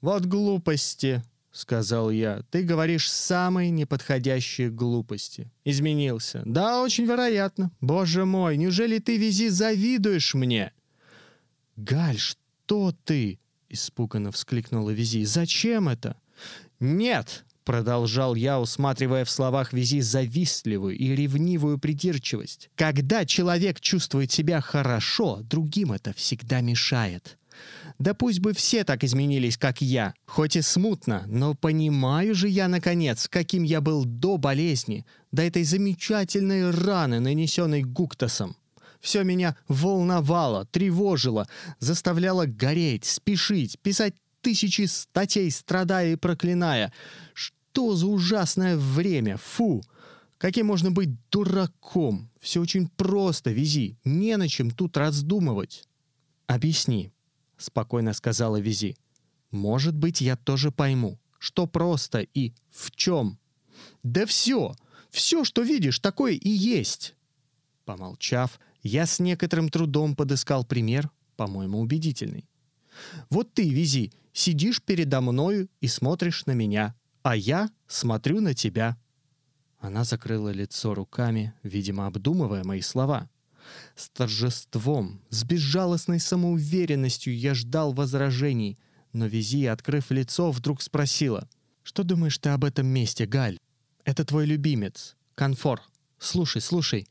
«Вот 0.00 0.26
глупости»,— 0.26 1.22
сказал 1.52 2.10
я. 2.10 2.42
«Ты 2.50 2.62
говоришь 2.62 3.10
самые 3.10 3.70
неподходящие 3.70 4.70
глупости. 4.70 5.50
Изменился. 5.64 6.42
Да, 6.44 6.82
очень 6.82 7.04
вероятно. 7.06 7.70
Боже 7.80 8.24
мой, 8.24 8.56
неужели 8.56 8.98
ты, 8.98 9.16
Визи, 9.16 9.48
завидуешь 9.48 10.34
мне?» 10.34 10.72
«Галь, 11.76 12.18
что 12.18 12.92
ты?»— 13.04 13.38
испуганно 13.68 14.32
вскликнула 14.32 14.90
Визи. 14.90 15.24
«Зачем 15.24 15.88
это?» 15.88 16.16
«Нет!»— 16.80 17.44
продолжал 17.68 18.34
я, 18.34 18.58
усматривая 18.58 19.26
в 19.26 19.30
словах 19.30 19.74
Визи 19.74 20.00
завистливую 20.00 20.96
и 20.96 21.14
ревнивую 21.14 21.78
придирчивость. 21.78 22.70
«Когда 22.76 23.26
человек 23.26 23.78
чувствует 23.78 24.32
себя 24.32 24.62
хорошо, 24.62 25.40
другим 25.42 25.92
это 25.92 26.14
всегда 26.14 26.62
мешает. 26.62 27.36
Да 27.98 28.14
пусть 28.14 28.40
бы 28.40 28.54
все 28.54 28.84
так 28.84 29.04
изменились, 29.04 29.58
как 29.58 29.82
я, 29.82 30.14
хоть 30.24 30.56
и 30.56 30.62
смутно, 30.62 31.24
но 31.26 31.54
понимаю 31.54 32.34
же 32.34 32.48
я, 32.48 32.68
наконец, 32.68 33.28
каким 33.28 33.64
я 33.64 33.82
был 33.82 34.06
до 34.06 34.38
болезни, 34.38 35.04
до 35.30 35.42
этой 35.42 35.64
замечательной 35.64 36.70
раны, 36.70 37.20
нанесенной 37.20 37.82
Гуктасом. 37.82 38.56
Все 38.98 39.24
меня 39.24 39.56
волновало, 39.68 40.64
тревожило, 40.64 41.46
заставляло 41.80 42.46
гореть, 42.46 43.04
спешить, 43.04 43.78
писать 43.82 44.14
тысячи 44.40 44.86
статей, 44.86 45.50
страдая 45.50 46.12
и 46.12 46.16
проклиная. 46.16 46.92
Что 47.72 47.94
за 47.94 48.08
ужасное 48.08 48.76
время? 48.76 49.36
Фу! 49.36 49.82
Каким 50.36 50.66
можно 50.66 50.90
быть 50.90 51.10
дураком? 51.30 52.28
Все 52.40 52.60
очень 52.60 52.88
просто, 52.88 53.52
Визи. 53.52 53.96
Не 54.04 54.36
на 54.36 54.48
чем 54.48 54.72
тут 54.72 54.96
раздумывать. 54.96 55.84
«Объясни»,— 56.48 57.12
спокойно 57.58 58.14
сказала 58.14 58.58
Визи. 58.58 58.96
«Может 59.50 59.94
быть, 59.94 60.20
я 60.20 60.34
тоже 60.36 60.72
пойму, 60.72 61.20
что 61.38 61.66
просто 61.66 62.20
и 62.20 62.52
в 62.70 62.90
чем». 62.90 63.38
«Да 64.02 64.26
все! 64.26 64.74
Все, 65.10 65.44
что 65.44 65.62
видишь, 65.62 66.00
такое 66.00 66.32
и 66.32 66.48
есть!» 66.48 67.14
Помолчав, 67.84 68.58
я 68.82 69.06
с 69.06 69.20
некоторым 69.20 69.68
трудом 69.68 70.16
подыскал 70.16 70.64
пример, 70.64 71.10
по-моему, 71.36 71.80
убедительный. 71.80 72.48
Вот 73.30 73.52
ты, 73.54 73.68
Визи, 73.68 74.12
сидишь 74.32 74.82
передо 74.82 75.20
мною 75.20 75.68
и 75.80 75.86
смотришь 75.86 76.46
на 76.46 76.52
меня, 76.52 76.94
а 77.28 77.36
я 77.36 77.68
смотрю 77.86 78.40
на 78.40 78.54
тебя. 78.54 78.96
Она 79.80 80.04
закрыла 80.04 80.48
лицо 80.48 80.94
руками, 80.94 81.52
видимо, 81.62 82.06
обдумывая 82.06 82.64
мои 82.64 82.80
слова. 82.80 83.28
С 83.96 84.08
торжеством, 84.08 85.20
с 85.28 85.44
безжалостной 85.44 86.20
самоуверенностью 86.20 87.36
я 87.36 87.52
ждал 87.52 87.92
возражений, 87.92 88.78
но 89.12 89.26
Визи, 89.26 89.66
открыв 89.66 90.10
лицо, 90.10 90.50
вдруг 90.50 90.80
спросила. 90.80 91.46
«Что 91.82 92.02
думаешь 92.02 92.38
ты 92.38 92.48
об 92.48 92.64
этом 92.64 92.86
месте, 92.86 93.26
Галь? 93.26 93.58
Это 94.06 94.24
твой 94.24 94.46
любимец, 94.46 95.14
Конфор. 95.34 95.82
Слушай, 96.18 96.62
слушай, 96.62 97.06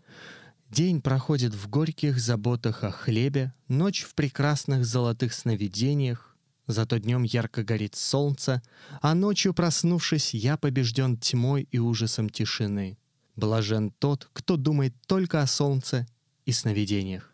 День 0.71 1.03
проходит 1.03 1.53
в 1.53 1.69
горьких 1.69 2.19
заботах 2.19 2.83
о 2.83 2.89
хлебе, 2.89 3.53
ночь 3.67 4.01
в 4.01 4.15
прекрасных 4.15 4.83
золотых 4.83 5.31
сновидениях, 5.31 6.35
зато 6.67 6.97
днем 6.97 7.23
ярко 7.23 7.63
горит 7.63 7.95
солнце, 7.95 8.61
а 9.01 9.15
ночью, 9.15 9.53
проснувшись, 9.53 10.33
я 10.33 10.57
побежден 10.57 11.17
тьмой 11.17 11.67
и 11.71 11.79
ужасом 11.79 12.29
тишины. 12.29 12.97
Блажен 13.35 13.91
тот, 13.91 14.29
кто 14.33 14.57
думает 14.57 14.93
только 15.05 15.41
о 15.41 15.47
солнце 15.47 16.07
и 16.45 16.51
сновидениях. 16.51 17.33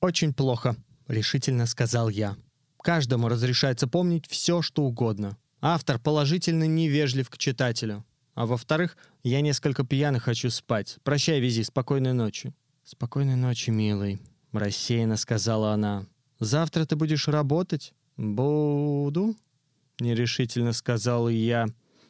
«Очень 0.00 0.32
плохо»,— 0.32 0.76
решительно 1.08 1.66
сказал 1.66 2.08
я. 2.08 2.36
«Каждому 2.82 3.28
разрешается 3.28 3.88
помнить 3.88 4.28
все, 4.28 4.62
что 4.62 4.84
угодно. 4.84 5.36
Автор 5.60 5.98
положительно 5.98 6.64
невежлив 6.64 7.28
к 7.30 7.38
читателю. 7.38 8.04
А 8.34 8.46
во-вторых, 8.46 8.96
я 9.24 9.40
несколько 9.40 9.84
пьяный 9.84 10.20
хочу 10.20 10.50
спать. 10.50 10.98
Прощай, 11.02 11.40
Визи, 11.40 11.64
спокойной 11.64 12.12
ночи». 12.12 12.54
«Спокойной 12.84 13.36
ночи, 13.36 13.70
милый»,— 13.70 14.20
рассеянно 14.52 15.16
сказала 15.16 15.72
она. 15.72 16.06
«Завтра 16.38 16.84
ты 16.86 16.94
будешь 16.94 17.26
работать?» 17.26 17.92
«Буду»,— 18.18 19.36
нерешительно 20.00 20.72
сказал 20.72 21.28
я. 21.28 21.66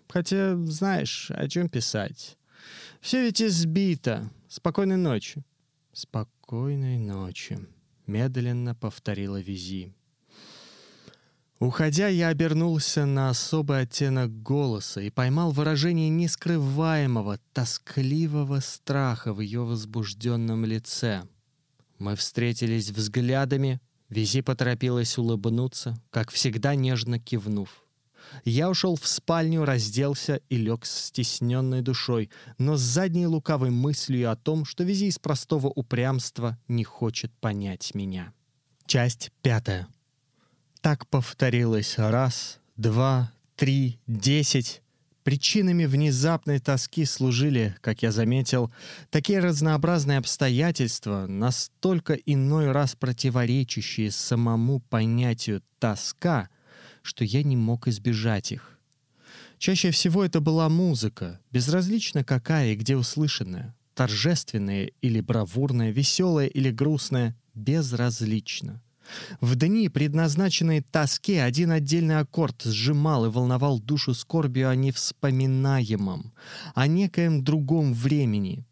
«Хотя, 0.09 0.57
знаешь, 0.65 1.31
о 1.31 1.47
чем 1.49 1.69
писать? 1.69 2.39
Все 3.03 3.23
ведь 3.23 3.43
избито. 3.43 4.31
Спокойной 4.49 4.97
ночи». 4.97 5.45
«Спокойной 5.93 6.99
ночи»,— 6.99 7.59
медленно 8.07 8.75
повторила 8.75 9.39
Визи. 9.39 9.93
Уходя, 11.61 12.09
я 12.09 12.29
обернулся 12.29 13.05
на 13.05 13.29
особый 13.29 13.81
оттенок 13.83 14.43
голоса 14.43 15.03
и 15.03 15.11
поймал 15.11 15.51
выражение 15.51 16.09
нескрываемого, 16.09 17.39
тоскливого 17.53 18.61
страха 18.61 19.35
в 19.35 19.41
ее 19.41 19.65
возбужденном 19.65 20.65
лице. 20.65 21.25
Мы 21.99 22.15
встретились 22.15 22.91
взглядами, 22.91 23.81
Визи 24.09 24.41
поторопилась 24.41 25.19
улыбнуться, 25.19 26.01
как 26.11 26.31
всегда 26.31 26.75
нежно 26.75 27.19
кивнув. 27.19 27.85
Я 28.45 28.69
ушел 28.69 28.97
в 28.97 29.07
спальню, 29.07 29.65
разделся 29.65 30.41
и 30.49 30.57
лег 30.57 30.85
с 30.85 31.07
стесненной 31.07 31.83
душой, 31.83 32.31
но 32.59 32.77
с 32.77 32.81
задней 32.81 33.27
лукавой 33.27 33.71
мыслью 33.71 34.31
о 34.31 34.37
том, 34.37 34.65
что 34.65 34.85
Визи 34.85 35.07
из 35.07 35.19
простого 35.19 35.69
упрямства 35.69 36.59
не 36.69 36.85
хочет 36.85 37.33
понять 37.41 37.95
меня. 37.95 38.33
Часть 38.87 39.33
пятая. 39.43 39.89
Так 40.81 41.07
повторилось 41.09 41.99
раз, 41.99 42.61
два, 42.77 43.33
три, 43.57 43.99
десять. 44.07 44.83
Причинами 45.29 45.85
внезапной 45.85 46.59
тоски 46.59 47.05
служили, 47.05 47.76
как 47.83 48.01
я 48.01 48.12
заметил, 48.12 48.72
такие 49.11 49.41
разнообразные 49.41 50.16
обстоятельства, 50.16 51.26
настолько 51.26 52.14
иной 52.14 52.72
раз 52.72 52.97
противоречащие 52.97 54.11
самому 54.11 54.81
понятию 54.81 55.62
«тоска», 55.79 56.49
что 57.03 57.26
я 57.26 57.43
не 57.43 57.59
мог 57.59 57.89
избежать 57.89 58.53
их. 58.53 58.79
Чаще 59.59 59.91
всего 59.91 60.24
это 60.24 60.41
была 60.41 60.70
музыка, 60.70 61.41
безразлично 61.51 62.24
какая 62.24 62.72
и 62.72 62.74
где 62.74 62.97
услышанная, 62.97 63.76
торжественная 63.93 64.93
или 65.03 65.20
бравурная, 65.20 65.91
веселая 65.91 66.47
или 66.47 66.70
грустная, 66.70 67.37
безразлично— 67.53 68.83
в 69.41 69.55
дни, 69.57 69.89
предназначенные 69.89 70.83
тоске, 70.83 71.43
один 71.43 71.71
отдельный 71.71 72.19
аккорд 72.19 72.63
сжимал 72.63 73.27
и 73.27 73.29
волновал 73.29 73.81
душу 73.81 74.15
скорбью 74.15 74.69
о 74.69 74.75
невспоминаемом, 74.75 76.33
о 76.75 76.87
некоем 76.87 77.45
другом 77.45 77.93
времени. 77.93 78.65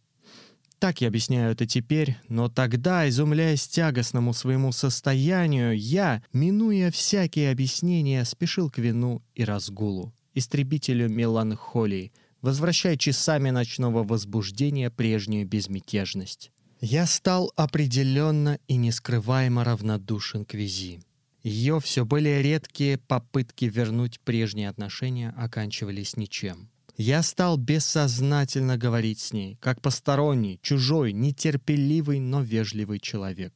Так 0.79 1.01
я 1.01 1.09
объясняю 1.09 1.53
это 1.53 1.67
теперь, 1.67 2.19
но 2.29 2.49
тогда, 2.49 3.09
изумляясь 3.09 3.67
тягостному 3.67 4.35
своему 4.35 4.73
состоянию, 4.73 5.77
я, 5.77 6.23
минуя 6.33 6.91
всякие 6.91 7.51
объяснения, 7.51 8.25
спешил 8.25 8.71
к 8.71 8.79
вину 8.79 9.23
и 9.35 9.45
разгулу, 9.45 10.13
истребителю 10.35 11.09
меланхолии, 11.09 12.13
возвращая 12.43 12.97
часами 12.99 13.51
ночного 13.51 14.05
возбуждения 14.05 14.91
прежнюю 14.91 15.47
безмятежность. 15.47 16.53
Я 16.81 17.07
стал 17.07 17.53
определенно 17.57 18.59
и 18.69 18.77
нескрываемо 18.77 19.65
равнодушен 19.65 20.45
к 20.45 20.53
визи. 20.55 21.01
Ее 21.43 21.81
все 21.81 22.05
более 22.05 22.43
редкие 22.43 22.99
попытки 22.99 23.65
вернуть 23.65 24.21
прежние 24.21 24.69
отношения 24.69 25.33
оканчивались 25.39 26.17
ничем. 26.17 26.69
Я 26.99 27.23
стал 27.23 27.57
бессознательно 27.57 28.77
говорить 28.77 29.21
с 29.21 29.33
ней, 29.33 29.57
как 29.61 29.81
посторонний, 29.81 30.59
чужой, 30.63 31.13
нетерпеливый, 31.13 32.21
но 32.21 32.43
вежливый 32.43 33.01
человек. 33.01 33.55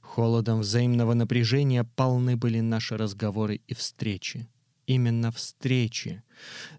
Холодом 0.00 0.60
взаимного 0.60 1.14
напряжения 1.14 1.84
полны 1.84 2.36
были 2.36 2.60
наши 2.60 2.96
разговоры 2.96 3.60
и 3.66 3.74
встречи. 3.74 4.48
Именно 4.90 5.30
встречи. 5.30 6.20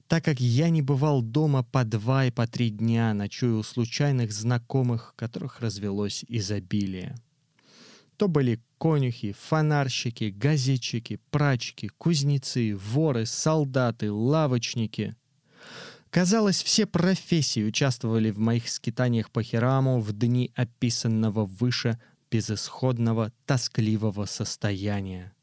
Так 0.09 0.25
как 0.25 0.41
я 0.41 0.69
не 0.69 0.81
бывал 0.81 1.21
дома 1.21 1.63
по 1.63 1.85
два 1.85 2.25
и 2.25 2.29
по 2.29 2.45
три 2.45 2.69
дня, 2.69 3.13
ночуя 3.13 3.53
у 3.53 3.63
случайных 3.63 4.33
знакомых, 4.33 5.13
которых 5.15 5.61
развелось 5.61 6.25
изобилие. 6.27 7.15
То 8.17 8.27
были 8.27 8.59
конюхи, 8.77 9.31
фонарщики, 9.31 10.25
газетчики, 10.25 11.21
прачки, 11.29 11.87
кузнецы, 11.87 12.75
воры, 12.75 13.25
солдаты, 13.25 14.11
лавочники. 14.11 15.15
Казалось, 16.09 16.61
все 16.63 16.85
профессии 16.85 17.63
участвовали 17.63 18.29
в 18.31 18.39
моих 18.39 18.67
скитаниях 18.67 19.31
по 19.31 19.41
Хираму 19.41 20.01
в 20.01 20.11
дни 20.11 20.51
описанного 20.55 21.45
выше 21.45 21.97
безысходного, 22.29 23.31
тоскливого 23.45 24.25
состояния. 24.25 25.33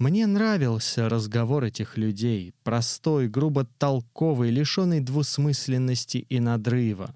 Мне 0.00 0.26
нравился 0.26 1.10
разговор 1.10 1.64
этих 1.64 1.98
людей, 1.98 2.54
простой, 2.62 3.28
грубо 3.28 3.66
толковый, 3.66 4.48
лишенный 4.48 5.00
двусмысленности 5.00 6.16
и 6.16 6.40
надрыва. 6.40 7.14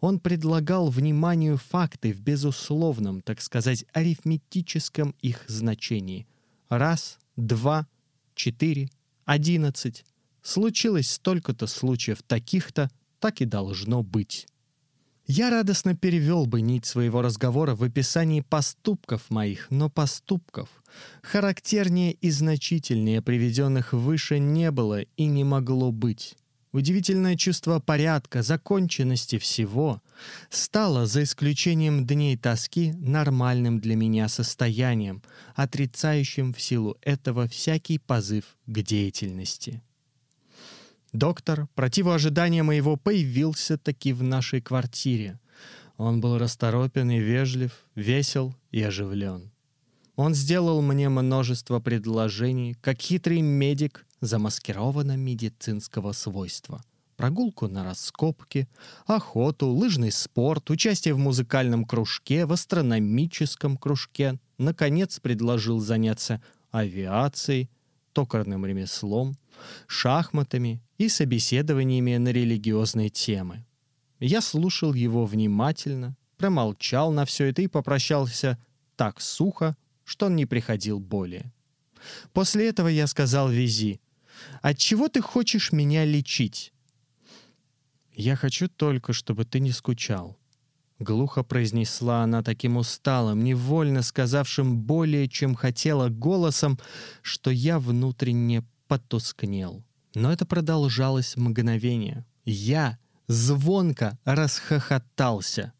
Он 0.00 0.18
предлагал 0.18 0.88
вниманию 0.88 1.58
факты 1.58 2.14
в 2.14 2.22
безусловном, 2.22 3.20
так 3.20 3.42
сказать, 3.42 3.84
арифметическом 3.92 5.14
их 5.20 5.44
значении. 5.48 6.26
Раз, 6.70 7.18
два, 7.36 7.86
четыре, 8.34 8.88
одиннадцать. 9.26 10.06
Случилось 10.40 11.10
столько-то 11.10 11.66
случаев 11.66 12.22
таких-то, 12.22 12.90
так 13.18 13.42
и 13.42 13.44
должно 13.44 14.02
быть. 14.02 14.46
Я 15.26 15.48
радостно 15.48 15.96
перевел 15.96 16.44
бы 16.44 16.60
нить 16.60 16.84
своего 16.84 17.22
разговора 17.22 17.74
в 17.74 17.82
описании 17.82 18.42
поступков 18.42 19.30
моих, 19.30 19.68
но 19.70 19.88
поступков, 19.88 20.68
характернее 21.22 22.12
и 22.12 22.30
значительнее 22.30 23.22
приведенных 23.22 23.94
выше, 23.94 24.38
не 24.38 24.70
было 24.70 25.00
и 25.00 25.24
не 25.24 25.42
могло 25.42 25.92
быть. 25.92 26.36
Удивительное 26.74 27.36
чувство 27.36 27.78
порядка, 27.78 28.42
законченности 28.42 29.38
всего 29.38 30.02
стало, 30.50 31.06
за 31.06 31.22
исключением 31.22 32.04
дней 32.04 32.36
тоски, 32.36 32.92
нормальным 32.94 33.78
для 33.78 33.94
меня 33.94 34.26
состоянием, 34.28 35.22
отрицающим 35.54 36.52
в 36.52 36.60
силу 36.60 36.96
этого 37.00 37.46
всякий 37.46 38.00
позыв 38.00 38.56
к 38.66 38.82
деятельности. 38.82 39.83
Доктор, 41.14 41.68
против 41.76 42.08
ожидания 42.08 42.64
моего, 42.64 42.96
появился 42.96 43.78
таки 43.78 44.12
в 44.12 44.24
нашей 44.24 44.60
квартире. 44.60 45.38
Он 45.96 46.20
был 46.20 46.38
расторопен 46.38 47.08
и 47.08 47.20
вежлив, 47.20 47.70
весел 47.94 48.52
и 48.72 48.82
оживлен. 48.82 49.52
Он 50.16 50.34
сделал 50.34 50.82
мне 50.82 51.08
множество 51.08 51.78
предложений, 51.78 52.76
как 52.80 53.00
хитрый 53.00 53.42
медик 53.42 54.06
замаскированно 54.20 55.16
медицинского 55.16 56.10
свойства. 56.10 56.82
Прогулку 57.16 57.68
на 57.68 57.84
раскопки, 57.84 58.68
охоту, 59.06 59.68
лыжный 59.68 60.10
спорт, 60.10 60.68
участие 60.68 61.14
в 61.14 61.18
музыкальном 61.18 61.84
кружке, 61.84 62.44
в 62.44 62.52
астрономическом 62.52 63.76
кружке. 63.76 64.40
Наконец 64.58 65.20
предложил 65.20 65.78
заняться 65.78 66.42
авиацией, 66.72 67.70
токарным 68.12 68.66
ремеслом, 68.66 69.36
шахматами 69.86 70.82
и 70.98 71.08
собеседованиями 71.08 72.16
на 72.16 72.28
религиозные 72.28 73.10
темы. 73.10 73.64
Я 74.20 74.40
слушал 74.40 74.94
его 74.94 75.26
внимательно, 75.26 76.16
промолчал 76.36 77.12
на 77.12 77.24
все 77.24 77.46
это 77.46 77.62
и 77.62 77.68
попрощался 77.68 78.58
так 78.96 79.20
сухо, 79.20 79.76
что 80.04 80.26
он 80.26 80.36
не 80.36 80.46
приходил 80.46 81.00
более. 81.00 81.52
После 82.32 82.68
этого 82.68 82.88
я 82.88 83.06
сказал 83.06 83.48
Визи, 83.48 84.00
от 84.62 84.78
чего 84.78 85.08
ты 85.08 85.20
хочешь 85.20 85.72
меня 85.72 86.04
лечить?» 86.04 86.72
«Я 88.12 88.36
хочу 88.36 88.68
только, 88.68 89.12
чтобы 89.12 89.44
ты 89.44 89.60
не 89.60 89.72
скучал»,— 89.72 90.38
глухо 90.98 91.42
произнесла 91.42 92.22
она 92.22 92.42
таким 92.42 92.76
усталым, 92.76 93.42
невольно 93.42 94.02
сказавшим 94.02 94.78
более, 94.78 95.28
чем 95.28 95.54
хотела, 95.54 96.08
голосом, 96.08 96.78
что 97.22 97.50
я 97.50 97.78
внутренне 97.78 98.62
потускнел. 98.88 99.84
Но 100.14 100.32
это 100.32 100.46
продолжалось 100.46 101.36
мгновение. 101.36 102.24
Я 102.44 102.98
звонко 103.26 104.18
расхохотался. 104.24 105.72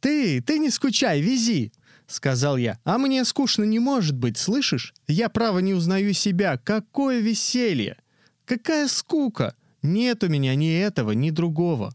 «Ты, 0.00 0.42
ты 0.42 0.58
не 0.58 0.70
скучай, 0.70 1.20
вези!»— 1.20 1.72
сказал 2.06 2.58
я. 2.58 2.78
«А 2.84 2.98
мне 2.98 3.24
скучно 3.24 3.64
не 3.64 3.78
может 3.78 4.16
быть, 4.16 4.36
слышишь? 4.36 4.92
Я, 5.08 5.30
право, 5.30 5.60
не 5.60 5.72
узнаю 5.72 6.12
себя. 6.12 6.58
Какое 6.58 7.20
веселье! 7.20 7.96
Какая 8.44 8.88
скука! 8.88 9.56
Нет 9.82 10.22
у 10.22 10.28
меня 10.28 10.54
ни 10.54 10.70
этого, 10.70 11.12
ни 11.12 11.30
другого. 11.30 11.94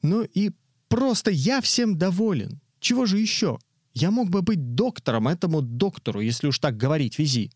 Ну 0.00 0.22
и 0.22 0.52
просто 0.88 1.30
я 1.30 1.60
всем 1.60 1.98
доволен. 1.98 2.60
Чего 2.80 3.04
же 3.04 3.18
еще? 3.18 3.58
Я 3.92 4.10
мог 4.10 4.30
бы 4.30 4.40
быть 4.40 4.74
доктором 4.74 5.28
этому 5.28 5.60
доктору, 5.60 6.20
если 6.20 6.46
уж 6.46 6.58
так 6.58 6.76
говорить, 6.78 7.18
вези». 7.18 7.52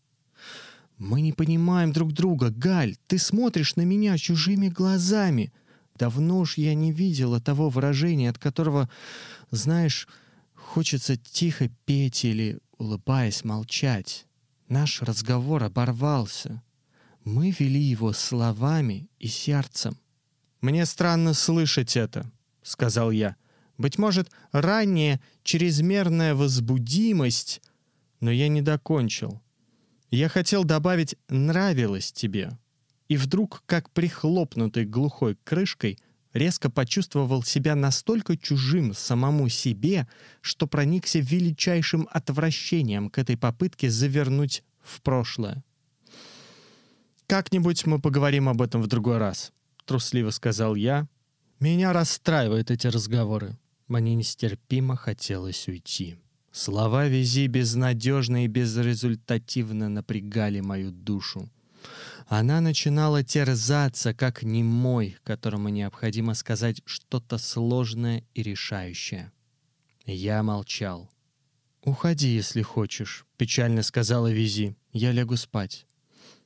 «Мы 0.97 1.21
не 1.21 1.33
понимаем 1.33 1.91
друг 1.91 2.13
друга, 2.13 2.49
Галь. 2.49 2.97
Ты 3.07 3.17
смотришь 3.17 3.75
на 3.75 3.81
меня 3.81 4.17
чужими 4.17 4.67
глазами. 4.67 5.53
Давно 5.95 6.39
уж 6.39 6.57
я 6.57 6.73
не 6.73 6.91
видела 6.91 7.39
того 7.39 7.69
выражения, 7.69 8.29
от 8.29 8.37
которого, 8.37 8.89
знаешь, 9.51 10.07
Хочется 10.67 11.15
тихо 11.15 11.69
петь 11.85 12.25
или, 12.25 12.59
улыбаясь, 12.77 13.45
молчать. 13.45 14.27
Наш 14.67 15.01
разговор 15.01 15.63
оборвался. 15.63 16.61
Мы 17.23 17.51
вели 17.57 17.79
его 17.79 18.11
словами 18.11 19.09
и 19.17 19.27
сердцем. 19.27 19.97
«Мне 20.59 20.85
странно 20.85 21.33
слышать 21.33 21.95
это»,— 21.95 22.29
сказал 22.63 23.11
я. 23.11 23.37
«Быть 23.77 23.97
может, 23.97 24.29
ранняя 24.51 25.21
чрезмерная 25.43 26.35
возбудимость...» 26.35 27.61
Но 28.19 28.29
я 28.31 28.47
не 28.49 28.61
докончил. 28.61 29.41
Я 30.09 30.29
хотел 30.29 30.63
добавить 30.63 31.15
«нравилось 31.27 32.11
тебе». 32.11 32.57
И 33.09 33.17
вдруг, 33.17 33.63
как 33.65 33.89
прихлопнутый 33.91 34.85
глухой 34.85 35.37
крышкой, 35.43 35.97
резко 36.33 36.69
почувствовал 36.69 37.43
себя 37.43 37.75
настолько 37.75 38.37
чужим 38.37 38.93
самому 38.93 39.49
себе, 39.49 40.07
что 40.41 40.67
проникся 40.67 41.19
величайшим 41.19 42.07
отвращением 42.11 43.09
к 43.09 43.17
этой 43.17 43.37
попытке 43.37 43.89
завернуть 43.89 44.63
в 44.81 45.01
прошлое. 45.01 45.63
«Как-нибудь 47.27 47.85
мы 47.85 47.99
поговорим 47.99 48.47
об 48.47 48.61
этом 48.61 48.81
в 48.81 48.87
другой 48.87 49.17
раз»,— 49.17 49.51
трусливо 49.85 50.29
сказал 50.29 50.75
я. 50.75 51.07
«Меня 51.59 51.91
расстраивают 51.91 52.71
эти 52.71 52.87
разговоры. 52.87 53.57
Мне 53.87 54.15
нестерпимо 54.15 54.95
хотелось 54.95 55.67
уйти». 55.67 56.17
Слова 56.57 57.07
Вези 57.07 57.45
безнадежно 57.45 58.45
и 58.45 58.47
безрезультативно 58.47 59.89
напрягали 59.89 60.59
мою 60.59 60.89
душу. 60.89 61.51
Она 62.25 62.61
начинала 62.61 63.23
терзаться, 63.23 64.15
как 64.15 64.41
немой, 64.41 65.17
которому 65.23 65.69
необходимо 65.69 66.33
сказать 66.33 66.81
что-то 66.85 67.37
сложное 67.37 68.23
и 68.33 68.41
решающее. 68.41 69.31
Я 70.07 70.41
молчал. 70.41 71.11
«Уходи, 71.83 72.29
если 72.29 72.63
хочешь»,— 72.63 73.27
печально 73.37 73.83
сказала 73.83 74.31
Визи. 74.31 74.75
«Я 74.91 75.11
лягу 75.11 75.37
спать». 75.37 75.85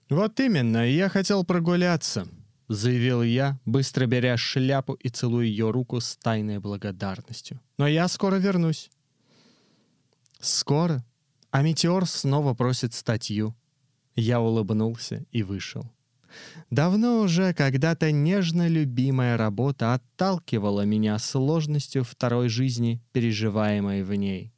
«Вот 0.10 0.42
именно, 0.42 0.86
я 0.86 1.08
хотел 1.08 1.46
прогуляться»,— 1.46 2.28
заявил 2.68 3.24
я, 3.24 3.62
быстро 3.64 4.08
беря 4.08 4.36
шляпу 4.36 4.94
и 4.96 5.08
целуя 5.08 5.46
ее 5.46 5.72
руку 5.72 6.02
с 6.02 6.18
тайной 6.18 6.60
благодарностью. 6.60 7.62
«Но 7.78 7.88
я 7.88 8.10
скоро 8.10 8.36
вернусь». 8.36 8.92
«Скоро?» 10.42 11.06
А 11.52 11.62
метеор 11.62 12.06
снова 12.06 12.54
просит 12.54 12.94
статью. 12.94 13.56
Я 14.16 14.40
улыбнулся 14.40 15.26
и 15.32 15.44
вышел. 15.44 15.90
Давно 16.70 17.20
уже 17.20 17.54
когда-то 17.54 18.12
нежно 18.12 18.68
любимая 18.68 19.38
работа 19.38 19.94
отталкивала 19.94 20.86
меня 20.86 21.20
сложностью 21.20 22.04
второй 22.04 22.48
жизни, 22.48 23.02
переживаемой 23.12 24.04
в 24.04 24.14
ней. 24.16 24.54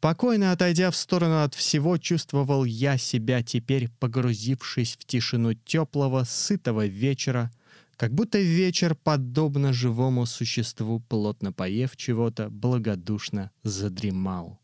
Покойно 0.00 0.52
отойдя 0.52 0.90
в 0.90 0.96
сторону 0.96 1.42
от 1.42 1.54
всего, 1.54 1.96
чувствовал 1.98 2.64
я 2.64 2.98
себя 2.98 3.42
теперь, 3.42 3.88
погрузившись 4.00 4.96
в 4.96 5.04
тишину 5.06 5.54
теплого, 5.54 6.24
сытого 6.24 6.86
вечера, 6.86 7.50
как 7.96 8.12
будто 8.12 8.38
вечер, 8.38 8.96
подобно 8.96 9.72
живому 9.72 10.26
существу, 10.26 11.00
плотно 11.00 11.52
поев 11.52 11.96
чего-то, 11.96 12.50
благодушно 12.50 13.50
задремал. 13.62 14.58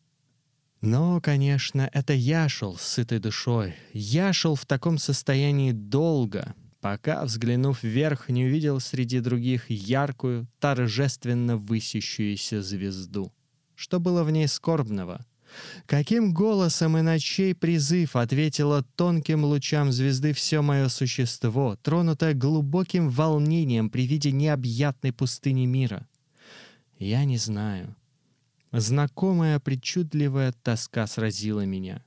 Но, 0.80 1.20
конечно, 1.20 1.90
это 1.92 2.14
я 2.14 2.48
шел 2.48 2.76
с 2.76 2.82
сытой 2.82 3.18
душой. 3.18 3.74
Я 3.92 4.32
шел 4.32 4.54
в 4.54 4.64
таком 4.64 4.96
состоянии 4.96 5.72
долго, 5.72 6.54
пока, 6.80 7.24
взглянув 7.24 7.82
вверх, 7.82 8.30
не 8.30 8.46
увидел 8.46 8.80
среди 8.80 9.20
других 9.20 9.68
яркую, 9.68 10.48
торжественно 10.58 11.58
высящуюся 11.58 12.62
звезду. 12.62 13.30
Что 13.74 14.00
было 14.00 14.24
в 14.24 14.30
ней 14.30 14.48
скорбного? 14.48 15.24
Каким 15.86 16.32
голосом 16.32 16.96
и 16.96 17.02
ночей 17.02 17.54
призыв 17.54 18.16
ответило 18.16 18.84
тонким 18.96 19.44
лучам 19.44 19.92
звезды 19.92 20.32
все 20.32 20.62
мое 20.62 20.88
существо, 20.88 21.76
тронутое 21.82 22.34
глубоким 22.34 23.10
волнением 23.10 23.90
при 23.90 24.06
виде 24.06 24.32
необъятной 24.32 25.12
пустыни 25.12 25.66
мира? 25.66 26.06
Я 26.98 27.24
не 27.24 27.36
знаю. 27.36 27.96
Знакомая 28.72 29.58
причудливая 29.58 30.52
тоска 30.52 31.06
сразила 31.06 31.64
меня. 31.64 32.04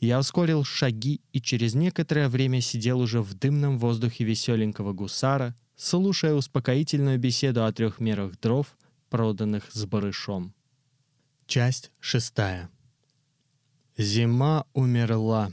Я 0.00 0.18
ускорил 0.18 0.64
шаги 0.64 1.20
и 1.32 1.40
через 1.40 1.74
некоторое 1.74 2.28
время 2.28 2.60
сидел 2.60 3.00
уже 3.00 3.20
в 3.20 3.34
дымном 3.34 3.78
воздухе 3.78 4.24
веселенького 4.24 4.92
гусара, 4.92 5.54
слушая 5.76 6.34
успокоительную 6.34 7.18
беседу 7.18 7.64
о 7.64 7.72
трех 7.72 8.00
мерах 8.00 8.38
дров, 8.40 8.76
проданных 9.10 9.70
с 9.72 9.84
барышом. 9.84 10.54
Часть 11.46 11.92
шестая. 12.00 12.70
Зима 13.96 14.66
умерла. 14.72 15.52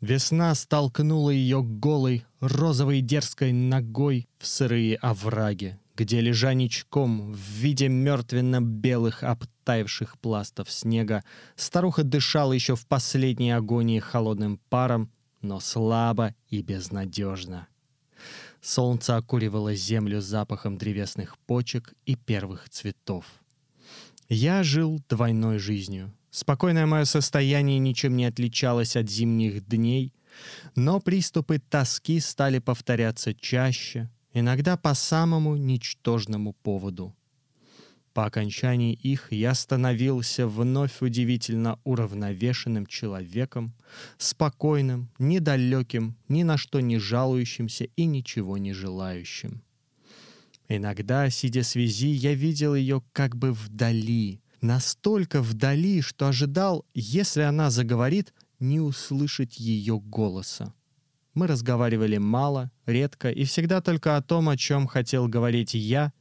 Весна 0.00 0.54
столкнула 0.54 1.30
ее 1.30 1.62
голой, 1.62 2.24
розовой 2.40 3.00
дерзкой 3.00 3.52
ногой 3.52 4.28
в 4.38 4.46
сырые 4.46 4.96
овраги, 4.96 5.78
где, 6.00 6.22
лежа 6.22 6.54
ничком 6.54 7.30
в 7.30 7.36
виде 7.36 7.88
мертвенно-белых 7.88 9.22
обтаивших 9.22 10.18
пластов 10.18 10.70
снега, 10.70 11.22
старуха 11.56 12.04
дышала 12.04 12.54
еще 12.54 12.74
в 12.74 12.86
последней 12.86 13.50
агонии 13.50 13.98
холодным 13.98 14.58
паром, 14.70 15.12
но 15.42 15.60
слабо 15.60 16.34
и 16.48 16.62
безнадежно. 16.62 17.68
Солнце 18.62 19.18
окуривало 19.18 19.74
землю 19.74 20.22
запахом 20.22 20.78
древесных 20.78 21.36
почек 21.40 21.92
и 22.06 22.16
первых 22.16 22.70
цветов. 22.70 23.26
Я 24.30 24.62
жил 24.62 25.02
двойной 25.06 25.58
жизнью. 25.58 26.14
Спокойное 26.30 26.86
мое 26.86 27.04
состояние 27.04 27.78
ничем 27.78 28.16
не 28.16 28.24
отличалось 28.24 28.96
от 28.96 29.10
зимних 29.10 29.66
дней, 29.66 30.14
но 30.74 30.98
приступы 30.98 31.58
тоски 31.58 32.20
стали 32.20 32.58
повторяться 32.58 33.34
чаще— 33.34 34.08
иногда 34.32 34.76
по 34.76 34.94
самому 34.94 35.56
ничтожному 35.56 36.52
поводу. 36.52 37.14
По 38.12 38.26
окончании 38.26 38.92
их 38.92 39.30
я 39.30 39.54
становился 39.54 40.46
вновь 40.46 41.00
удивительно 41.00 41.78
уравновешенным 41.84 42.86
человеком, 42.86 43.72
спокойным, 44.18 45.10
недалеким, 45.18 46.16
ни 46.28 46.42
на 46.42 46.56
что 46.56 46.80
не 46.80 46.98
жалующимся 46.98 47.84
и 47.84 48.06
ничего 48.06 48.58
не 48.58 48.72
желающим. 48.72 49.62
Иногда, 50.68 51.30
сидя 51.30 51.62
с 51.62 51.76
вези, 51.76 52.08
я 52.08 52.34
видел 52.34 52.74
ее 52.74 53.02
как 53.12 53.36
бы 53.36 53.52
вдали, 53.52 54.40
настолько 54.60 55.40
вдали, 55.40 56.00
что 56.00 56.28
ожидал, 56.28 56.84
если 56.94 57.42
она 57.42 57.70
заговорит, 57.70 58.34
не 58.58 58.80
услышать 58.80 59.58
ее 59.58 59.98
голоса. 60.00 60.74
Мы 61.40 61.46
разговаривали 61.46 62.18
мало, 62.18 62.70
редко 62.84 63.30
и 63.30 63.44
всегда 63.44 63.80
только 63.80 64.18
о 64.18 64.20
том, 64.20 64.50
о 64.50 64.58
чем 64.58 64.86
хотел 64.86 65.26
говорить 65.26 65.72
я, 65.72 66.12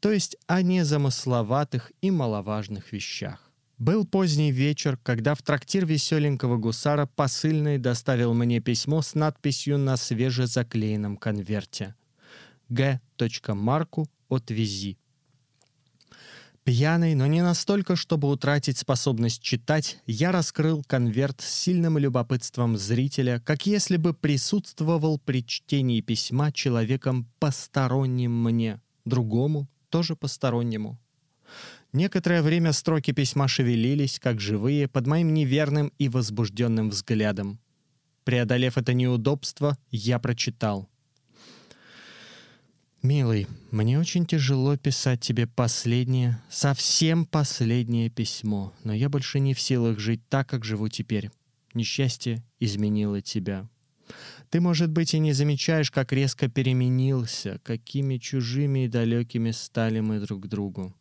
то 0.00 0.10
есть 0.10 0.36
о 0.48 0.62
незамысловатых 0.62 1.92
и 2.00 2.10
маловажных 2.10 2.90
вещах. 2.90 3.52
Был 3.78 4.04
поздний 4.04 4.50
вечер, 4.50 4.96
когда 4.96 5.36
в 5.36 5.42
трактир 5.42 5.86
веселенького 5.86 6.56
гусара 6.56 7.06
посыльный 7.06 7.78
доставил 7.78 8.34
мне 8.34 8.58
письмо 8.58 9.00
с 9.00 9.14
надписью 9.14 9.78
на 9.78 9.96
свежезаклеенном 9.96 11.18
конверте. 11.18 11.94
Г. 12.68 13.00
Марку 13.46 14.08
от 14.28 14.50
Визи. 14.50 14.98
Пьяный, 16.68 17.14
но 17.14 17.26
не 17.26 17.40
настолько, 17.40 17.96
чтобы 17.96 18.28
утратить 18.28 18.76
способность 18.76 19.40
читать, 19.40 20.00
я 20.04 20.32
раскрыл 20.32 20.84
конверт 20.86 21.40
с 21.40 21.48
сильным 21.48 21.96
любопытством 21.96 22.76
зрителя, 22.76 23.40
как 23.42 23.64
если 23.64 23.96
бы 23.96 24.12
присутствовал 24.12 25.18
при 25.18 25.46
чтении 25.46 26.02
письма 26.02 26.52
человеком 26.52 27.26
посторонним 27.38 28.44
мне, 28.44 28.82
другому, 29.06 29.66
тоже 29.88 30.14
постороннему. 30.14 31.00
Некоторое 31.94 32.42
время 32.42 32.74
строки 32.74 33.12
письма 33.12 33.48
шевелились, 33.48 34.20
как 34.20 34.38
живые, 34.38 34.88
под 34.88 35.06
моим 35.06 35.32
неверным 35.32 35.90
и 35.96 36.10
возбужденным 36.10 36.90
взглядом. 36.90 37.60
Преодолев 38.24 38.76
это 38.76 38.92
неудобство, 38.92 39.78
я 39.90 40.18
прочитал— 40.18 40.86
«Милый, 43.02 43.46
мне 43.70 43.96
очень 43.96 44.26
тяжело 44.26 44.76
писать 44.76 45.20
тебе 45.20 45.46
последнее, 45.46 46.42
совсем 46.50 47.26
последнее 47.26 48.10
письмо, 48.10 48.74
но 48.82 48.92
я 48.92 49.08
больше 49.08 49.38
не 49.38 49.54
в 49.54 49.60
силах 49.60 50.00
жить 50.00 50.20
так, 50.28 50.48
как 50.48 50.64
живу 50.64 50.88
теперь. 50.88 51.30
Несчастье 51.74 52.42
изменило 52.58 53.20
тебя. 53.20 53.68
Ты, 54.50 54.60
может 54.60 54.90
быть, 54.90 55.14
и 55.14 55.20
не 55.20 55.32
замечаешь, 55.32 55.92
как 55.92 56.12
резко 56.12 56.48
переменился, 56.48 57.60
какими 57.62 58.16
чужими 58.16 58.86
и 58.86 58.88
далекими 58.88 59.52
стали 59.52 60.00
мы 60.00 60.18
друг 60.18 60.48
другу. 60.48 60.92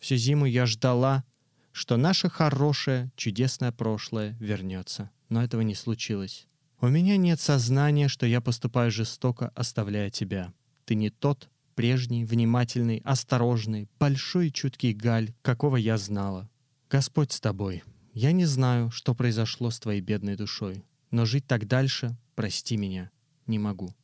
Всю 0.00 0.16
зиму 0.16 0.46
я 0.46 0.66
ждала, 0.66 1.24
что 1.70 1.96
наше 1.96 2.28
хорошее, 2.28 3.12
чудесное 3.14 3.70
прошлое 3.70 4.36
вернется, 4.40 5.10
но 5.28 5.44
этого 5.44 5.60
не 5.60 5.76
случилось. 5.76 6.48
У 6.80 6.88
меня 6.88 7.16
нет 7.16 7.38
сознания, 7.38 8.08
что 8.08 8.26
я 8.26 8.40
поступаю 8.40 8.90
жестоко, 8.90 9.52
оставляя 9.54 10.10
тебя». 10.10 10.52
Ты 10.84 10.94
не 10.96 11.08
тот, 11.08 11.48
прежний, 11.74 12.24
внимательный, 12.24 13.00
осторожный, 13.04 13.88
большой 13.98 14.48
и 14.48 14.52
чуткий 14.52 14.92
Галь, 14.92 15.32
какого 15.42 15.76
я 15.76 15.96
знала. 15.96 16.48
Господь 16.90 17.32
с 17.32 17.40
тобой. 17.40 17.82
Я 18.12 18.32
не 18.32 18.44
знаю, 18.44 18.90
что 18.90 19.14
произошло 19.14 19.70
с 19.70 19.80
твоей 19.80 20.00
бедной 20.00 20.36
душой, 20.36 20.84
но 21.10 21.24
жить 21.24 21.46
так 21.46 21.66
дальше, 21.66 22.16
прости 22.34 22.76
меня, 22.76 23.10
не 23.46 23.58
могу. 23.58 23.94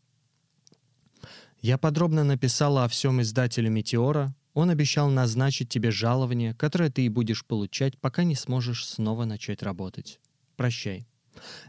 Я 1.60 1.76
подробно 1.76 2.24
написала 2.24 2.84
о 2.84 2.88
всем 2.88 3.20
издателю 3.20 3.70
«Метеора». 3.70 4.34
Он 4.54 4.70
обещал 4.70 5.10
назначить 5.10 5.68
тебе 5.68 5.90
жалование, 5.92 6.54
которое 6.54 6.90
ты 6.90 7.04
и 7.04 7.08
будешь 7.08 7.44
получать, 7.44 7.98
пока 7.98 8.24
не 8.24 8.34
сможешь 8.34 8.86
снова 8.86 9.26
начать 9.26 9.62
работать. 9.62 10.18
Прощай. 10.56 11.06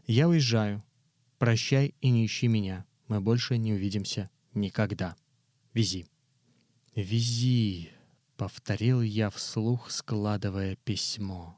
Я 0.08 0.28
уезжаю. 0.28 0.84
Прощай 1.38 1.94
и 2.02 2.10
не 2.10 2.26
ищи 2.26 2.48
меня. 2.48 2.86
Мы 3.08 3.22
больше 3.22 3.58
не 3.58 3.74
увидимся 3.74 4.32
никогда. 4.54 5.16
Вези. 5.74 6.06
Вези, 6.96 7.90
повторил 8.38 9.02
я 9.02 9.30
вслух, 9.30 9.92
складывая 9.92 10.76
письмо. 10.76 11.58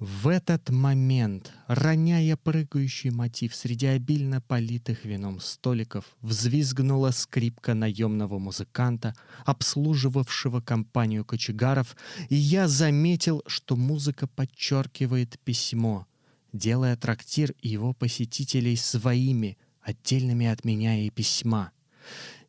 В 0.00 0.28
этот 0.28 0.70
момент, 0.70 1.52
роняя 1.66 2.34
прыгающий 2.38 3.10
мотив 3.10 3.54
среди 3.54 3.84
обильно 3.84 4.40
политых 4.40 5.04
вином 5.04 5.40
столиков, 5.40 6.06
взвизгнула 6.22 7.10
скрипка 7.10 7.74
наемного 7.74 8.38
музыканта, 8.38 9.14
обслуживавшего 9.44 10.62
компанию 10.62 11.22
кочегаров, 11.26 11.98
и 12.30 12.34
я 12.34 12.66
заметил, 12.66 13.42
что 13.46 13.76
музыка 13.76 14.26
подчеркивает 14.26 15.38
письмо, 15.40 16.06
делая 16.54 16.96
трактир 16.96 17.52
и 17.60 17.68
его 17.68 17.92
посетителей 17.92 18.76
своими, 18.76 19.58
отдельными 19.82 20.46
от 20.46 20.64
меня 20.64 20.98
и 20.98 21.10
письма. 21.10 21.72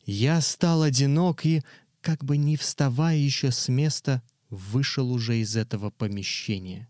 Я 0.04 0.40
стал 0.40 0.82
одинок 0.82 1.46
и, 1.46 1.62
как 2.00 2.24
бы 2.24 2.36
не 2.36 2.56
вставая 2.56 3.16
еще 3.16 3.52
с 3.52 3.68
места, 3.68 4.22
вышел 4.50 5.10
уже 5.12 5.38
из 5.38 5.56
этого 5.56 5.90
помещения. 5.90 6.88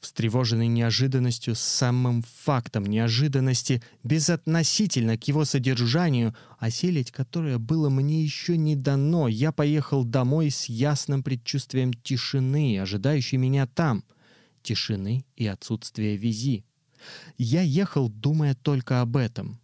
Встревоженный 0.00 0.68
неожиданностью, 0.68 1.54
самым 1.54 2.22
фактом 2.42 2.84
неожиданности, 2.84 3.82
безотносительно 4.02 5.16
к 5.16 5.26
его 5.26 5.46
содержанию, 5.46 6.36
осилить 6.58 7.10
которое 7.10 7.56
было 7.56 7.88
мне 7.88 8.22
еще 8.22 8.58
не 8.58 8.76
дано, 8.76 9.28
я 9.28 9.50
поехал 9.50 10.04
домой 10.04 10.50
с 10.50 10.66
ясным 10.66 11.22
предчувствием 11.22 11.94
тишины, 11.94 12.78
ожидающей 12.78 13.38
меня 13.38 13.66
там, 13.66 14.04
тишины 14.62 15.24
и 15.36 15.46
отсутствия 15.46 16.16
визи. 16.16 16.66
Я 17.38 17.62
ехал, 17.62 18.10
думая 18.10 18.54
только 18.54 19.00
об 19.00 19.16
этом 19.16 19.58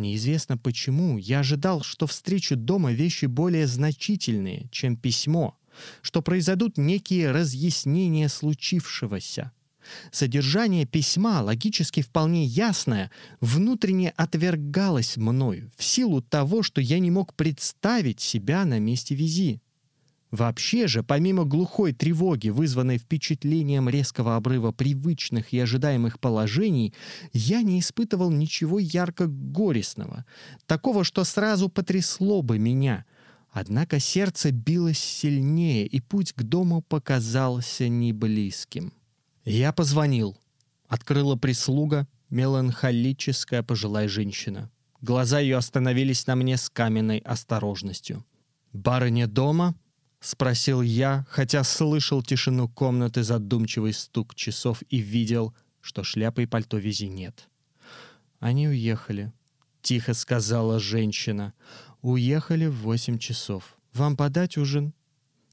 Неизвестно 0.00 0.56
почему, 0.56 1.18
я 1.18 1.40
ожидал, 1.40 1.82
что 1.82 2.06
встречу 2.06 2.56
дома 2.56 2.90
вещи 2.90 3.26
более 3.26 3.66
значительные, 3.66 4.66
чем 4.72 4.96
письмо, 4.96 5.58
что 6.00 6.22
произойдут 6.22 6.78
некие 6.78 7.30
разъяснения 7.30 8.30
случившегося. 8.30 9.52
Содержание 10.10 10.86
письма, 10.86 11.42
логически 11.42 12.00
вполне 12.00 12.46
ясное, 12.46 13.10
внутренне 13.42 14.14
отвергалось 14.16 15.18
мною 15.18 15.70
в 15.76 15.84
силу 15.84 16.22
того, 16.22 16.62
что 16.62 16.80
я 16.80 16.98
не 16.98 17.10
мог 17.10 17.34
представить 17.34 18.20
себя 18.20 18.64
на 18.64 18.78
месте 18.78 19.14
визи. 19.14 19.60
Вообще 20.30 20.86
же, 20.86 21.02
помимо 21.02 21.44
глухой 21.44 21.92
тревоги, 21.92 22.50
вызванной 22.50 22.98
впечатлением 22.98 23.88
резкого 23.88 24.36
обрыва 24.36 24.70
привычных 24.70 25.52
и 25.52 25.58
ожидаемых 25.58 26.20
положений, 26.20 26.94
я 27.32 27.62
не 27.62 27.80
испытывал 27.80 28.30
ничего 28.30 28.78
ярко 28.78 29.26
горестного, 29.26 30.24
такого, 30.66 31.02
что 31.02 31.24
сразу 31.24 31.68
потрясло 31.68 32.42
бы 32.42 32.58
меня. 32.58 33.06
Однако 33.50 33.98
сердце 33.98 34.52
билось 34.52 35.00
сильнее, 35.00 35.84
и 35.86 36.00
путь 36.00 36.32
к 36.32 36.42
дому 36.42 36.82
показался 36.82 37.88
неблизким. 37.88 38.92
Я 39.44 39.72
позвонил. 39.72 40.38
Открыла 40.86 41.34
прислуга, 41.34 42.06
меланхолическая 42.30 43.64
пожилая 43.64 44.06
женщина. 44.08 44.70
Глаза 45.00 45.40
ее 45.40 45.56
остановились 45.56 46.26
на 46.28 46.36
мне 46.36 46.56
с 46.56 46.68
каменной 46.70 47.18
осторожностью. 47.18 48.24
«Барыня 48.72 49.26
дома?»— 49.26 49.74
спросил 50.20 50.82
я, 50.82 51.26
хотя 51.28 51.64
слышал 51.64 52.22
тишину 52.22 52.68
комнаты, 52.68 53.22
задумчивый 53.22 53.92
стук 53.92 54.34
часов 54.34 54.82
и 54.88 54.98
видел, 54.98 55.54
что 55.80 56.04
шляпы 56.04 56.44
и 56.44 56.46
пальто 56.46 56.76
вези 56.78 57.08
нет. 57.08 57.48
«Они 58.38 58.68
уехали»,— 58.68 59.32
тихо 59.82 60.14
сказала 60.14 60.78
женщина. 60.78 61.52
«Уехали 62.02 62.66
в 62.66 62.76
восемь 62.76 63.18
часов. 63.18 63.76
Вам 63.92 64.16
подать 64.16 64.56
ужин?» 64.56 64.94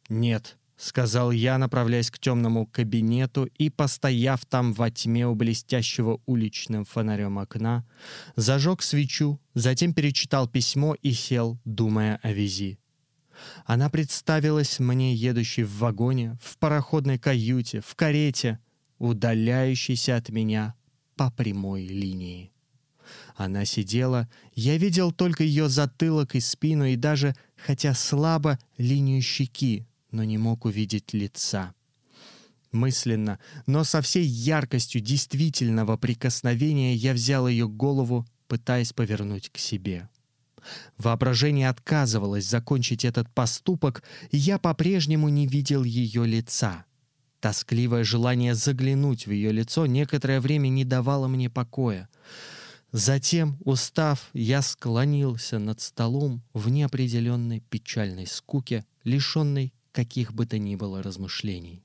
«Нет»,— 0.09 0.57
сказал 0.77 1.31
я, 1.31 1.57
направляясь 1.57 2.11
к 2.11 2.19
темному 2.19 2.65
кабинету 2.65 3.49
и, 3.57 3.69
постояв 3.69 4.45
там 4.45 4.73
во 4.73 4.89
тьме 4.89 5.27
у 5.27 5.35
блестящего 5.35 6.21
уличным 6.25 6.85
фонарем 6.85 7.39
окна, 7.39 7.85
зажег 8.35 8.81
свечу, 8.81 9.39
затем 9.53 9.93
перечитал 9.93 10.47
письмо 10.47 10.95
и 11.01 11.11
сел, 11.11 11.57
думая 11.65 12.19
о 12.23 12.31
визи. 12.31 12.79
Она 13.65 13.89
представилась 13.89 14.79
мне 14.79 15.13
едущей 15.13 15.63
в 15.63 15.77
вагоне, 15.77 16.37
в 16.41 16.57
пароходной 16.57 17.17
каюте, 17.17 17.81
в 17.81 17.95
карете, 17.95 18.59
удаляющейся 18.97 20.15
от 20.15 20.29
меня 20.29 20.75
по 21.15 21.31
прямой 21.31 21.85
линии. 21.85 22.51
Она 23.35 23.65
сидела, 23.65 24.27
я 24.53 24.77
видел 24.77 25.11
только 25.11 25.43
ее 25.43 25.69
затылок 25.69 26.35
и 26.35 26.39
спину, 26.39 26.85
и 26.85 26.95
даже, 26.95 27.35
хотя 27.55 27.93
слабо, 27.93 28.59
линию 28.77 29.21
щеки, 29.21 29.85
но 30.11 30.23
не 30.23 30.37
мог 30.37 30.65
увидеть 30.65 31.13
лица. 31.13 31.73
Мысленно, 32.71 33.39
но 33.65 33.83
со 33.83 34.01
всей 34.01 34.25
яркостью 34.25 35.01
действительного 35.01 35.97
прикосновения 35.97 36.95
я 36.95 37.13
взял 37.13 37.47
ее 37.47 37.67
голову, 37.67 38.25
пытаясь 38.47 38.93
повернуть 38.93 39.49
к 39.49 39.57
себе. 39.57 40.09
Воображение 40.97 41.69
отказывалось 41.69 42.45
закончить 42.45 43.05
этот 43.05 43.29
поступок, 43.33 44.03
и 44.31 44.37
я 44.37 44.57
по-прежнему 44.57 45.29
не 45.29 45.47
видел 45.47 45.83
ее 45.83 46.25
лица. 46.25 46.85
Тоскливое 47.39 48.03
желание 48.03 48.55
заглянуть 48.55 49.27
в 49.27 49.31
ее 49.31 49.51
лицо 49.51 49.85
некоторое 49.85 50.41
время 50.41 50.69
не 50.69 50.85
давало 50.85 51.27
мне 51.27 51.49
покоя. 51.49 52.09
Затем, 52.91 53.57
устав, 53.63 54.29
я 54.33 54.61
склонился 54.61 55.59
над 55.59 55.81
столом 55.81 56.41
в 56.53 56.69
неопределенной 56.69 57.59
печальной 57.59 58.25
скуке, 58.25 58.85
лишенной 59.03 59.73
каких 59.91 60.33
бы 60.33 60.45
то 60.45 60.57
ни 60.57 60.75
было 60.75 61.03
размышлений. 61.03 61.83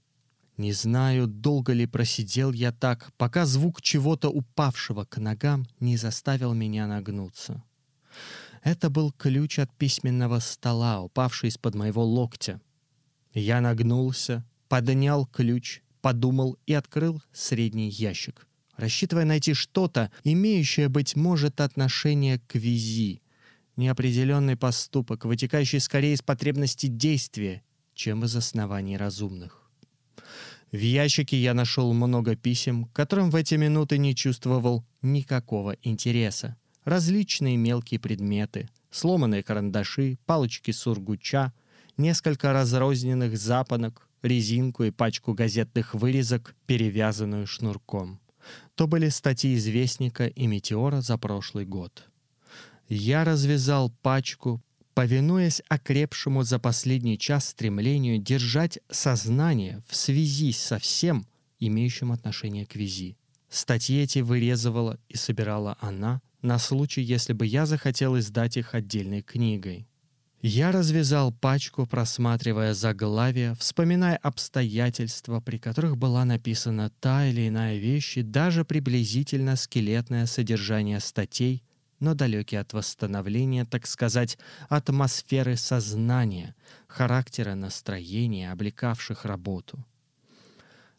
Не 0.58 0.72
знаю, 0.72 1.26
долго 1.26 1.72
ли 1.72 1.86
просидел 1.86 2.52
я 2.52 2.72
так, 2.72 3.12
пока 3.16 3.46
звук 3.46 3.80
чего-то 3.80 4.28
упавшего 4.28 5.04
к 5.04 5.18
ногам 5.18 5.66
не 5.80 5.96
заставил 5.96 6.52
меня 6.52 6.86
нагнуться. 6.86 7.62
Это 8.62 8.90
был 8.90 9.10
ключ 9.12 9.58
от 9.58 9.72
письменного 9.76 10.38
стола, 10.38 11.02
упавший 11.02 11.48
из-под 11.48 11.74
моего 11.74 12.04
локтя. 12.04 12.60
Я 13.34 13.60
нагнулся, 13.60 14.44
поднял 14.68 15.26
ключ, 15.26 15.82
подумал 16.00 16.56
и 16.66 16.72
открыл 16.72 17.20
средний 17.32 17.88
ящик, 17.88 18.46
рассчитывая 18.76 19.24
найти 19.24 19.52
что-то, 19.54 20.12
имеющее, 20.22 20.88
быть 20.88 21.16
может, 21.16 21.60
отношение 21.60 22.38
к 22.38 22.54
визи. 22.54 23.20
Неопределенный 23.76 24.56
поступок, 24.56 25.24
вытекающий 25.24 25.80
скорее 25.80 26.14
из 26.14 26.22
потребности 26.22 26.86
действия, 26.86 27.62
чем 27.94 28.24
из 28.24 28.36
оснований 28.36 28.96
разумных. 28.96 29.70
В 30.70 30.78
ящике 30.78 31.36
я 31.36 31.52
нашел 31.52 31.92
много 31.92 32.36
писем, 32.36 32.84
которым 32.92 33.30
в 33.30 33.36
эти 33.36 33.56
минуты 33.56 33.98
не 33.98 34.14
чувствовал 34.14 34.84
никакого 35.00 35.76
интереса 35.82 36.56
различные 36.84 37.56
мелкие 37.56 38.00
предметы, 38.00 38.68
сломанные 38.90 39.42
карандаши, 39.42 40.18
палочки 40.26 40.70
сургуча, 40.70 41.52
несколько 41.96 42.52
разрозненных 42.52 43.36
запонок, 43.36 44.08
резинку 44.22 44.84
и 44.84 44.90
пачку 44.90 45.34
газетных 45.34 45.94
вырезок, 45.94 46.54
перевязанную 46.66 47.46
шнурком. 47.46 48.20
То 48.74 48.86
были 48.86 49.08
статьи 49.08 49.54
известника 49.54 50.26
и 50.26 50.46
метеора 50.46 51.00
за 51.00 51.18
прошлый 51.18 51.64
год. 51.64 52.08
Я 52.88 53.24
развязал 53.24 53.90
пачку, 54.02 54.60
повинуясь 54.94 55.62
окрепшему 55.68 56.42
за 56.42 56.58
последний 56.58 57.18
час 57.18 57.48
стремлению 57.48 58.18
держать 58.18 58.78
сознание 58.90 59.82
в 59.88 59.96
связи 59.96 60.52
со 60.52 60.78
всем, 60.78 61.26
имеющим 61.58 62.12
отношение 62.12 62.66
к 62.66 62.74
визи. 62.74 63.16
Статьи 63.48 64.00
эти 64.00 64.18
вырезывала 64.18 64.98
и 65.08 65.16
собирала 65.16 65.76
она, 65.80 66.20
на 66.42 66.58
случай, 66.58 67.00
если 67.02 67.32
бы 67.32 67.46
я 67.46 67.66
захотел 67.66 68.18
издать 68.18 68.56
их 68.56 68.74
отдельной 68.74 69.22
книгой. 69.22 69.88
Я 70.44 70.72
развязал 70.72 71.32
пачку, 71.32 71.86
просматривая 71.86 72.74
заглавия, 72.74 73.54
вспоминая 73.54 74.16
обстоятельства, 74.16 75.38
при 75.38 75.58
которых 75.58 75.96
была 75.96 76.24
написана 76.24 76.90
та 76.98 77.26
или 77.26 77.46
иная 77.46 77.78
вещь, 77.78 78.16
и 78.16 78.22
даже 78.22 78.64
приблизительно 78.64 79.54
скелетное 79.54 80.26
содержание 80.26 80.98
статей, 80.98 81.62
но 82.00 82.14
далекие 82.14 82.60
от 82.60 82.72
восстановления, 82.72 83.64
так 83.64 83.86
сказать, 83.86 84.36
атмосферы 84.68 85.56
сознания, 85.56 86.56
характера 86.88 87.54
настроения, 87.54 88.50
облекавших 88.50 89.24
работу. 89.24 89.86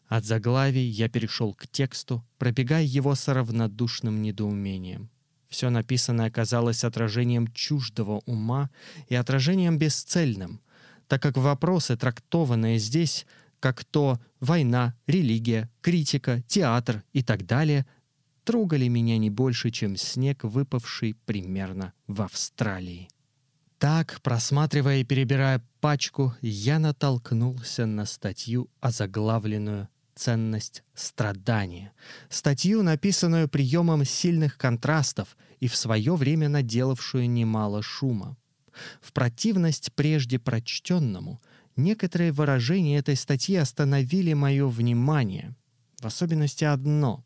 От 0.08 0.24
заглавий 0.24 0.86
я 0.86 1.10
перешел 1.10 1.52
к 1.52 1.66
тексту, 1.66 2.24
пробегая 2.38 2.84
его 2.84 3.14
с 3.14 3.28
равнодушным 3.28 4.22
недоумением. 4.22 5.10
Все 5.54 5.70
написанное 5.70 6.26
оказалось 6.26 6.82
отражением 6.82 7.46
чуждого 7.46 8.22
ума 8.26 8.70
и 9.08 9.14
отражением 9.14 9.78
бесцельным, 9.78 10.60
так 11.06 11.22
как 11.22 11.36
вопросы, 11.36 11.96
трактованные 11.96 12.80
здесь, 12.80 13.24
как 13.60 13.84
то 13.84 14.18
война, 14.40 14.96
религия, 15.06 15.70
критика, 15.80 16.42
театр 16.48 17.04
и 17.12 17.22
так 17.22 17.46
далее, 17.46 17.86
трогали 18.42 18.88
меня 18.88 19.16
не 19.16 19.30
больше, 19.30 19.70
чем 19.70 19.96
снег, 19.96 20.42
выпавший 20.42 21.14
примерно 21.24 21.92
в 22.08 22.22
Австралии. 22.22 23.08
Так, 23.78 24.20
просматривая 24.22 25.02
и 25.02 25.04
перебирая 25.04 25.62
пачку, 25.80 26.34
я 26.40 26.80
натолкнулся 26.80 27.86
на 27.86 28.06
статью, 28.06 28.68
озаглавленную 28.80 29.88
ценность 30.14 30.82
страдания. 30.94 31.92
Статью, 32.28 32.82
написанную 32.82 33.48
приемом 33.48 34.04
сильных 34.04 34.56
контрастов 34.56 35.36
и 35.60 35.68
в 35.68 35.76
свое 35.76 36.14
время 36.14 36.48
наделавшую 36.48 37.28
немало 37.28 37.82
шума. 37.82 38.36
В 39.00 39.12
противность 39.12 39.92
прежде 39.94 40.38
прочтенному, 40.38 41.40
некоторые 41.76 42.32
выражения 42.32 42.98
этой 42.98 43.16
статьи 43.16 43.56
остановили 43.56 44.32
мое 44.32 44.68
внимание. 44.68 45.54
В 46.00 46.06
особенности 46.06 46.64
одно. 46.64 47.24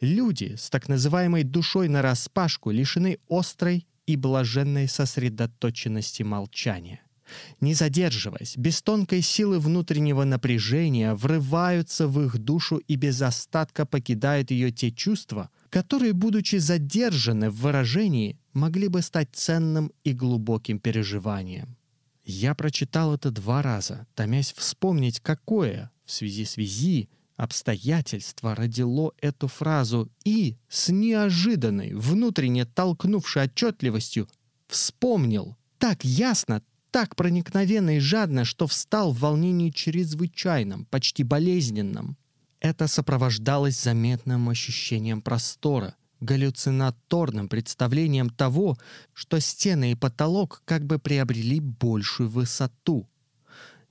Люди 0.00 0.56
с 0.56 0.70
так 0.70 0.88
называемой 0.88 1.44
душой 1.44 1.88
нараспашку 1.88 2.70
лишены 2.70 3.18
острой 3.28 3.86
и 4.06 4.16
блаженной 4.16 4.88
сосредоточенности 4.88 6.22
молчания— 6.22 7.00
не 7.60 7.74
задерживаясь, 7.74 8.56
без 8.56 8.82
тонкой 8.82 9.22
силы 9.22 9.58
внутреннего 9.58 10.24
напряжения, 10.24 11.14
врываются 11.14 12.08
в 12.08 12.20
их 12.22 12.38
душу 12.38 12.76
и 12.76 12.96
без 12.96 13.20
остатка 13.22 13.86
покидают 13.86 14.50
ее 14.50 14.70
те 14.70 14.90
чувства, 14.90 15.50
которые, 15.70 16.12
будучи 16.12 16.56
задержаны 16.56 17.50
в 17.50 17.56
выражении, 17.60 18.38
могли 18.52 18.88
бы 18.88 19.02
стать 19.02 19.30
ценным 19.32 19.92
и 20.04 20.12
глубоким 20.12 20.78
переживанием. 20.78 21.76
Я 22.24 22.54
прочитал 22.54 23.14
это 23.14 23.30
два 23.30 23.62
раза, 23.62 24.06
томясь 24.14 24.52
вспомнить, 24.52 25.20
какое, 25.20 25.90
в 26.04 26.12
связи 26.12 26.44
с 26.44 26.56
визи, 26.56 27.08
обстоятельство 27.36 28.54
родило 28.54 29.12
эту 29.20 29.48
фразу 29.48 30.10
и, 30.24 30.56
с 30.68 30.90
неожиданной, 30.90 31.94
внутренне 31.94 32.64
толкнувшей 32.64 33.44
отчетливостью, 33.44 34.28
вспомнил 34.68 35.56
так 35.78 36.04
ясно, 36.04 36.62
так 36.92 37.16
проникновенно 37.16 37.96
и 37.96 37.98
жадно, 37.98 38.44
что 38.44 38.66
встал 38.66 39.12
в 39.12 39.20
волнении 39.20 39.70
чрезвычайном, 39.70 40.84
почти 40.84 41.24
болезненном. 41.24 42.16
Это 42.60 42.86
сопровождалось 42.86 43.80
заметным 43.80 44.48
ощущением 44.48 45.22
простора, 45.22 45.96
галлюцинаторным 46.20 47.48
представлением 47.48 48.30
того, 48.30 48.78
что 49.14 49.40
стены 49.40 49.92
и 49.92 49.96
потолок 49.96 50.62
как 50.66 50.84
бы 50.84 50.98
приобрели 50.98 51.60
большую 51.60 52.28
высоту. 52.28 53.08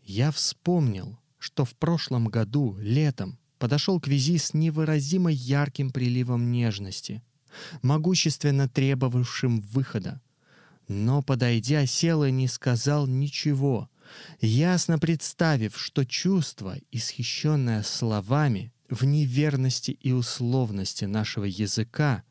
Я 0.03 0.31
вспомнил, 0.31 1.19
что 1.39 1.65
в 1.65 1.75
прошлом 1.75 2.27
году, 2.27 2.77
летом, 2.79 3.39
подошел 3.57 3.99
к 3.99 4.07
Визи 4.07 4.37
с 4.37 4.53
невыразимо 4.53 5.31
ярким 5.31 5.89
приливом 5.89 6.51
нежности, 6.51 7.23
могущественно 7.81 8.69
требовавшим 8.69 9.61
выхода. 9.61 10.21
Но, 10.91 11.21
подойдя, 11.21 11.85
сел 11.85 12.25
и 12.25 12.31
не 12.31 12.49
сказал 12.49 13.07
ничего, 13.07 13.89
ясно 14.41 14.99
представив, 14.99 15.77
что 15.79 16.05
чувство, 16.05 16.75
исхищенное 16.91 17.81
словами, 17.81 18.73
в 18.89 19.05
неверности 19.05 19.91
и 19.91 20.11
условности 20.11 21.05
нашего 21.05 21.45
языка, 21.45 22.23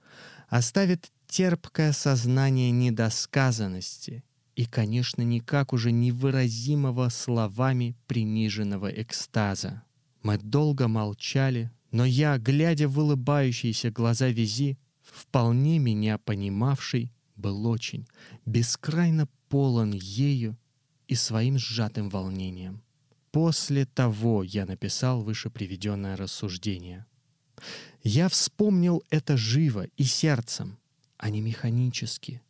оставит 0.48 1.10
терпкое 1.26 1.92
сознание 1.92 2.70
недосказанности 2.70 4.24
и, 4.56 4.66
конечно, 4.66 5.22
никак 5.22 5.72
уже 5.72 5.90
невыразимого 5.90 7.08
словами 7.08 7.96
приниженного 8.06 8.88
экстаза. 8.88 9.84
Мы 10.22 10.36
долго 10.36 10.86
молчали, 10.86 11.70
но 11.92 12.04
я, 12.04 12.36
глядя 12.36 12.88
в 12.88 12.98
улыбающиеся 12.98 13.90
глаза 13.90 14.28
Визи, 14.28 14.76
вполне 15.00 15.78
меня 15.78 16.18
понимавший, 16.18 17.10
был 17.40 17.66
очень, 17.66 18.06
бескрайно 18.46 19.28
полон 19.48 19.92
ею 19.92 20.56
и 21.08 21.14
своим 21.14 21.58
сжатым 21.58 22.08
волнением. 22.08 22.82
После 23.32 23.86
того 23.86 24.42
я 24.42 24.66
написал 24.66 25.22
выше 25.22 25.50
приведенное 25.50 26.16
рассуждение. 26.16 27.06
Я 28.02 28.28
вспомнил 28.28 29.02
это 29.10 29.36
живо 29.36 29.84
и 29.96 30.04
сердцем, 30.04 30.78
а 31.16 31.30
не 31.30 31.40
механически. 31.40 32.42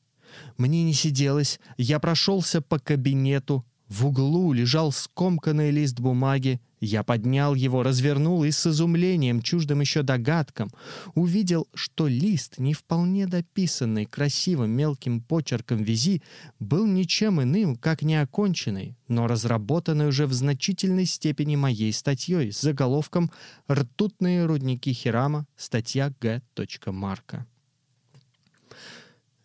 Мне 0.57 0.85
не 0.85 0.95
сиделось, 0.95 1.59
я 1.77 1.99
прошелся 1.99 2.61
по 2.61 2.79
кабинету, 2.79 3.65
в 3.91 4.07
углу 4.07 4.53
лежал 4.53 4.93
скомканный 4.93 5.73
лист 5.73 5.99
бумаги, 5.99 6.61
я 6.81 7.03
поднял 7.03 7.57
его, 7.57 7.83
развернул 7.83 8.45
и 8.45 8.53
с 8.53 8.65
изумлением, 8.67 9.43
чуждым 9.43 9.81
еще 9.81 10.03
догадкам, 10.03 10.71
увидел, 11.15 11.67
что 11.75 12.07
лист, 12.07 12.59
не 12.59 12.73
вполне 12.73 13.27
дописанный 13.27 14.07
красивым 14.07 14.71
мелким 14.71 15.21
почерком 15.21 15.83
визи, 15.83 16.23
был 16.61 16.87
ничем 16.87 17.43
иным, 17.43 17.75
как 17.75 18.03
неоконченный, 18.03 18.97
но 19.09 19.27
разработанный 19.27 20.07
уже 20.07 20.27
в 20.27 20.33
значительной 20.33 21.05
степени 21.05 21.57
моей 21.57 21.93
статьей 21.93 22.53
с 22.53 22.61
заголовком 22.61 23.33
«Ртутные 23.71 24.47
рудники 24.47 24.93
Хирама. 24.93 25.47
Статья 25.57 26.15
Г. 26.21 26.43
Марка». 26.87 27.45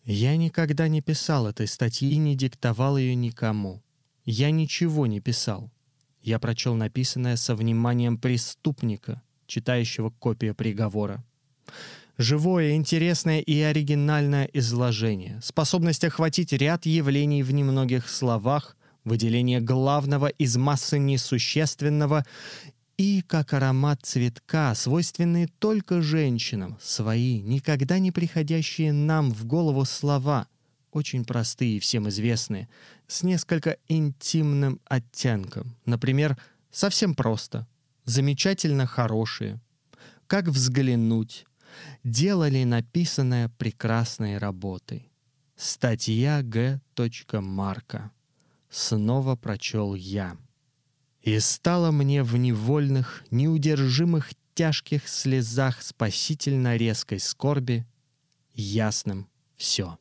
Я 0.04 0.36
никогда 0.36 0.86
не 0.86 1.02
писал 1.02 1.48
этой 1.48 1.66
статьи 1.66 2.08
и 2.08 2.16
не 2.16 2.36
диктовал 2.36 2.96
ее 2.96 3.16
никому. 3.16 3.82
Я 4.26 4.50
ничего 4.50 5.06
не 5.06 5.20
писал. 5.20 5.70
Я 6.20 6.40
прочел 6.40 6.74
написанное 6.74 7.36
со 7.36 7.54
вниманием 7.54 8.18
преступника, 8.18 9.22
читающего 9.46 10.10
копию 10.10 10.54
приговора. 10.56 11.24
Живое, 12.18 12.72
интересное 12.72 13.40
и 13.40 13.60
оригинальное 13.60 14.50
изложение, 14.52 15.40
способность 15.44 16.02
охватить 16.02 16.52
ряд 16.52 16.86
явлений 16.86 17.44
в 17.44 17.52
немногих 17.52 18.08
словах, 18.08 18.76
выделение 19.04 19.60
главного 19.60 20.26
из 20.26 20.56
массы 20.56 20.98
несущественного 20.98 22.26
и, 22.96 23.22
как 23.22 23.52
аромат 23.52 24.00
цветка, 24.02 24.74
свойственные 24.74 25.48
только 25.58 26.02
женщинам, 26.02 26.78
свои, 26.80 27.42
никогда 27.42 28.00
не 28.00 28.10
приходящие 28.10 28.92
нам 28.92 29.30
в 29.30 29.44
голову 29.46 29.84
слова, 29.84 30.48
очень 30.96 31.24
простые 31.24 31.76
и 31.76 31.80
всем 31.80 32.08
известные, 32.08 32.68
с 33.06 33.22
несколько 33.22 33.76
интимным 33.86 34.80
оттенком. 34.86 35.76
Например, 35.84 36.38
совсем 36.70 37.14
просто, 37.14 37.66
замечательно 38.04 38.86
хорошие, 38.86 39.60
как 40.26 40.48
взглянуть, 40.48 41.44
делали 42.02 42.64
написанное 42.64 43.50
прекрасной 43.58 44.38
работой. 44.38 45.12
Статья 45.56 46.42
Г. 46.42 46.80
Марка. 47.32 48.10
Снова 48.70 49.36
прочел 49.36 49.94
я. 49.94 50.36
И 51.22 51.38
стало 51.40 51.90
мне 51.90 52.22
в 52.22 52.36
невольных, 52.36 53.24
неудержимых 53.30 54.32
тяжких 54.54 55.06
слезах 55.08 55.82
спасительно 55.82 56.76
резкой 56.76 57.20
скорби 57.20 57.86
ясным 58.54 59.28
все. 59.56 59.98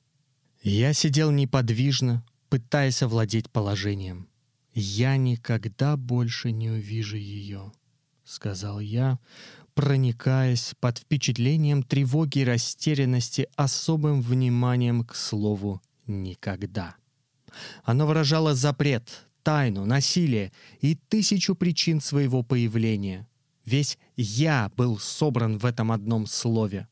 Я 0.68 0.94
сидел 0.94 1.30
неподвижно, 1.30 2.26
пытаясь 2.50 3.04
овладеть 3.04 3.52
положением. 3.52 4.28
«Я 4.74 5.16
никогда 5.16 5.96
больше 5.96 6.52
не 6.52 6.72
увижу 6.72 7.18
ее»,— 7.18 7.72
сказал 8.24 8.80
я, 8.80 9.20
проникаясь 9.76 10.74
под 10.80 10.98
впечатлением 10.98 11.84
тревоги 11.84 12.40
и 12.40 12.46
растерянности 12.46 13.48
особым 13.56 14.24
вниманием 14.24 15.04
к 15.04 15.14
слову 15.14 15.84
«никогда». 16.08 16.96
Оно 17.84 18.08
выражало 18.08 18.56
запрет, 18.56 19.28
тайну, 19.44 19.86
насилие 19.86 20.52
и 20.82 20.96
тысячу 20.96 21.54
причин 21.54 22.02
своего 22.02 22.42
появления. 22.42 23.28
Весь 23.66 24.00
«я» 24.16 24.72
был 24.76 24.98
собран 24.98 25.60
в 25.60 25.66
этом 25.66 25.92
одном 25.92 26.26
слове. 26.26 26.88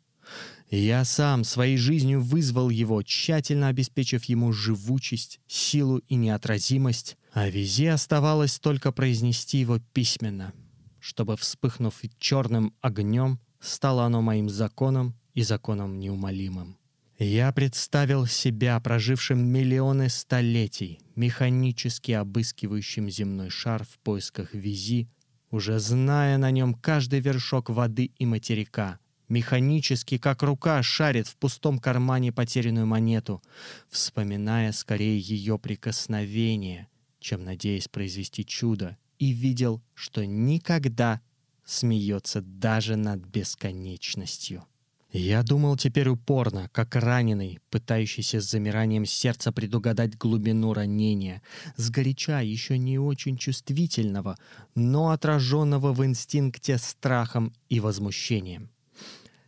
Я 0.76 1.06
сам 1.06 1.44
своей 1.44 1.78
жизнью 1.78 2.20
вызвал 2.20 2.72
его, 2.72 3.04
тщательно 3.04 3.68
обеспечив 3.68 4.24
ему 4.24 4.52
живучесть, 4.52 5.40
силу 5.45 6.00
и 6.00 6.16
неотразимость, 6.16 7.16
а 7.32 7.48
визе 7.48 7.91
оставалось 7.91 8.58
только 8.58 8.91
произнести 8.91 9.60
его 9.60 9.78
письменно, 9.94 10.52
чтобы, 11.00 11.38
вспыхнув 11.38 12.02
черным 12.18 12.74
огнем, 12.82 13.40
стало 13.60 14.06
оно 14.06 14.24
моим 14.24 14.50
законом 14.50 15.16
и 15.36 15.44
законом 15.44 16.00
неумолимым. 16.00 16.80
Я 17.20 17.52
представил 17.52 18.26
себя 18.26 18.80
прожившим 18.80 19.45
миллионы 19.45 20.10
столетий, 20.10 21.02
механически 21.16 22.14
обыскивающим 22.14 23.12
земной 23.12 23.52
шар 23.52 23.84
в 23.84 24.00
поисках 24.00 24.56
визи, 24.56 25.08
уже 25.52 25.78
зная 25.78 26.40
на 26.40 26.50
нем 26.50 26.74
каждый 26.74 27.20
вершок 27.20 27.70
воды 27.70 28.06
и 28.18 28.26
материка, 28.26 28.98
механически, 29.34 30.18
как 30.18 30.43
рука 30.43 30.81
шарит 30.84 31.27
в 31.27 31.35
пустом 31.35 31.80
кармане 31.80 32.31
потерянную 32.31 32.85
монету, 32.85 33.41
вспоминая 33.89 34.72
скорее 34.72 35.19
ее 35.19 35.57
прикосновение, 35.57 36.88
чем 37.19 37.43
надеясь 37.43 37.88
произвести 37.88 38.45
чудо, 38.45 38.97
и 39.18 39.31
видел, 39.31 39.81
что 39.95 40.26
никогда 40.26 41.19
смеется 41.65 42.41
даже 42.41 42.95
над 42.95 43.22
бесконечностью. 43.22 44.65
Я 45.11 45.43
думал 45.43 45.77
теперь 45.77 46.10
упорно, 46.10 46.69
как 46.72 46.95
раненый, 46.95 47.60
пытающийся 47.69 48.41
с 48.41 48.49
замиранием 48.49 49.05
сердца 49.05 49.51
предугадать 49.51 50.18
глубину 50.18 50.73
ранения, 50.73 51.43
сгоряча 51.76 52.41
еще 52.41 52.80
не 52.80 52.97
очень 52.97 53.38
чувствительного, 53.38 54.38
но 54.73 55.11
отраженного 55.11 55.93
в 55.93 56.03
инстинкте 56.03 56.80
страхом 56.80 57.53
и 57.69 57.80
возмущением. 57.80 58.73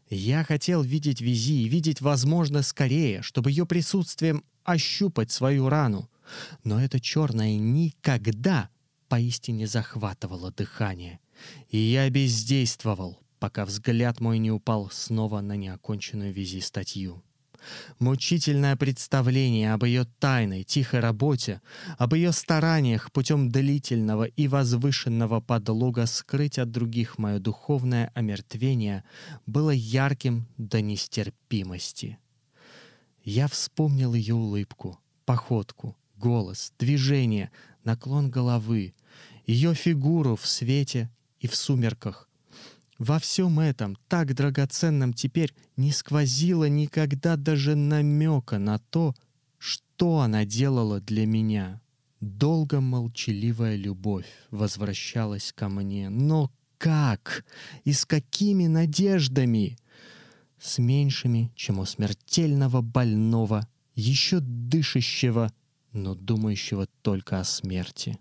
Я 0.09 0.43
хотел 0.43 0.83
видеть 0.83 1.21
Визи 1.21 1.63
и 1.63 1.67
видеть, 1.67 2.01
возможно, 2.01 2.61
скорее, 2.61 3.21
чтобы 3.21 3.49
ее 3.49 3.65
присутствием 3.65 4.43
ощупать 4.63 5.31
свою 5.31 5.67
рану. 5.69 6.09
Но 6.63 6.81
это 6.81 6.99
черное 6.99 7.57
никогда 7.57 8.69
поистине 9.07 9.67
захватывало 9.67 10.51
дыхание. 10.51 11.19
И 11.69 11.77
я 11.77 12.09
бездействовал, 12.09 13.19
пока 13.39 13.65
взгляд 13.65 14.21
мой 14.21 14.37
не 14.39 14.51
упал 14.51 14.89
снова 14.91 15.41
на 15.41 15.55
неоконченную 15.55 16.33
визи 16.33 16.61
статью. 16.61 17.23
Мучительное 17.99 18.75
представление 18.75 19.73
об 19.73 19.83
ее 19.83 20.05
тайной, 20.19 20.63
тихой 20.63 20.99
работе, 20.99 21.61
об 21.97 22.13
ее 22.13 22.31
стараниях 22.31 23.11
путем 23.11 23.49
длительного 23.49 24.25
и 24.25 24.47
возвышенного 24.47 25.39
подлога 25.39 26.05
скрыть 26.05 26.59
от 26.59 26.71
других 26.71 27.17
мое 27.17 27.39
духовное 27.39 28.11
омертвение 28.13 29.03
было 29.45 29.71
ярким 29.71 30.47
до 30.57 30.81
нестерпимости. 30.81 32.19
Я 33.23 33.47
вспомнил 33.47 34.13
ее 34.13 34.35
улыбку, 34.35 34.99
походку, 35.25 35.97
голос, 36.15 36.73
движение, 36.77 37.51
наклон 37.83 38.29
головы, 38.29 38.93
ее 39.45 39.73
фигуру 39.73 40.35
в 40.35 40.45
свете 40.45 41.09
и 41.39 41.47
в 41.47 41.55
сумерках, 41.55 42.24
во 42.97 43.19
всем 43.19 43.59
этом, 43.59 43.97
так 44.07 44.33
драгоценном 44.33 45.13
теперь, 45.13 45.53
не 45.75 45.91
сквозило 45.91 46.69
никогда 46.69 47.35
даже 47.35 47.75
намека 47.75 48.57
на 48.57 48.79
то, 48.79 49.13
что 49.57 50.19
она 50.19 50.45
делала 50.45 51.01
для 51.01 51.25
меня. 51.25 51.81
Долго 52.21 52.79
молчаливая 52.79 53.75
любовь 53.75 54.27
возвращалась 54.49 55.51
ко 55.53 55.67
мне. 55.67 56.09
Но 56.09 56.51
как? 56.77 57.45
И 57.83 57.91
с 57.91 58.05
какими 58.05 58.67
надеждами? 58.67 59.77
С 60.57 60.77
меньшими, 60.77 61.51
чем 61.55 61.79
у 61.79 61.85
смертельного 61.85 62.81
больного, 62.81 63.67
еще 63.93 64.39
дышащего, 64.39 65.51
но 65.91 66.15
думающего 66.15 66.87
только 67.01 67.39
о 67.39 67.43
смерти. 67.43 68.17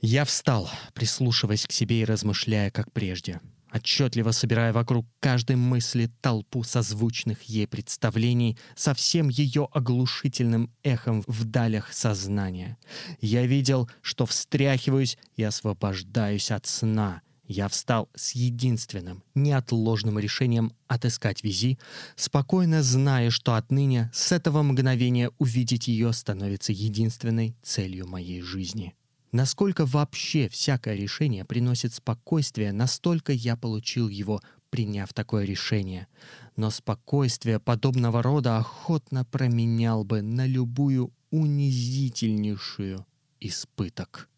Я 0.00 0.26
встал, 0.26 0.70
прислушиваясь 0.92 1.66
к 1.66 1.72
себе 1.72 2.02
и 2.02 2.04
размышляя, 2.04 2.70
как 2.70 2.92
прежде— 2.92 3.40
отчетливо 3.74 4.30
собирая 4.30 4.72
вокруг 4.72 5.06
каждой 5.20 5.56
мысли 5.56 6.10
толпу 6.20 6.62
созвучных 6.62 7.42
ей 7.42 7.66
представлений 7.66 8.56
со 8.76 8.94
всем 8.94 9.28
ее 9.28 9.68
оглушительным 9.72 10.70
эхом 10.84 11.24
в 11.26 11.44
далях 11.44 11.92
сознания. 11.92 12.78
Я 13.20 13.46
видел, 13.46 13.90
что 14.00 14.26
встряхиваюсь 14.26 15.18
и 15.36 15.42
освобождаюсь 15.42 16.50
от 16.52 16.66
сна. 16.66 17.22
Я 17.46 17.68
встал 17.68 18.08
с 18.14 18.32
единственным, 18.32 19.22
неотложным 19.34 20.18
решением 20.18 20.72
отыскать 20.86 21.44
Визи, 21.44 21.78
спокойно 22.16 22.82
зная, 22.82 23.30
что 23.30 23.54
отныне 23.54 24.10
с 24.14 24.32
этого 24.32 24.62
мгновения 24.62 25.30
увидеть 25.38 25.88
ее 25.88 26.12
становится 26.14 26.72
единственной 26.72 27.54
целью 27.62 28.06
моей 28.06 28.40
жизни. 28.40 28.94
Насколько 29.34 29.84
вообще 29.84 30.48
всякое 30.48 30.94
решение 30.94 31.44
приносит 31.44 31.92
спокойствие, 31.92 32.70
настолько 32.70 33.32
я 33.32 33.56
получил 33.56 34.08
его, 34.08 34.40
приняв 34.70 35.12
такое 35.12 35.44
решение. 35.44 36.06
Но 36.54 36.70
спокойствие 36.70 37.58
подобного 37.58 38.22
рода 38.22 38.58
охотно 38.58 39.24
променял 39.24 40.04
бы 40.04 40.22
на 40.22 40.46
любую 40.46 41.12
унизительнейшую 41.32 43.04
испыток. 43.40 44.28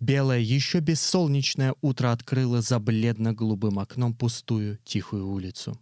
Белое, 0.00 0.40
еще 0.40 0.80
бессолнечное 0.80 1.76
утро 1.80 2.10
открыло 2.10 2.60
за 2.60 2.80
бледно-голубым 2.80 3.78
окном 3.78 4.14
пустую, 4.14 4.80
тихую 4.84 5.28
улицу. 5.28 5.78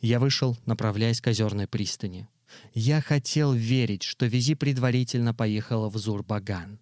Я 0.00 0.18
вышел, 0.18 0.58
направляясь 0.66 1.20
к 1.20 1.28
озерной 1.28 1.68
пристани. 1.68 2.26
Я 2.74 3.00
хотел 3.00 3.52
верить, 3.52 4.02
что 4.02 4.26
Визи 4.26 4.56
предварительно 4.56 5.32
поехала 5.32 5.88
в 5.88 5.96
Зурбаган. 5.96 6.80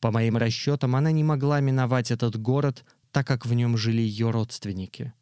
По 0.00 0.10
моим 0.10 0.36
расчетам, 0.36 0.96
она 0.96 1.10
не 1.12 1.24
могла 1.24 1.60
миновать 1.60 2.10
этот 2.10 2.36
город, 2.36 2.84
так 3.12 3.26
как 3.26 3.46
в 3.46 3.54
нем 3.54 3.76
жили 3.76 4.02
ее 4.02 4.30
родственники. 4.30 5.12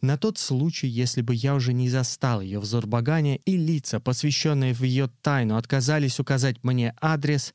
На 0.00 0.16
тот 0.16 0.38
случай, 0.38 0.86
если 0.86 1.22
бы 1.22 1.34
я 1.34 1.54
уже 1.54 1.72
не 1.72 1.88
застал 1.88 2.40
ее 2.40 2.60
в 2.60 2.64
Зорбагане 2.64 3.38
и 3.38 3.56
лица, 3.56 4.00
посвященные 4.00 4.74
в 4.74 4.82
ее 4.82 5.10
тайну, 5.22 5.56
отказались 5.56 6.20
указать 6.20 6.62
мне 6.62 6.94
адрес, 7.00 7.54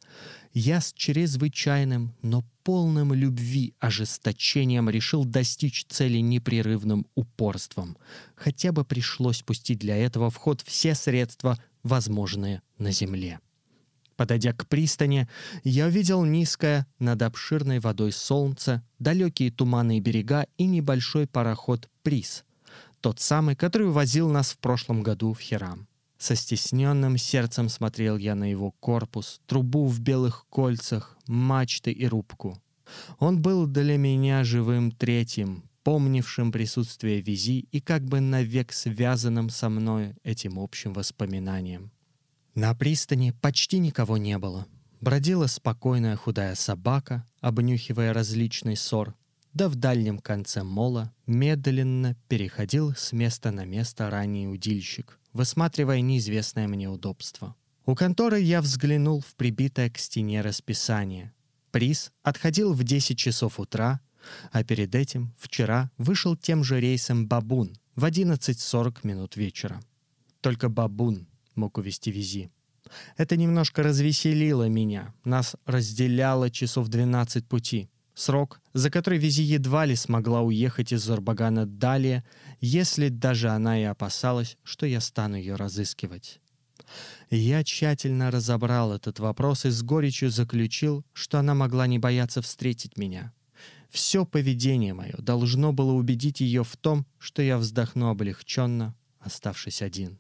я 0.54 0.82
с 0.82 0.92
чрезвычайным, 0.94 2.14
но 2.22 2.44
полным 2.64 3.14
любви 3.14 3.74
ожесточением 3.80 4.90
решил 4.90 5.24
достичь 5.24 5.86
цели 5.88 6.18
непрерывным 6.18 7.08
упорством. 7.16 7.98
Хотя 8.36 8.72
бы 8.72 8.84
пришлось 8.84 9.42
пустить 9.42 9.80
для 9.80 9.96
этого 9.98 10.30
в 10.30 10.36
ход 10.36 10.62
все 10.62 10.94
средства, 10.96 11.58
возможные 11.84 12.62
на 12.78 12.92
земле. 12.92 13.40
Подойдя 14.22 14.54
к 14.54 14.68
пристани, 14.68 15.28
я 15.64 15.88
увидел 15.88 16.24
низкое 16.24 16.86
над 17.00 17.24
обширной 17.24 17.80
водой 17.80 18.12
солнце, 18.12 18.84
далекие 19.00 19.50
туманные 19.50 20.00
берега 20.00 20.46
и 20.60 20.68
небольшой 20.68 21.26
пароход 21.26 21.90
«Приз», 22.04 22.46
тот 23.00 23.20
самый, 23.20 23.56
который 23.56 23.88
увозил 23.88 24.30
нас 24.30 24.52
в 24.52 24.60
прошлом 24.60 25.02
году 25.02 25.34
в 25.34 25.40
Хирам. 25.40 25.88
Со 26.20 26.36
стесненным 26.36 27.18
сердцем 27.18 27.68
смотрел 27.68 28.16
я 28.16 28.36
на 28.36 28.44
его 28.44 28.70
корпус, 28.80 29.42
трубу 29.48 29.88
в 29.88 30.00
белых 30.00 30.46
кольцах, 30.52 31.18
мачты 31.26 31.92
и 31.92 32.06
рубку. 32.06 32.62
Он 33.18 33.42
был 33.42 33.66
для 33.66 33.98
меня 33.98 34.44
живым 34.44 34.92
третьим, 34.92 35.64
помнившим 35.82 36.52
присутствие 36.52 37.22
Визи 37.22 37.68
и 37.72 37.82
как 37.82 38.06
бы 38.06 38.20
навек 38.20 38.72
связанным 38.72 39.50
со 39.50 39.68
мной 39.70 40.14
этим 40.24 40.60
общим 40.60 40.94
воспоминанием. 40.94 41.92
На 42.56 42.76
пристани 42.76 43.32
почти 43.32 43.80
никого 43.80 44.18
не 44.18 44.38
было. 44.38 44.68
Бродила 45.00 45.48
спокойная 45.48 46.18
худая 46.18 46.56
собака, 46.56 47.26
обнюхивая 47.40 48.14
различный 48.14 48.76
ссор, 48.76 49.16
да 49.54 49.70
в 49.70 49.76
дальнем 49.76 50.20
конце 50.20 50.64
мола 50.64 51.14
медленно 51.26 52.16
переходил 52.28 52.94
с 52.94 53.14
места 53.14 53.52
на 53.52 53.66
место 53.66 54.10
ранний 54.10 54.48
удильщик, 54.48 55.20
высматривая 55.34 56.02
неизвестное 56.02 56.68
мне 56.68 56.90
удобство. 56.90 57.56
У 57.86 57.96
конторы 57.96 58.40
я 58.42 58.62
взглянул 58.62 59.22
в 59.22 59.36
прибитое 59.36 59.90
к 59.90 59.98
стене 59.98 60.42
расписание. 60.42 61.34
Приз 61.72 62.12
отходил 62.22 62.74
в 62.74 62.84
10 62.84 63.18
часов 63.18 63.60
утра, 63.60 64.02
а 64.52 64.64
перед 64.64 64.94
этим 64.94 65.34
вчера 65.40 65.90
вышел 65.98 66.36
тем 66.36 66.64
же 66.64 66.80
рейсом 66.80 67.28
«Бабун» 67.28 67.78
в 67.96 68.06
11.40 68.06 69.00
минут 69.04 69.36
вечера. 69.36 69.82
Только 70.42 70.70
«Бабун» 70.70 71.28
мог 71.56 71.78
увести 71.78 72.12
Визи. 72.12 72.50
Это 73.18 73.38
немножко 73.38 73.84
развеселило 73.84 74.68
меня. 74.68 75.14
Нас 75.24 75.56
разделяло 75.66 76.50
часов 76.50 76.88
12 76.88 77.48
пути. 77.48 77.90
Срок, 78.14 78.60
за 78.74 78.90
который 78.90 79.20
Визи 79.20 79.44
едва 79.44 79.86
ли 79.86 79.96
смогла 79.96 80.42
уехать 80.42 80.92
из 80.92 81.04
Зорбагана 81.04 81.66
далее, 81.66 82.24
если 82.60 83.10
даже 83.10 83.50
она 83.50 83.80
и 83.80 83.84
опасалась, 83.84 84.58
что 84.64 84.86
я 84.86 85.00
стану 85.00 85.38
ее 85.38 85.56
разыскивать. 85.56 86.42
Я 87.30 87.64
тщательно 87.64 88.32
разобрал 88.32 88.94
этот 88.94 89.20
вопрос 89.20 89.66
и 89.66 89.70
с 89.70 89.82
горечью 89.82 90.30
заключил, 90.30 91.06
что 91.14 91.40
она 91.40 91.54
могла 91.54 91.88
не 91.88 92.00
бояться 92.00 92.42
встретить 92.42 92.98
меня. 92.98 93.34
Все 93.90 94.26
поведение 94.26 94.94
мое 94.94 95.16
должно 95.18 95.74
было 95.74 95.94
убедить 95.94 96.42
ее 96.42 96.64
в 96.64 96.76
том, 96.78 97.06
что 97.18 97.42
я 97.42 97.58
вздохну 97.58 98.10
облегченно, 98.10 98.96
оставшись 99.20 99.82
один. 99.82 100.18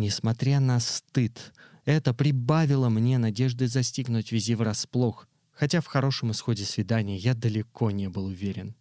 Несмотря 0.00 0.60
на 0.60 0.80
стыд, 0.80 1.52
это 1.84 2.14
прибавило 2.14 2.88
мне 2.88 3.18
надежды 3.18 3.68
застигнуть 3.68 4.32
Визи 4.32 4.54
врасплох, 4.54 5.28
хотя 5.52 5.82
в 5.82 5.86
хорошем 5.86 6.30
исходе 6.30 6.64
свидания 6.64 7.18
я 7.18 7.34
далеко 7.34 7.90
не 7.90 8.08
был 8.08 8.24
уверен. 8.24 8.74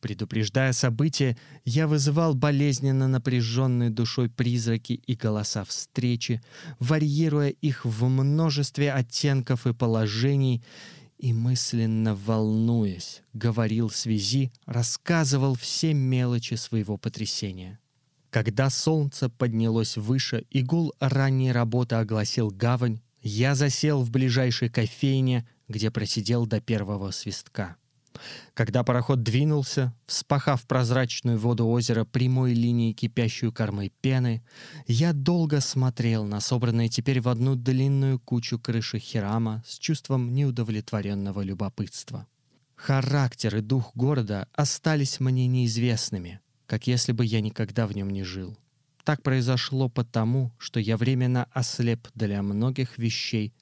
Предупреждая 0.00 0.72
события, 0.72 1.38
я 1.64 1.86
вызывал 1.86 2.34
болезненно 2.34 3.06
напряженной 3.06 3.90
душой 3.90 4.28
призраки 4.28 4.94
и 4.94 5.14
голоса 5.14 5.62
встречи, 5.62 6.42
варьируя 6.80 7.50
их 7.50 7.84
в 7.84 8.08
множестве 8.08 8.92
оттенков 8.92 9.68
и 9.68 9.72
положений, 9.72 10.64
и 11.16 11.32
мысленно 11.32 12.16
волнуясь, 12.16 13.22
говорил 13.34 13.88
связи, 13.88 14.50
рассказывал 14.66 15.54
все 15.54 15.94
мелочи 15.94 16.54
своего 16.54 16.96
потрясения. 16.96 17.78
Когда 18.34 18.68
солнце 18.68 19.28
поднялось 19.30 19.96
выше 19.96 20.44
и 20.50 20.60
гул 20.60 20.92
ранней 20.98 21.52
работы 21.52 21.94
огласил 21.94 22.50
гавань, 22.50 23.00
я 23.22 23.54
засел 23.54 24.02
в 24.02 24.10
ближайшей 24.10 24.68
кофейне, 24.68 25.48
где 25.68 25.92
просидел 25.92 26.44
до 26.44 26.60
первого 26.60 27.12
свистка. 27.12 27.76
Когда 28.52 28.82
пароход 28.82 29.22
двинулся, 29.22 29.94
вспахав 30.06 30.66
прозрачную 30.66 31.38
воду 31.38 31.68
озера 31.68 32.04
прямой 32.04 32.54
линией 32.54 32.92
кипящую 32.92 33.52
кормой 33.52 33.92
пены, 34.00 34.44
я 34.88 35.12
долго 35.12 35.60
смотрел 35.60 36.24
на 36.24 36.40
собранные 36.40 36.88
теперь 36.88 37.20
в 37.20 37.28
одну 37.28 37.54
длинную 37.54 38.18
кучу 38.18 38.58
крыши 38.58 38.98
Хирама 38.98 39.62
с 39.64 39.78
чувством 39.78 40.34
неудовлетворенного 40.34 41.40
любопытства. 41.42 42.26
Характер 42.74 43.58
и 43.58 43.60
дух 43.60 43.92
города 43.94 44.48
остались 44.52 45.20
мне 45.20 45.46
неизвестными, 45.46 46.40
как 46.66 46.86
если 46.86 47.12
бы 47.12 47.24
я 47.24 47.40
никогда 47.40 47.86
в 47.86 47.94
нем 47.94 48.10
не 48.10 48.22
жил. 48.22 48.56
Так 49.04 49.22
произошло 49.22 49.88
потому, 49.88 50.52
что 50.58 50.80
я 50.80 50.96
временно 50.96 51.46
ослеп 51.52 52.08
для 52.14 52.42
многих 52.42 52.96
вещей, 52.96 53.52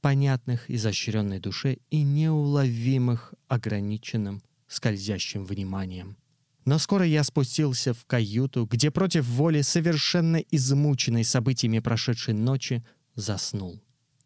понятных 0.00 0.70
изощренной 0.70 1.38
душе 1.38 1.78
и 1.90 2.02
неуловимых 2.02 3.34
ограниченным 3.48 4.42
скользящим 4.68 5.44
вниманием. 5.44 6.16
Но 6.64 6.78
скоро 6.78 7.04
я 7.04 7.22
спустился 7.22 7.94
в 7.94 8.04
каюту, 8.06 8.66
где 8.66 8.90
против 8.90 9.26
воли, 9.26 9.60
совершенно 9.60 10.36
измученной 10.36 11.24
событиями 11.24 11.78
прошедшей 11.78 12.34
ночи, 12.34 12.84
заснул. 13.14 13.80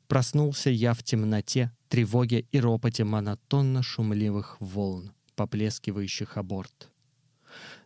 Проснулся 0.08 0.70
я 0.70 0.94
в 0.94 1.02
темноте, 1.02 1.72
тревоге 1.88 2.46
и 2.50 2.60
ропоте 2.60 3.04
монотонно 3.04 3.82
шумливых 3.82 4.56
волн, 4.60 5.12
поплескивающих 5.36 6.36
о 6.36 6.42
борт. 6.42 6.89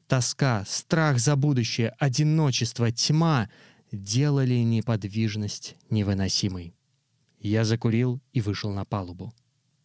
Тоска, 0.06 0.64
страх 0.66 1.18
за 1.18 1.36
будущее, 1.36 1.94
одиночество, 1.98 2.90
тьма 2.92 3.48
делали 3.90 4.56
неподвижность 4.56 5.76
невыносимой. 5.90 6.74
Я 7.40 7.64
закурил 7.64 8.20
и 8.32 8.40
вышел 8.40 8.72
на 8.72 8.84
палубу. 8.84 9.34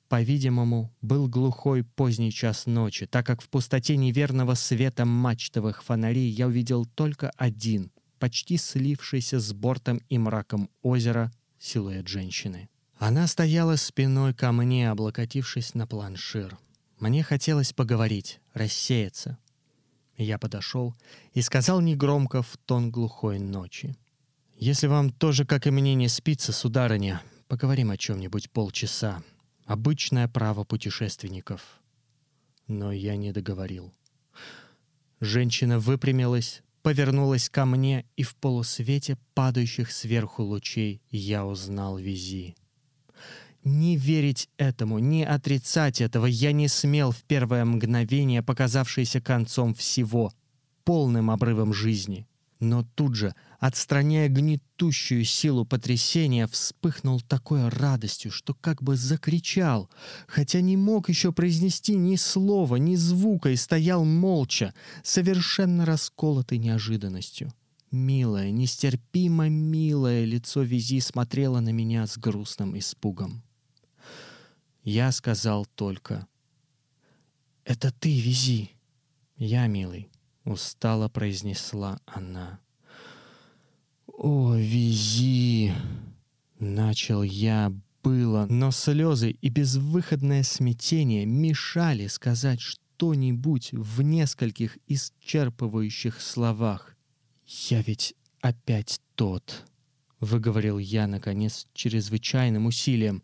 По-видимому, 0.10 0.92
был 1.02 1.28
глухой 1.28 1.84
поздний 1.84 2.32
час 2.32 2.66
ночи, 2.66 3.06
так 3.06 3.26
как 3.26 3.42
в 3.42 3.50
пустоте 3.50 3.96
неверного 3.96 4.56
света 4.56 5.06
мачтовых 5.06 5.84
фонарей 5.84 6.30
я 6.30 6.48
увидел 6.48 6.86
только 6.86 7.30
один, 7.38 7.92
почти 8.18 8.58
слившийся 8.58 9.40
с 9.40 9.54
бортом 9.54 10.02
и 10.10 10.18
мраком 10.18 10.70
озера, 10.82 11.32
силуэт 11.60 12.08
женщины. 12.08 12.70
Она 12.98 13.28
стояла 13.28 13.76
спиной 13.76 14.34
ко 14.34 14.52
мне, 14.52 14.90
облокотившись 14.90 15.76
на 15.76 15.86
планшир. 15.86 16.58
Мне 17.00 17.24
хотелось 17.24 17.72
поговорить, 17.72 18.42
рассеяться, 18.54 19.38
я 20.24 20.38
подошел 20.38 20.96
и 21.34 21.42
сказал 21.42 21.82
негромко 21.82 22.42
в 22.42 22.58
тон 22.66 22.92
глухой 22.92 23.40
ночи. 23.40 23.96
«Если 24.56 24.88
вам 24.88 25.12
тоже, 25.12 25.46
как 25.46 25.68
и 25.68 25.72
мне, 25.72 25.96
не 25.96 26.10
спится, 26.10 26.52
сударыня, 26.52 27.22
поговорим 27.48 27.92
о 27.92 27.98
чем-нибудь 27.98 28.52
полчаса. 28.52 29.24
Обычное 29.66 30.28
право 30.28 30.64
путешественников. 30.64 31.80
Но 32.68 32.92
я 32.92 33.16
не 33.16 33.32
договорил. 33.32 33.94
Женщина 35.20 35.80
выпрямилась, 35.80 36.64
повернулась 36.82 37.50
ко 37.50 37.66
мне, 37.66 38.06
и 38.16 38.24
в 38.24 38.36
полусвете 38.36 39.18
падающих 39.34 39.92
сверху 39.92 40.44
лучей 40.44 41.02
я 41.10 41.46
узнал 41.46 41.98
Визи. 41.98 42.56
Не 43.64 43.98
верить 43.98 44.50
этому, 44.58 45.00
не 45.00 45.26
отрицать 45.26 46.00
этого 46.02 46.26
я 46.26 46.52
не 46.54 46.68
смел 46.68 47.12
в 47.12 47.24
первое 47.24 47.66
мгновение, 47.66 48.42
показавшееся 48.42 49.20
концом 49.20 49.74
всего, 49.74 50.32
полным 50.86 51.30
обрывом 51.30 51.74
жизни. 51.74 52.26
Но 52.60 52.84
тут 52.96 53.16
же, 53.16 53.34
отстраняя 53.60 54.28
гнетущую 54.28 55.24
силу 55.24 55.66
потрясения, 55.66 56.46
вспыхнул 56.46 57.22
такой 57.22 57.70
радостью, 57.70 58.32
что 58.32 58.54
как 58.54 58.84
бы 58.84 58.98
закричал, 58.98 59.90
хотя 60.28 60.60
не 60.60 60.76
мог 60.76 61.08
еще 61.08 61.32
произнести 61.32 61.96
ни 61.96 62.16
слова, 62.18 62.76
ни 62.76 62.96
звука 62.96 63.50
и 63.50 63.56
стоял 63.56 64.04
молча, 64.04 64.74
совершенно 65.04 65.86
расколотый 65.86 66.58
неожиданностью. 66.58 67.54
Милое, 67.92 68.52
нестерпимо 68.52 69.50
милое 69.50 70.26
лицо 70.26 70.62
Визи 70.62 71.00
смотрело 71.00 71.60
на 71.62 71.70
меня 71.70 72.06
с 72.06 72.18
грустным 72.18 72.78
испугом. 72.78 73.42
Я 74.84 75.12
сказал 75.12 75.66
только 75.66 76.28
«Это 77.64 77.92
ты, 77.92 78.20
Визи!» 78.20 78.72
«Я, 79.38 79.68
милый, 79.68 80.10
устало 80.44 81.08
произнесла 81.08 82.00
она. 82.06 82.60
«О, 84.08 84.56
вези!»— 84.56 85.72
начал 86.60 87.24
я 87.24 87.72
было, 88.04 88.48
но 88.50 88.72
слезы 88.72 89.32
и 89.32 89.50
безвыходное 89.50 90.44
смятение 90.44 91.26
мешали 91.26 92.08
сказать 92.08 92.60
что-нибудь 92.60 93.72
в 93.72 94.02
нескольких 94.02 94.78
исчерпывающих 94.88 96.20
словах. 96.20 96.96
«Я 97.46 97.82
ведь 97.82 98.16
опять 98.42 99.00
тот»,— 99.16 99.66
выговорил 100.20 100.80
я, 100.80 101.08
наконец, 101.08 101.68
чрезвычайным 101.74 102.66
усилием. 102.66 103.24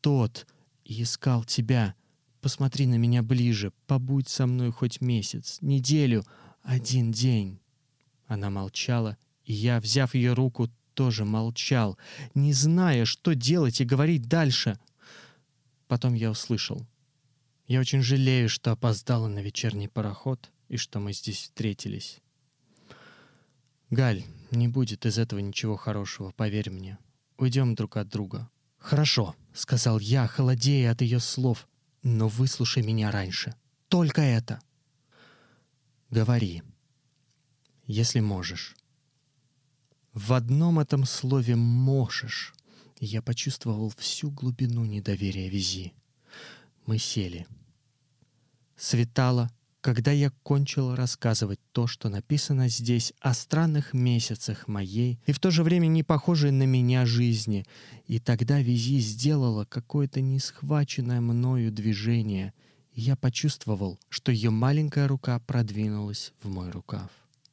«Тот 0.00 0.46
и 0.86 1.02
искал 1.02 1.44
тебя. 1.44 1.94
Посмотри 2.40 2.86
на 2.86 2.94
меня 2.94 3.22
ближе, 3.22 3.72
побудь 3.86 4.28
со 4.28 4.46
мной 4.46 4.70
хоть 4.70 5.00
месяц, 5.00 5.58
неделю, 5.60 6.24
один 6.62 7.12
день». 7.12 7.60
Она 8.26 8.50
молчала, 8.50 9.16
и 9.44 9.52
я, 9.52 9.80
взяв 9.80 10.14
ее 10.14 10.32
руку, 10.32 10.70
тоже 10.94 11.24
молчал, 11.24 11.98
не 12.34 12.52
зная, 12.52 13.04
что 13.04 13.34
делать 13.34 13.80
и 13.80 13.84
говорить 13.84 14.26
дальше. 14.28 14.78
Потом 15.88 16.14
я 16.14 16.30
услышал. 16.30 16.86
Я 17.66 17.80
очень 17.80 18.02
жалею, 18.02 18.48
что 18.48 18.72
опоздала 18.72 19.28
на 19.28 19.40
вечерний 19.40 19.88
пароход 19.88 20.50
и 20.68 20.76
что 20.76 20.98
мы 21.00 21.12
здесь 21.12 21.42
встретились. 21.42 22.20
Галь, 23.90 24.24
не 24.50 24.68
будет 24.68 25.06
из 25.06 25.18
этого 25.18 25.40
ничего 25.40 25.76
хорошего, 25.76 26.30
поверь 26.30 26.70
мне. 26.70 26.98
Уйдем 27.38 27.74
друг 27.74 27.96
от 27.96 28.08
друга. 28.08 28.48
Хорошо, 28.78 29.36
сказал 29.56 29.98
я, 29.98 30.26
холодея 30.26 30.92
от 30.92 31.00
ее 31.00 31.18
слов. 31.20 31.66
Но 32.02 32.28
выслушай 32.28 32.82
меня 32.82 33.10
раньше. 33.10 33.54
Только 33.88 34.22
это. 34.22 34.60
Говори, 36.10 36.62
если 37.86 38.20
можешь. 38.20 38.76
В 40.12 40.32
одном 40.32 40.78
этом 40.78 41.04
слове 41.04 41.56
«можешь» 41.56 42.54
я 43.00 43.20
почувствовал 43.20 43.92
всю 43.98 44.30
глубину 44.30 44.84
недоверия 44.84 45.50
Визи. 45.50 45.92
Мы 46.86 46.98
сели. 46.98 47.46
Светало, 48.76 49.50
когда 49.86 50.10
я 50.10 50.32
кончил 50.42 50.96
рассказывать 50.96 51.60
то, 51.70 51.86
что 51.86 52.08
написано 52.08 52.68
здесь 52.68 53.12
о 53.20 53.32
странных 53.32 53.94
месяцах 53.94 54.66
моей 54.66 55.20
и 55.26 55.30
в 55.30 55.38
то 55.38 55.52
же 55.52 55.62
время 55.62 55.86
не 55.86 56.02
похожей 56.02 56.50
на 56.50 56.64
меня 56.64 57.06
жизни, 57.06 57.64
и 58.08 58.18
тогда 58.18 58.60
Визи 58.60 58.98
сделала 58.98 59.64
какое-то 59.64 60.20
несхваченное 60.20 61.20
мною 61.20 61.70
движение— 61.70 62.52
я 62.94 63.14
почувствовал, 63.14 64.00
что 64.08 64.32
ее 64.32 64.50
маленькая 64.50 65.06
рука 65.06 65.38
продвинулась 65.38 66.32
в 66.42 66.48
мой 66.48 66.70
рукав. 66.70 67.10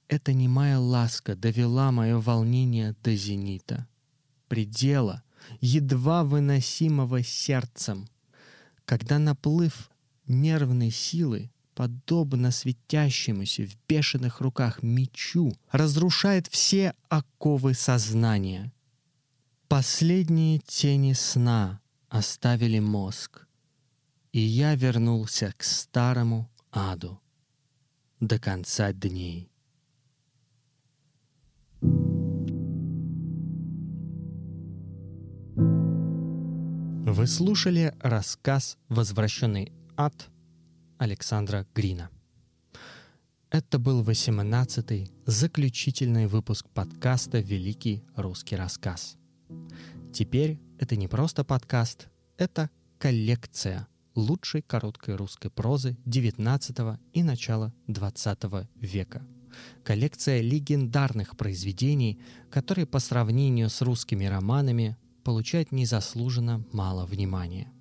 Эта 0.07 0.34
немая 0.34 0.80
ласка 0.80 1.35
довела 1.35 1.91
мое 1.91 2.18
волнение 2.18 2.95
до 3.03 3.14
зенита. 3.14 3.88
Предела, 4.47 5.22
едва 5.61 6.23
выносимого 6.23 7.22
сердцем. 7.22 8.07
Когда 8.85 9.19
наплыв 9.19 9.91
нервной 10.26 10.89
силы, 10.91 11.51
подобно 11.75 12.51
светящемуся 12.51 13.63
в 13.63 13.75
бешеных 13.87 14.41
руках 14.41 14.83
мечу, 14.83 15.53
разрушает 15.71 16.47
все 16.47 16.93
оковы 17.09 17.73
сознания. 17.73 18.71
Последние 19.67 20.59
тени 20.59 21.13
сна 21.13 21.81
оставили 22.09 22.79
мозг, 22.79 23.47
и 24.31 24.39
я 24.39 24.75
вернулся 24.75 25.53
к 25.57 25.63
старому 25.63 26.49
аду 26.71 27.19
до 28.19 28.39
конца 28.39 28.93
дней. 28.93 29.49
Вы 37.05 37.27
слушали 37.27 37.93
рассказ 37.99 38.77
«Возвращенный 38.89 39.71
ад» 39.95 40.32
Александра 40.97 41.65
Грина. 41.73 42.09
Это 43.49 43.77
был 43.77 44.03
18-й 44.03 45.11
заключительный 45.25 46.27
выпуск 46.27 46.67
подкаста 46.69 47.39
«Великий 47.39 48.03
русский 48.15 48.55
рассказ». 48.55 49.17
Теперь 50.11 50.59
это 50.79 50.95
не 50.95 51.07
просто 51.07 51.43
подкаст, 51.43 52.07
это 52.37 52.69
коллекция 52.97 53.87
лучшей 54.15 54.61
короткой 54.61 55.15
русской 55.15 55.49
прозы 55.49 55.97
XIX 56.05 56.99
и 57.13 57.23
начала 57.23 57.73
XX 57.87 58.67
века. 58.75 59.25
Коллекция 59.83 60.41
легендарных 60.41 61.37
произведений, 61.37 62.19
которые 62.49 62.85
по 62.85 62.99
сравнению 62.99 63.69
с 63.69 63.81
русскими 63.81 64.25
романами 64.25 64.97
получают 65.23 65.71
незаслуженно 65.71 66.65
мало 66.71 67.05
внимания. 67.05 67.71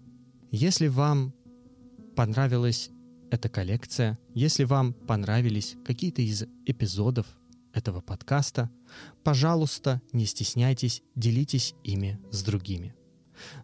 Если 0.51 0.87
вам 0.87 1.33
понравилась 2.15 2.91
эта 3.33 3.49
коллекция, 3.49 4.19
если 4.35 4.65
вам 4.65 4.93
понравились 4.93 5.77
какие-то 5.85 6.23
из 6.23 6.45
эпизодов 6.67 7.27
этого 7.73 8.01
подкаста, 8.01 8.71
пожалуйста, 9.25 10.03
не 10.13 10.27
стесняйтесь, 10.27 11.03
делитесь 11.17 11.75
ими 11.83 12.21
с 12.31 12.43
другими– 12.43 12.95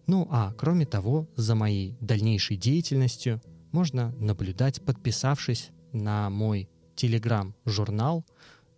ну 0.07 0.27
а 0.31 0.53
кроме 0.53 0.87
того, 0.87 1.29
за 1.37 1.55
моей 1.55 1.97
дальнейшей 2.01 2.57
деятельностью 2.57 3.43
можно 3.73 4.15
наблюдать, 4.19 4.83
подписавшись 4.85 5.71
на 5.93 6.31
мой 6.31 6.69
телеграм-журнал, 6.97 8.25